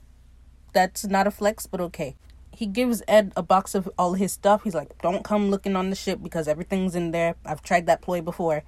That's 0.73 1.05
not 1.05 1.29
a 1.29 1.31
flex, 1.31 1.67
but 1.67 1.81
okay. 1.81 2.17
He 2.51 2.67
gives 2.67 3.01
Ed 3.07 3.33
a 3.37 3.43
box 3.43 3.75
of 3.75 3.89
all 3.97 4.15
his 4.15 4.33
stuff. 4.33 4.65
He's 4.65 4.75
like, 4.75 5.01
don't 5.01 5.23
come 5.23 5.49
looking 5.49 5.77
on 5.77 5.91
the 5.91 5.97
ship 5.97 6.19
because 6.21 6.49
everything's 6.49 6.97
in 6.97 7.13
there. 7.13 7.37
I've 7.45 7.63
tried 7.63 7.87
that 7.87 8.03
ploy 8.03 8.21
before. 8.21 8.65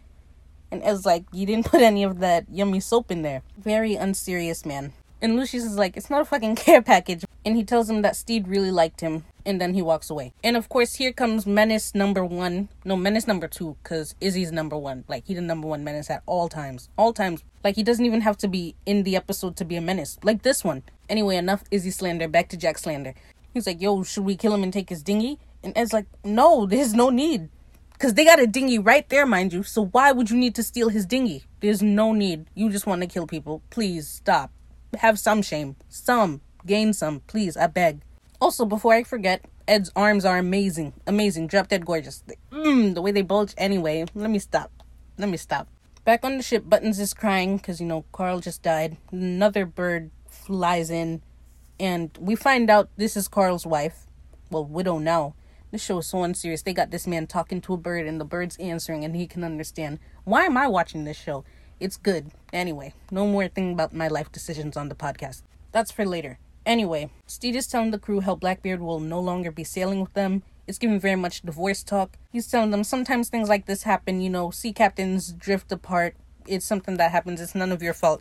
And 0.70 0.80
Ed's 0.84 1.04
like, 1.04 1.24
you 1.32 1.44
didn't 1.44 1.66
put 1.72 1.82
any 1.82 2.04
of 2.04 2.20
that 2.20 2.46
yummy 2.48 2.78
soap 2.78 3.10
in 3.10 3.22
there. 3.22 3.42
Very 3.58 3.96
unserious 3.96 4.64
man. 4.64 4.92
And 5.20 5.34
Lucius 5.34 5.64
is 5.64 5.76
like, 5.76 5.96
it's 5.96 6.08
not 6.08 6.20
a 6.20 6.24
fucking 6.24 6.54
care 6.54 6.80
package. 6.80 7.24
And 7.44 7.56
he 7.56 7.64
tells 7.64 7.90
him 7.90 8.02
that 8.02 8.14
Stede 8.14 8.46
really 8.46 8.70
liked 8.70 9.00
him 9.00 9.24
and 9.48 9.60
then 9.60 9.72
he 9.72 9.80
walks 9.80 10.10
away. 10.10 10.34
And 10.44 10.56
of 10.56 10.68
course, 10.68 10.96
here 10.96 11.10
comes 11.10 11.46
menace 11.46 11.94
number 11.94 12.22
one. 12.24 12.68
No, 12.84 12.96
menace 12.96 13.26
number 13.26 13.48
two, 13.48 13.76
because 13.82 14.14
Izzy's 14.20 14.52
number 14.52 14.76
one. 14.76 15.04
Like, 15.08 15.26
he's 15.26 15.36
the 15.36 15.42
number 15.42 15.66
one 15.66 15.82
menace 15.82 16.10
at 16.10 16.22
all 16.26 16.48
times. 16.48 16.90
All 16.98 17.14
times. 17.14 17.42
Like, 17.64 17.74
he 17.74 17.82
doesn't 17.82 18.04
even 18.04 18.20
have 18.20 18.36
to 18.38 18.48
be 18.48 18.76
in 18.84 19.04
the 19.04 19.16
episode 19.16 19.56
to 19.56 19.64
be 19.64 19.76
a 19.76 19.80
menace. 19.80 20.18
Like 20.22 20.42
this 20.42 20.62
one. 20.62 20.82
Anyway, 21.08 21.36
enough 21.36 21.64
Izzy 21.70 21.90
slander. 21.90 22.28
Back 22.28 22.50
to 22.50 22.58
Jack 22.58 22.76
slander. 22.76 23.14
He's 23.54 23.66
like, 23.66 23.80
yo, 23.80 24.02
should 24.02 24.24
we 24.24 24.36
kill 24.36 24.54
him 24.54 24.62
and 24.62 24.72
take 24.72 24.90
his 24.90 25.02
dinghy? 25.02 25.38
And 25.64 25.72
Ed's 25.76 25.94
like, 25.94 26.06
no, 26.22 26.66
there's 26.66 26.92
no 26.92 27.08
need. 27.08 27.48
Because 27.94 28.14
they 28.14 28.24
got 28.24 28.38
a 28.38 28.46
dinghy 28.46 28.78
right 28.78 29.08
there, 29.08 29.26
mind 29.26 29.54
you. 29.54 29.62
So 29.62 29.86
why 29.86 30.12
would 30.12 30.30
you 30.30 30.36
need 30.36 30.54
to 30.56 30.62
steal 30.62 30.90
his 30.90 31.06
dinghy? 31.06 31.44
There's 31.60 31.82
no 31.82 32.12
need. 32.12 32.46
You 32.54 32.70
just 32.70 32.86
want 32.86 33.00
to 33.00 33.08
kill 33.08 33.26
people. 33.26 33.62
Please 33.70 34.06
stop. 34.06 34.52
Have 34.98 35.18
some 35.18 35.42
shame. 35.42 35.74
Some. 35.88 36.42
Gain 36.66 36.92
some. 36.92 37.20
Please, 37.20 37.56
I 37.56 37.66
beg. 37.66 38.02
Also, 38.40 38.64
before 38.64 38.94
I 38.94 39.02
forget, 39.02 39.44
Ed's 39.66 39.90
arms 39.96 40.24
are 40.24 40.38
amazing. 40.38 40.92
Amazing. 41.06 41.48
Drop 41.48 41.68
dead 41.68 41.84
gorgeous. 41.84 42.22
Mm, 42.52 42.94
the 42.94 43.02
way 43.02 43.10
they 43.10 43.22
bulge 43.22 43.54
anyway. 43.58 44.04
Let 44.14 44.30
me 44.30 44.38
stop. 44.38 44.70
Let 45.18 45.28
me 45.28 45.36
stop. 45.36 45.68
Back 46.04 46.24
on 46.24 46.36
the 46.36 46.42
ship, 46.42 46.68
Buttons 46.68 47.00
is 47.00 47.12
crying 47.12 47.56
because, 47.56 47.80
you 47.80 47.86
know, 47.86 48.04
Carl 48.12 48.40
just 48.40 48.62
died. 48.62 48.96
Another 49.10 49.66
bird 49.66 50.10
flies 50.30 50.88
in, 50.88 51.20
and 51.78 52.16
we 52.20 52.34
find 52.34 52.70
out 52.70 52.88
this 52.96 53.16
is 53.16 53.28
Carl's 53.28 53.66
wife. 53.66 54.06
Well, 54.50 54.64
widow 54.64 54.98
now. 54.98 55.34
This 55.70 55.84
show 55.84 55.98
is 55.98 56.06
so 56.06 56.22
unserious. 56.22 56.62
They 56.62 56.72
got 56.72 56.90
this 56.90 57.06
man 57.06 57.26
talking 57.26 57.60
to 57.62 57.74
a 57.74 57.76
bird, 57.76 58.06
and 58.06 58.18
the 58.18 58.24
bird's 58.24 58.56
answering, 58.56 59.04
and 59.04 59.14
he 59.14 59.26
can 59.26 59.44
understand. 59.44 59.98
Why 60.24 60.44
am 60.44 60.56
I 60.56 60.66
watching 60.66 61.04
this 61.04 61.18
show? 61.18 61.44
It's 61.78 61.98
good. 61.98 62.30
Anyway, 62.52 62.94
no 63.10 63.26
more 63.26 63.48
thing 63.48 63.72
about 63.72 63.92
my 63.92 64.08
life 64.08 64.32
decisions 64.32 64.76
on 64.76 64.88
the 64.88 64.94
podcast. 64.94 65.42
That's 65.72 65.90
for 65.90 66.06
later. 66.06 66.38
Anyway, 66.68 67.08
Stede 67.26 67.56
is 67.56 67.66
telling 67.66 67.92
the 67.92 67.98
crew 67.98 68.20
how 68.20 68.34
Blackbeard 68.34 68.82
will 68.82 69.00
no 69.00 69.18
longer 69.18 69.50
be 69.50 69.64
sailing 69.64 70.02
with 70.02 70.12
them. 70.12 70.42
It's 70.66 70.76
giving 70.76 71.00
very 71.00 71.16
much 71.16 71.40
divorce 71.40 71.82
talk. 71.82 72.18
He's 72.30 72.46
telling 72.46 72.72
them 72.72 72.84
sometimes 72.84 73.30
things 73.30 73.48
like 73.48 73.64
this 73.64 73.84
happen, 73.84 74.20
you 74.20 74.28
know, 74.28 74.50
sea 74.50 74.74
captains 74.74 75.32
drift 75.32 75.72
apart. 75.72 76.14
It's 76.46 76.66
something 76.66 76.98
that 76.98 77.10
happens. 77.10 77.40
It's 77.40 77.54
none 77.54 77.72
of 77.72 77.82
your 77.82 77.94
fault. 77.94 78.20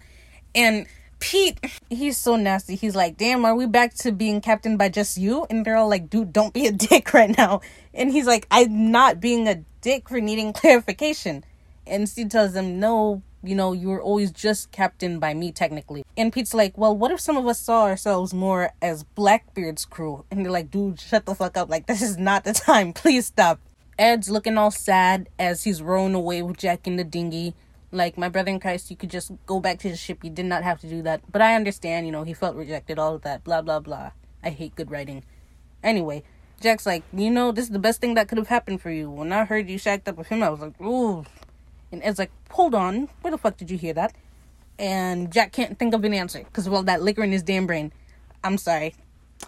And 0.55 0.87
Pete, 1.19 1.59
he's 1.89 2.15
so 2.15 2.37
nasty. 2.37 2.75
He's 2.75 2.95
like, 2.95 3.17
damn, 3.17 3.43
are 3.43 3.53
we 3.53 3.65
back 3.65 3.95
to 3.95 4.13
being 4.13 4.39
captained 4.39 4.77
by 4.77 4.87
just 4.87 5.17
you? 5.17 5.45
And 5.49 5.65
they're 5.65 5.75
all 5.75 5.89
like, 5.89 6.09
dude, 6.09 6.31
don't 6.31 6.53
be 6.53 6.67
a 6.67 6.71
dick 6.89 7.13
right 7.13 7.37
now. 7.37 7.59
And 7.93 8.13
he's 8.13 8.27
like, 8.27 8.47
I'm 8.49 8.91
not 8.91 9.19
being 9.19 9.49
a 9.49 9.55
dick 9.81 10.07
for 10.07 10.21
needing 10.21 10.53
clarification. 10.53 11.43
And 11.85 12.07
Stede 12.07 12.31
tells 12.31 12.53
them, 12.53 12.79
no, 12.79 13.23
you 13.43 13.55
know, 13.55 13.73
you 13.73 13.89
were 13.89 14.01
always 14.01 14.31
just 14.31 14.71
captained 14.71 15.21
by 15.21 15.33
me 15.33 15.51
technically. 15.51 16.03
And 16.15 16.33
Pete's 16.33 16.53
like, 16.53 16.77
well, 16.77 16.95
what 16.95 17.11
if 17.11 17.19
some 17.19 17.37
of 17.37 17.45
us 17.47 17.59
saw 17.59 17.85
ourselves 17.85 18.33
more 18.33 18.71
as 18.81 19.03
Blackbeard's 19.03 19.85
crew? 19.85 20.25
And 20.31 20.43
they're 20.43 20.51
like, 20.51 20.71
dude, 20.71 20.99
shut 20.99 21.25
the 21.25 21.35
fuck 21.35 21.57
up. 21.57 21.69
Like, 21.69 21.87
this 21.87 22.01
is 22.01 22.17
not 22.17 22.43
the 22.43 22.53
time. 22.67 22.93
Please 22.93 23.27
stop. 23.27 23.59
Ed's 23.99 24.29
looking 24.29 24.57
all 24.57 24.71
sad 24.71 25.29
as 25.39 25.63
he's 25.63 25.81
rowing 25.81 26.13
away 26.13 26.41
with 26.41 26.57
Jack 26.57 26.87
in 26.87 26.97
the 26.97 27.03
dinghy. 27.03 27.55
Like, 27.91 28.17
my 28.17 28.29
brother 28.29 28.51
in 28.51 28.59
Christ, 28.59 28.91
you 28.91 28.97
could 28.97 29.09
just 29.09 29.31
go 29.45 29.59
back 29.59 29.79
to 29.79 29.89
the 29.89 29.95
ship. 29.95 30.23
You 30.23 30.29
did 30.29 30.45
not 30.45 30.63
have 30.63 30.79
to 30.81 30.87
do 30.87 31.01
that. 31.03 31.21
But 31.31 31.41
I 31.41 31.55
understand, 31.55 32.05
you 32.05 32.11
know, 32.11 32.23
he 32.23 32.33
felt 32.33 32.55
rejected, 32.55 32.99
all 32.99 33.15
of 33.15 33.21
that, 33.21 33.43
blah, 33.43 33.61
blah, 33.61 33.79
blah. 33.79 34.11
I 34.43 34.49
hate 34.49 34.75
good 34.75 34.91
writing. 34.91 35.23
Anyway, 35.83 36.23
Jack's 36.59 36.85
like, 36.85 37.03
you 37.13 37.31
know, 37.31 37.51
this 37.51 37.65
is 37.65 37.71
the 37.71 37.79
best 37.79 38.01
thing 38.01 38.15
that 38.15 38.27
could 38.27 38.37
have 38.37 38.47
happened 38.47 38.81
for 38.81 38.91
you. 38.91 39.09
When 39.09 39.31
I 39.31 39.45
heard 39.45 39.69
you 39.69 39.77
shacked 39.77 40.07
up 40.07 40.17
with 40.17 40.27
him, 40.27 40.43
I 40.43 40.49
was 40.49 40.59
like, 40.59 40.79
ooh, 40.81 41.23
and 41.91 42.03
Ed's 42.03 42.19
like, 42.19 42.31
hold 42.51 42.75
on, 42.75 43.09
where 43.21 43.31
the 43.31 43.37
fuck 43.37 43.57
did 43.57 43.71
you 43.71 43.77
hear 43.77 43.93
that? 43.93 44.13
And 44.79 45.31
Jack 45.31 45.51
can't 45.51 45.79
think 45.79 45.93
of 45.93 46.03
an 46.03 46.13
answer 46.13 46.39
because, 46.39 46.69
well, 46.69 46.83
that 46.83 47.01
liquor 47.01 47.23
in 47.23 47.31
his 47.31 47.43
damn 47.43 47.65
brain. 47.65 47.91
I'm 48.43 48.57
sorry. 48.57 48.93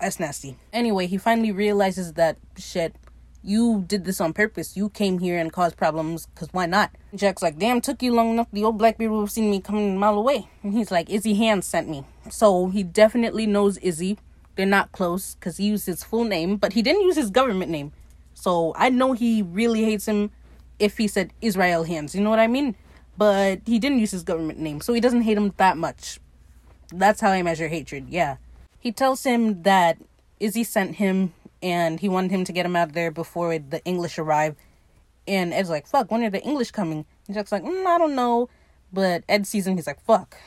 That's 0.02 0.20
nasty. 0.20 0.58
Anyway, 0.74 1.08
he 1.08 1.18
finally 1.18 1.52
realizes 1.52 2.14
that, 2.14 2.38
shit, 2.58 2.96
you 3.44 3.84
did 3.88 4.06
this 4.06 4.20
on 4.20 4.34
purpose. 4.34 4.76
You 4.76 4.90
came 4.90 5.20
here 5.20 5.38
and 5.38 5.52
caused 5.52 5.78
problems 5.78 6.26
because 6.28 6.50
why 6.52 6.66
not? 6.66 6.92
Jack's 7.16 7.42
like, 7.42 7.58
damn, 7.58 7.82
took 7.82 8.02
you 8.02 8.14
long 8.14 8.32
enough. 8.32 8.48
The 8.52 8.64
old 8.64 8.78
Blackbeard 8.78 9.12
would 9.12 9.22
have 9.22 9.32
seen 9.32 9.50
me 9.50 9.62
coming 9.62 9.96
a 9.96 10.00
mile 10.00 10.18
away. 10.18 10.50
And 10.64 10.74
he's 10.74 10.92
like, 10.92 11.10
Izzy 11.10 11.36
Hands 11.36 11.66
sent 11.66 11.88
me. 11.88 12.04
So 12.30 12.68
he 12.68 12.84
definitely 12.84 13.46
knows 13.46 13.78
Izzy. 13.78 14.18
They're 14.56 14.66
not 14.66 14.92
close 14.92 15.36
because 15.36 15.58
he 15.58 15.66
used 15.66 15.86
his 15.86 16.04
full 16.04 16.26
name, 16.26 16.58
but 16.58 16.74
he 16.74 16.82
didn't 16.82 17.04
use 17.04 17.16
his 17.16 17.30
government 17.30 17.72
name. 17.72 17.94
So 18.34 18.74
I 18.76 18.90
know 18.90 19.14
he 19.14 19.42
really 19.42 19.84
hates 19.86 20.08
him 20.08 20.32
if 20.80 20.98
he 20.98 21.08
said 21.08 21.34
Israel 21.42 21.84
hands. 21.84 22.16
You 22.16 22.22
know 22.22 22.30
what 22.30 22.40
I 22.40 22.48
mean? 22.48 22.76
But 23.18 23.62
he 23.66 23.80
didn't 23.80 24.00
use 24.00 24.12
his 24.12 24.24
government 24.24 24.60
name, 24.60 24.82
so 24.82 24.94
he 24.94 25.02
doesn't 25.02 25.24
hate 25.24 25.38
him 25.38 25.54
that 25.58 25.78
much. 25.78 26.20
That's 26.94 27.22
how 27.22 27.32
I 27.32 27.44
measure 27.44 27.68
hatred, 27.68 28.08
yeah. 28.10 28.38
He 28.80 28.92
tells 28.92 29.24
him 29.24 29.64
that 29.64 29.98
Izzy 30.40 30.64
sent 30.64 30.96
him 30.96 31.34
and 31.62 32.00
he 32.00 32.08
wanted 32.08 32.32
him 32.32 32.46
to 32.46 32.54
get 32.54 32.66
him 32.66 32.76
out 32.76 32.90
of 32.90 32.94
there 32.94 33.12
before 33.12 33.60
the 33.60 33.84
English 33.84 34.18
arrive. 34.18 34.56
And 35.28 35.54
Ed's 35.54 35.70
like, 35.70 35.86
fuck, 35.86 36.10
when 36.10 36.24
are 36.24 36.30
the 36.30 36.42
English 36.42 36.72
coming? 36.72 37.06
And 37.28 37.36
Jack's 37.36 37.52
like, 37.52 37.64
mm, 37.64 37.86
I 37.86 37.98
don't 37.98 38.16
know. 38.16 38.50
But 38.92 39.24
Ed 39.30 39.46
sees 39.46 39.68
him, 39.68 39.76
he's 39.76 39.86
like, 39.86 40.02
fuck. 40.02 40.38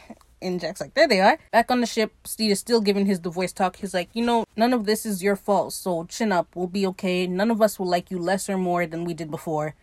And 0.40 0.58
Jack's 0.58 0.80
like, 0.80 0.94
there 0.94 1.06
they 1.06 1.20
are. 1.20 1.38
Back 1.52 1.70
on 1.70 1.80
the 1.80 1.86
ship, 1.86 2.12
Steve 2.24 2.50
is 2.50 2.58
still 2.58 2.80
giving 2.80 3.06
his 3.06 3.20
divorce 3.20 3.52
talk. 3.52 3.76
He's 3.76 3.94
like, 3.94 4.08
you 4.14 4.24
know, 4.24 4.44
none 4.56 4.72
of 4.72 4.86
this 4.86 5.06
is 5.06 5.22
your 5.22 5.36
fault, 5.36 5.72
so 5.74 6.04
chin 6.04 6.32
up. 6.32 6.48
We'll 6.56 6.66
be 6.66 6.86
okay. 6.86 7.26
None 7.28 7.50
of 7.50 7.62
us 7.62 7.78
will 7.78 7.86
like 7.86 8.10
you 8.10 8.18
less 8.18 8.48
or 8.48 8.58
more 8.58 8.86
than 8.86 9.04
we 9.04 9.14
did 9.14 9.30
before 9.30 9.74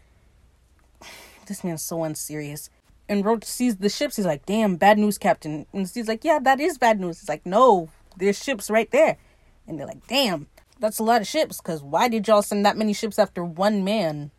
this 1.47 1.63
man's 1.63 1.81
so 1.81 2.03
unserious. 2.03 2.69
And 3.07 3.25
Roach 3.25 3.45
sees 3.45 3.77
the 3.77 3.89
ships. 3.89 4.17
He's 4.17 4.25
like, 4.25 4.45
damn, 4.45 4.75
bad 4.75 4.99
news, 4.99 5.17
Captain. 5.17 5.65
And 5.73 5.89
he's 5.89 6.07
like, 6.07 6.23
yeah, 6.23 6.39
that 6.39 6.59
is 6.59 6.77
bad 6.77 6.99
news. 6.99 7.19
He's 7.19 7.29
like, 7.29 7.45
no, 7.45 7.89
there's 8.17 8.41
ships 8.41 8.69
right 8.69 8.89
there. 8.91 9.17
And 9.67 9.79
they're 9.79 9.87
like, 9.87 10.05
damn, 10.07 10.47
that's 10.79 10.99
a 10.99 11.03
lot 11.03 11.21
of 11.21 11.27
ships. 11.27 11.57
Because 11.57 11.81
why 11.81 12.07
did 12.07 12.27
y'all 12.27 12.43
send 12.43 12.65
that 12.65 12.77
many 12.77 12.93
ships 12.93 13.17
after 13.17 13.43
one 13.43 13.83
man? 13.83 14.31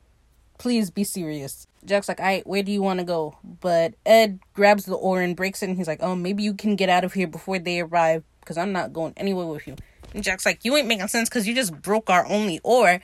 Please 0.58 0.90
be 0.90 1.04
serious. 1.04 1.66
Jack's 1.84 2.08
like, 2.08 2.20
alright, 2.20 2.46
where 2.46 2.62
do 2.62 2.70
you 2.70 2.82
want 2.82 3.00
to 3.00 3.04
go? 3.04 3.38
But 3.42 3.94
Ed 4.04 4.38
grabs 4.52 4.84
the 4.84 4.94
oar 4.94 5.22
and 5.22 5.34
breaks 5.34 5.62
it, 5.62 5.68
and 5.70 5.78
he's 5.78 5.88
like, 5.88 6.02
oh, 6.02 6.14
maybe 6.14 6.42
you 6.42 6.52
can 6.52 6.76
get 6.76 6.90
out 6.90 7.04
of 7.04 7.14
here 7.14 7.26
before 7.26 7.58
they 7.58 7.80
arrive, 7.80 8.22
because 8.40 8.58
I'm 8.58 8.70
not 8.70 8.92
going 8.92 9.14
anywhere 9.16 9.46
with 9.46 9.66
you. 9.66 9.76
And 10.12 10.22
Jack's 10.22 10.44
like, 10.44 10.62
you 10.64 10.76
ain't 10.76 10.86
making 10.86 11.08
sense, 11.08 11.30
because 11.30 11.48
you 11.48 11.54
just 11.54 11.80
broke 11.80 12.10
our 12.10 12.26
only 12.26 12.60
oar. 12.62 13.00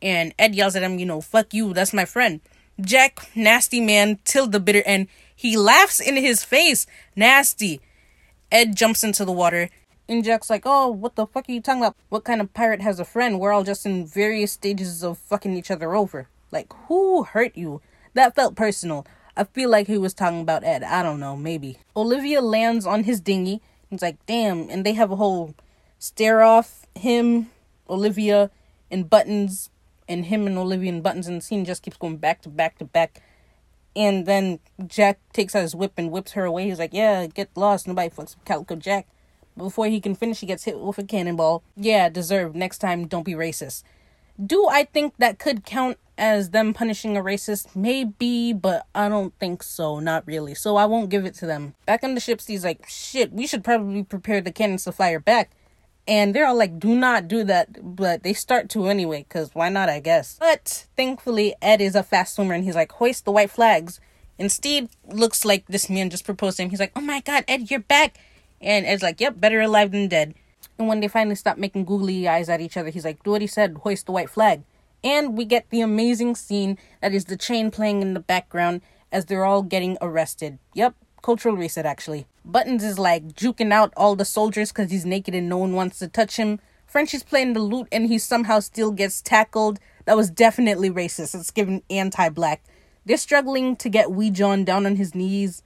And 0.00 0.32
Ed 0.38 0.54
yells 0.54 0.76
at 0.76 0.84
him, 0.84 1.00
you 1.00 1.06
know, 1.06 1.20
fuck 1.20 1.52
you, 1.52 1.74
that's 1.74 1.92
my 1.92 2.04
friend. 2.04 2.40
Jack, 2.84 3.30
nasty 3.34 3.80
man, 3.80 4.18
till 4.24 4.46
the 4.46 4.60
bitter 4.60 4.82
end. 4.84 5.08
He 5.34 5.56
laughs 5.56 6.00
in 6.00 6.16
his 6.16 6.44
face. 6.44 6.86
Nasty. 7.16 7.80
Ed 8.52 8.76
jumps 8.76 9.04
into 9.04 9.24
the 9.24 9.32
water. 9.32 9.70
And 10.08 10.24
Jack's 10.24 10.50
like, 10.50 10.62
oh, 10.64 10.88
what 10.88 11.14
the 11.14 11.26
fuck 11.26 11.48
are 11.48 11.52
you 11.52 11.60
talking 11.60 11.82
about? 11.82 11.96
What 12.08 12.24
kind 12.24 12.40
of 12.40 12.52
pirate 12.52 12.80
has 12.80 12.98
a 12.98 13.04
friend? 13.04 13.38
We're 13.38 13.52
all 13.52 13.62
just 13.62 13.86
in 13.86 14.06
various 14.06 14.52
stages 14.52 15.04
of 15.04 15.18
fucking 15.18 15.56
each 15.56 15.70
other 15.70 15.94
over. 15.94 16.28
Like, 16.50 16.72
who 16.88 17.22
hurt 17.22 17.56
you? 17.56 17.80
That 18.14 18.34
felt 18.34 18.56
personal. 18.56 19.06
I 19.36 19.44
feel 19.44 19.70
like 19.70 19.86
he 19.86 19.98
was 19.98 20.12
talking 20.12 20.40
about 20.40 20.64
Ed. 20.64 20.82
I 20.82 21.04
don't 21.04 21.20
know, 21.20 21.36
maybe. 21.36 21.78
Olivia 21.96 22.40
lands 22.40 22.86
on 22.86 23.04
his 23.04 23.20
dinghy. 23.20 23.62
He's 23.88 24.02
like, 24.02 24.16
damn. 24.26 24.68
And 24.68 24.84
they 24.84 24.94
have 24.94 25.12
a 25.12 25.16
whole 25.16 25.54
stare 26.00 26.42
off. 26.42 26.86
Him, 26.96 27.50
Olivia, 27.88 28.50
and 28.90 29.08
Buttons. 29.08 29.70
And 30.10 30.26
him 30.26 30.46
and 30.46 30.58
Olivia 30.58 30.92
and 30.92 31.02
Buttons. 31.02 31.28
And 31.28 31.38
the 31.38 31.44
scene 31.44 31.64
just 31.64 31.82
keeps 31.82 31.96
going 31.96 32.18
back 32.18 32.42
to 32.42 32.50
back 32.50 32.76
to 32.78 32.84
back. 32.84 33.22
And 33.96 34.26
then 34.26 34.58
Jack 34.86 35.20
takes 35.32 35.54
out 35.54 35.62
his 35.62 35.74
whip 35.74 35.92
and 35.96 36.10
whips 36.10 36.32
her 36.32 36.44
away. 36.44 36.64
He's 36.64 36.78
like, 36.78 36.92
yeah, 36.92 37.26
get 37.26 37.48
lost. 37.56 37.88
Nobody 37.88 38.08
fucks 38.08 38.36
with 38.36 38.44
Calico 38.44 38.76
Jack. 38.76 39.06
Before 39.56 39.86
he 39.86 40.00
can 40.00 40.14
finish, 40.14 40.40
he 40.40 40.46
gets 40.46 40.64
hit 40.64 40.78
with 40.78 40.98
a 40.98 41.04
cannonball. 41.04 41.62
Yeah, 41.76 42.08
deserved. 42.08 42.56
Next 42.56 42.78
time, 42.78 43.06
don't 43.06 43.24
be 43.24 43.34
racist. 43.34 43.82
Do 44.44 44.66
I 44.68 44.84
think 44.84 45.14
that 45.18 45.38
could 45.38 45.64
count 45.64 45.98
as 46.16 46.50
them 46.50 46.72
punishing 46.72 47.16
a 47.16 47.20
racist? 47.20 47.76
Maybe, 47.76 48.52
but 48.52 48.86
I 48.94 49.08
don't 49.08 49.34
think 49.38 49.62
so. 49.62 49.98
Not 49.98 50.26
really. 50.26 50.54
So 50.54 50.76
I 50.76 50.86
won't 50.86 51.10
give 51.10 51.26
it 51.26 51.34
to 51.36 51.46
them. 51.46 51.74
Back 51.84 52.04
on 52.04 52.14
the 52.14 52.20
ship, 52.20 52.40
Steve's 52.40 52.64
like, 52.64 52.86
shit, 52.88 53.32
we 53.32 53.46
should 53.46 53.64
probably 53.64 54.02
prepare 54.02 54.40
the 54.40 54.52
cannons 54.52 54.84
to 54.84 54.92
fire 54.92 55.20
back. 55.20 55.50
And 56.10 56.34
they're 56.34 56.46
all 56.48 56.58
like, 56.58 56.80
do 56.80 56.96
not 56.96 57.28
do 57.28 57.44
that. 57.44 57.96
But 57.96 58.24
they 58.24 58.32
start 58.32 58.68
to 58.70 58.88
anyway, 58.88 59.24
because 59.28 59.54
why 59.54 59.68
not, 59.68 59.88
I 59.88 60.00
guess. 60.00 60.36
But 60.40 60.88
thankfully, 60.96 61.54
Ed 61.62 61.80
is 61.80 61.94
a 61.94 62.02
fast 62.02 62.34
swimmer 62.34 62.52
and 62.52 62.64
he's 62.64 62.74
like, 62.74 62.90
hoist 62.90 63.24
the 63.24 63.30
white 63.30 63.50
flags. 63.50 64.00
And 64.36 64.50
Steve 64.50 64.88
looks 65.06 65.44
like 65.44 65.66
this 65.68 65.88
man 65.88 66.10
just 66.10 66.24
proposed 66.24 66.56
to 66.56 66.64
him. 66.64 66.70
He's 66.70 66.80
like, 66.80 66.90
oh 66.96 67.00
my 67.00 67.20
god, 67.20 67.44
Ed, 67.46 67.70
you're 67.70 67.78
back. 67.78 68.18
And 68.60 68.86
Ed's 68.86 69.04
like, 69.04 69.20
yep, 69.20 69.38
better 69.38 69.60
alive 69.60 69.92
than 69.92 70.08
dead. 70.08 70.34
And 70.78 70.88
when 70.88 70.98
they 70.98 71.06
finally 71.06 71.36
stop 71.36 71.58
making 71.58 71.84
googly 71.84 72.26
eyes 72.26 72.48
at 72.48 72.60
each 72.60 72.76
other, 72.76 72.90
he's 72.90 73.04
like, 73.04 73.22
do 73.22 73.30
what 73.30 73.40
he 73.40 73.46
said, 73.46 73.78
hoist 73.84 74.06
the 74.06 74.12
white 74.12 74.30
flag. 74.30 74.64
And 75.04 75.38
we 75.38 75.44
get 75.44 75.70
the 75.70 75.80
amazing 75.80 76.34
scene 76.34 76.76
that 77.00 77.14
is 77.14 77.26
the 77.26 77.36
chain 77.36 77.70
playing 77.70 78.02
in 78.02 78.14
the 78.14 78.20
background 78.20 78.80
as 79.12 79.26
they're 79.26 79.44
all 79.44 79.62
getting 79.62 79.96
arrested. 80.00 80.58
Yep, 80.74 80.96
cultural 81.22 81.56
reset 81.56 81.86
actually. 81.86 82.26
Buttons 82.50 82.82
is 82.82 82.98
like 82.98 83.28
juking 83.34 83.72
out 83.72 83.92
all 83.96 84.16
the 84.16 84.24
soldiers 84.24 84.72
because 84.72 84.90
he's 84.90 85.06
naked 85.06 85.34
and 85.34 85.48
no 85.48 85.58
one 85.58 85.74
wants 85.74 85.98
to 86.00 86.08
touch 86.08 86.36
him. 86.36 86.60
Frenchie's 86.86 87.22
playing 87.22 87.52
the 87.52 87.60
lute 87.60 87.86
and 87.92 88.06
he 88.06 88.18
somehow 88.18 88.60
still 88.60 88.90
gets 88.90 89.22
tackled. 89.22 89.78
That 90.06 90.16
was 90.16 90.30
definitely 90.30 90.90
racist. 90.90 91.34
It's 91.34 91.50
given 91.50 91.82
anti 91.88 92.28
black. 92.30 92.64
They're 93.04 93.16
struggling 93.16 93.76
to 93.76 93.88
get 93.88 94.10
Wee 94.10 94.30
John 94.30 94.64
down 94.64 94.86
on 94.86 94.96
his 94.96 95.14
knees. 95.14 95.62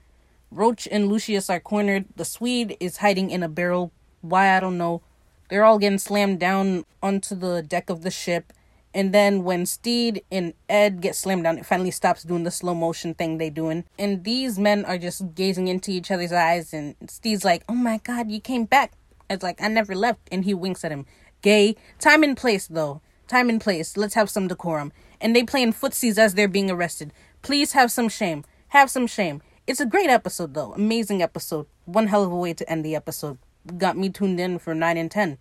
Roach 0.51 0.87
and 0.91 1.09
Lucius 1.09 1.49
are 1.49 1.61
cornered. 1.61 2.05
The 2.17 2.25
Swede 2.25 2.77
is 2.79 2.99
hiding 2.99 3.31
in 3.31 3.43
a 3.43 3.49
barrel. 3.49 3.91
Why, 4.21 4.57
I 4.57 4.61
don't 4.61 4.79
know. 4.79 5.03
They're 5.49 5.65
all 5.65 5.79
getting 5.79 5.99
slammed 5.99 6.41
down 6.41 6.85
onto 7.03 7.35
the 7.35 7.63
deck 7.63 7.91
of 7.91 8.03
the 8.03 8.11
ship. 8.11 8.53
And 8.95 9.13
then 9.13 9.43
when 9.43 9.67
Stede 9.67 10.23
and 10.31 10.55
Ed 10.69 11.01
get 11.01 11.17
slammed 11.17 11.43
down, 11.43 11.59
it 11.59 11.67
finally 11.67 11.91
stops 11.91 12.23
doing 12.23 12.45
the 12.45 12.51
slow 12.53 12.75
motion 12.75 13.13
thing 13.13 13.39
they 13.39 13.51
doing. 13.51 13.85
And 13.99 14.23
these 14.23 14.57
men 14.57 14.85
are 14.85 14.99
just 14.99 15.35
gazing 15.35 15.67
into 15.67 15.91
each 15.91 16.13
other's 16.13 16.33
eyes. 16.33 16.73
And 16.73 16.95
Stede's 17.09 17.45
like, 17.45 17.65
"Oh 17.69 17.75
my 17.75 17.99
God, 17.99 18.31
you 18.31 18.41
came 18.41 18.65
back!" 18.65 18.93
It's 19.29 19.43
like 19.43 19.61
I 19.61 19.69
never 19.69 19.97
left. 19.97 20.21
And 20.31 20.45
he 20.45 20.55
winks 20.55 20.85
at 20.85 20.93
him. 20.93 21.07
Gay. 21.43 21.75
Time 21.99 22.23
and 22.23 22.37
place 22.37 22.69
though. 22.69 23.01
Time 23.27 23.49
and 23.49 23.61
place. 23.61 23.97
Let's 23.97 24.15
have 24.15 24.31
some 24.31 24.47
decorum. 24.47 24.93
And 25.21 25.35
they 25.35 25.43
playing 25.43 25.73
footsies 25.73 26.17
as 26.17 26.35
they're 26.35 26.47
being 26.47 26.71
arrested. 26.71 27.13
Please 27.43 27.73
have 27.73 27.91
some 27.91 28.09
shame. 28.09 28.45
Have 28.69 28.91
some 28.91 29.07
shame. 29.07 29.43
It's 29.67 29.81
a 29.81 29.87
great 29.87 30.11
episode 30.11 30.55
though. 30.55 30.73
Amazing 30.75 31.21
episode. 31.21 31.67
One 31.85 32.07
hell 32.07 32.23
of 32.23 32.31
a 32.31 32.37
way 32.37 32.55
to 32.55 32.71
end 32.71 32.85
the 32.85 32.95
episode. 32.95 33.39
Got 33.77 33.97
me 33.97 34.09
tuned 34.09 34.39
in 34.39 34.59
for 34.59 34.75
nine 34.75 34.97
and 34.97 35.11
ten. 35.11 35.39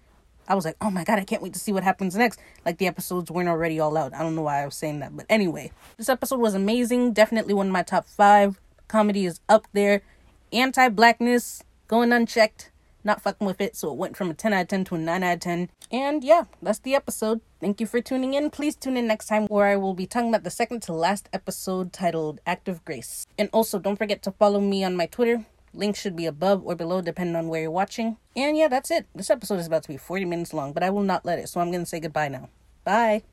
I 0.47 0.55
was 0.55 0.65
like, 0.65 0.75
oh 0.81 0.91
my 0.91 1.03
god, 1.03 1.19
I 1.19 1.23
can't 1.23 1.41
wait 1.41 1.53
to 1.53 1.59
see 1.59 1.71
what 1.71 1.83
happens 1.83 2.15
next. 2.15 2.39
Like 2.65 2.77
the 2.77 2.87
episodes 2.87 3.31
weren't 3.31 3.49
already 3.49 3.79
all 3.79 3.97
out. 3.97 4.13
I 4.13 4.19
don't 4.19 4.35
know 4.35 4.41
why 4.41 4.61
I 4.61 4.65
was 4.65 4.75
saying 4.75 4.99
that. 4.99 5.15
But 5.15 5.25
anyway, 5.29 5.71
this 5.97 6.09
episode 6.09 6.39
was 6.39 6.53
amazing. 6.53 7.13
Definitely 7.13 7.53
one 7.53 7.67
of 7.67 7.73
my 7.73 7.83
top 7.83 8.07
five. 8.07 8.59
Comedy 8.87 9.25
is 9.25 9.39
up 9.47 9.67
there. 9.73 10.01
Anti 10.51 10.89
blackness, 10.89 11.63
going 11.87 12.11
unchecked. 12.11 12.71
Not 13.05 13.21
fucking 13.21 13.45
with 13.45 13.59
it. 13.59 13.75
So 13.75 13.91
it 13.91 13.97
went 13.97 14.15
from 14.15 14.29
a 14.29 14.33
10 14.33 14.53
out 14.53 14.61
of 14.61 14.67
10 14.69 14.85
to 14.85 14.95
a 14.95 14.97
9 14.97 15.23
out 15.23 15.33
of 15.33 15.39
10. 15.41 15.69
And 15.91 16.23
yeah, 16.23 16.43
that's 16.61 16.79
the 16.79 16.95
episode. 16.95 17.41
Thank 17.59 17.81
you 17.81 17.87
for 17.87 17.99
tuning 17.99 18.33
in. 18.33 18.49
Please 18.49 18.75
tune 18.75 18.95
in 18.95 19.07
next 19.07 19.27
time 19.27 19.47
where 19.47 19.65
I 19.65 19.75
will 19.75 19.93
be 19.93 20.05
talking 20.05 20.29
about 20.29 20.43
the 20.43 20.49
second 20.49 20.81
to 20.83 20.93
last 20.93 21.27
episode 21.33 21.91
titled 21.91 22.39
Act 22.45 22.69
of 22.69 22.85
Grace. 22.85 23.27
And 23.37 23.49
also, 23.51 23.77
don't 23.77 23.97
forget 23.97 24.21
to 24.23 24.31
follow 24.31 24.61
me 24.61 24.83
on 24.85 24.95
my 24.95 25.05
Twitter 25.05 25.45
Link 25.73 25.95
should 25.95 26.15
be 26.15 26.25
above 26.25 26.63
or 26.65 26.75
below 26.75 27.01
depending 27.01 27.35
on 27.35 27.47
where 27.47 27.61
you're 27.61 27.71
watching. 27.71 28.17
And 28.35 28.57
yeah, 28.57 28.67
that's 28.67 28.91
it. 28.91 29.07
This 29.15 29.29
episode 29.29 29.59
is 29.59 29.67
about 29.67 29.83
to 29.83 29.89
be 29.89 29.97
40 29.97 30.25
minutes 30.25 30.53
long, 30.53 30.73
but 30.73 30.83
I 30.83 30.89
will 30.89 31.03
not 31.03 31.25
let 31.25 31.39
it, 31.39 31.49
so 31.49 31.59
I'm 31.59 31.71
going 31.71 31.83
to 31.83 31.89
say 31.89 31.99
goodbye 31.99 32.29
now. 32.29 32.49
Bye. 32.83 33.23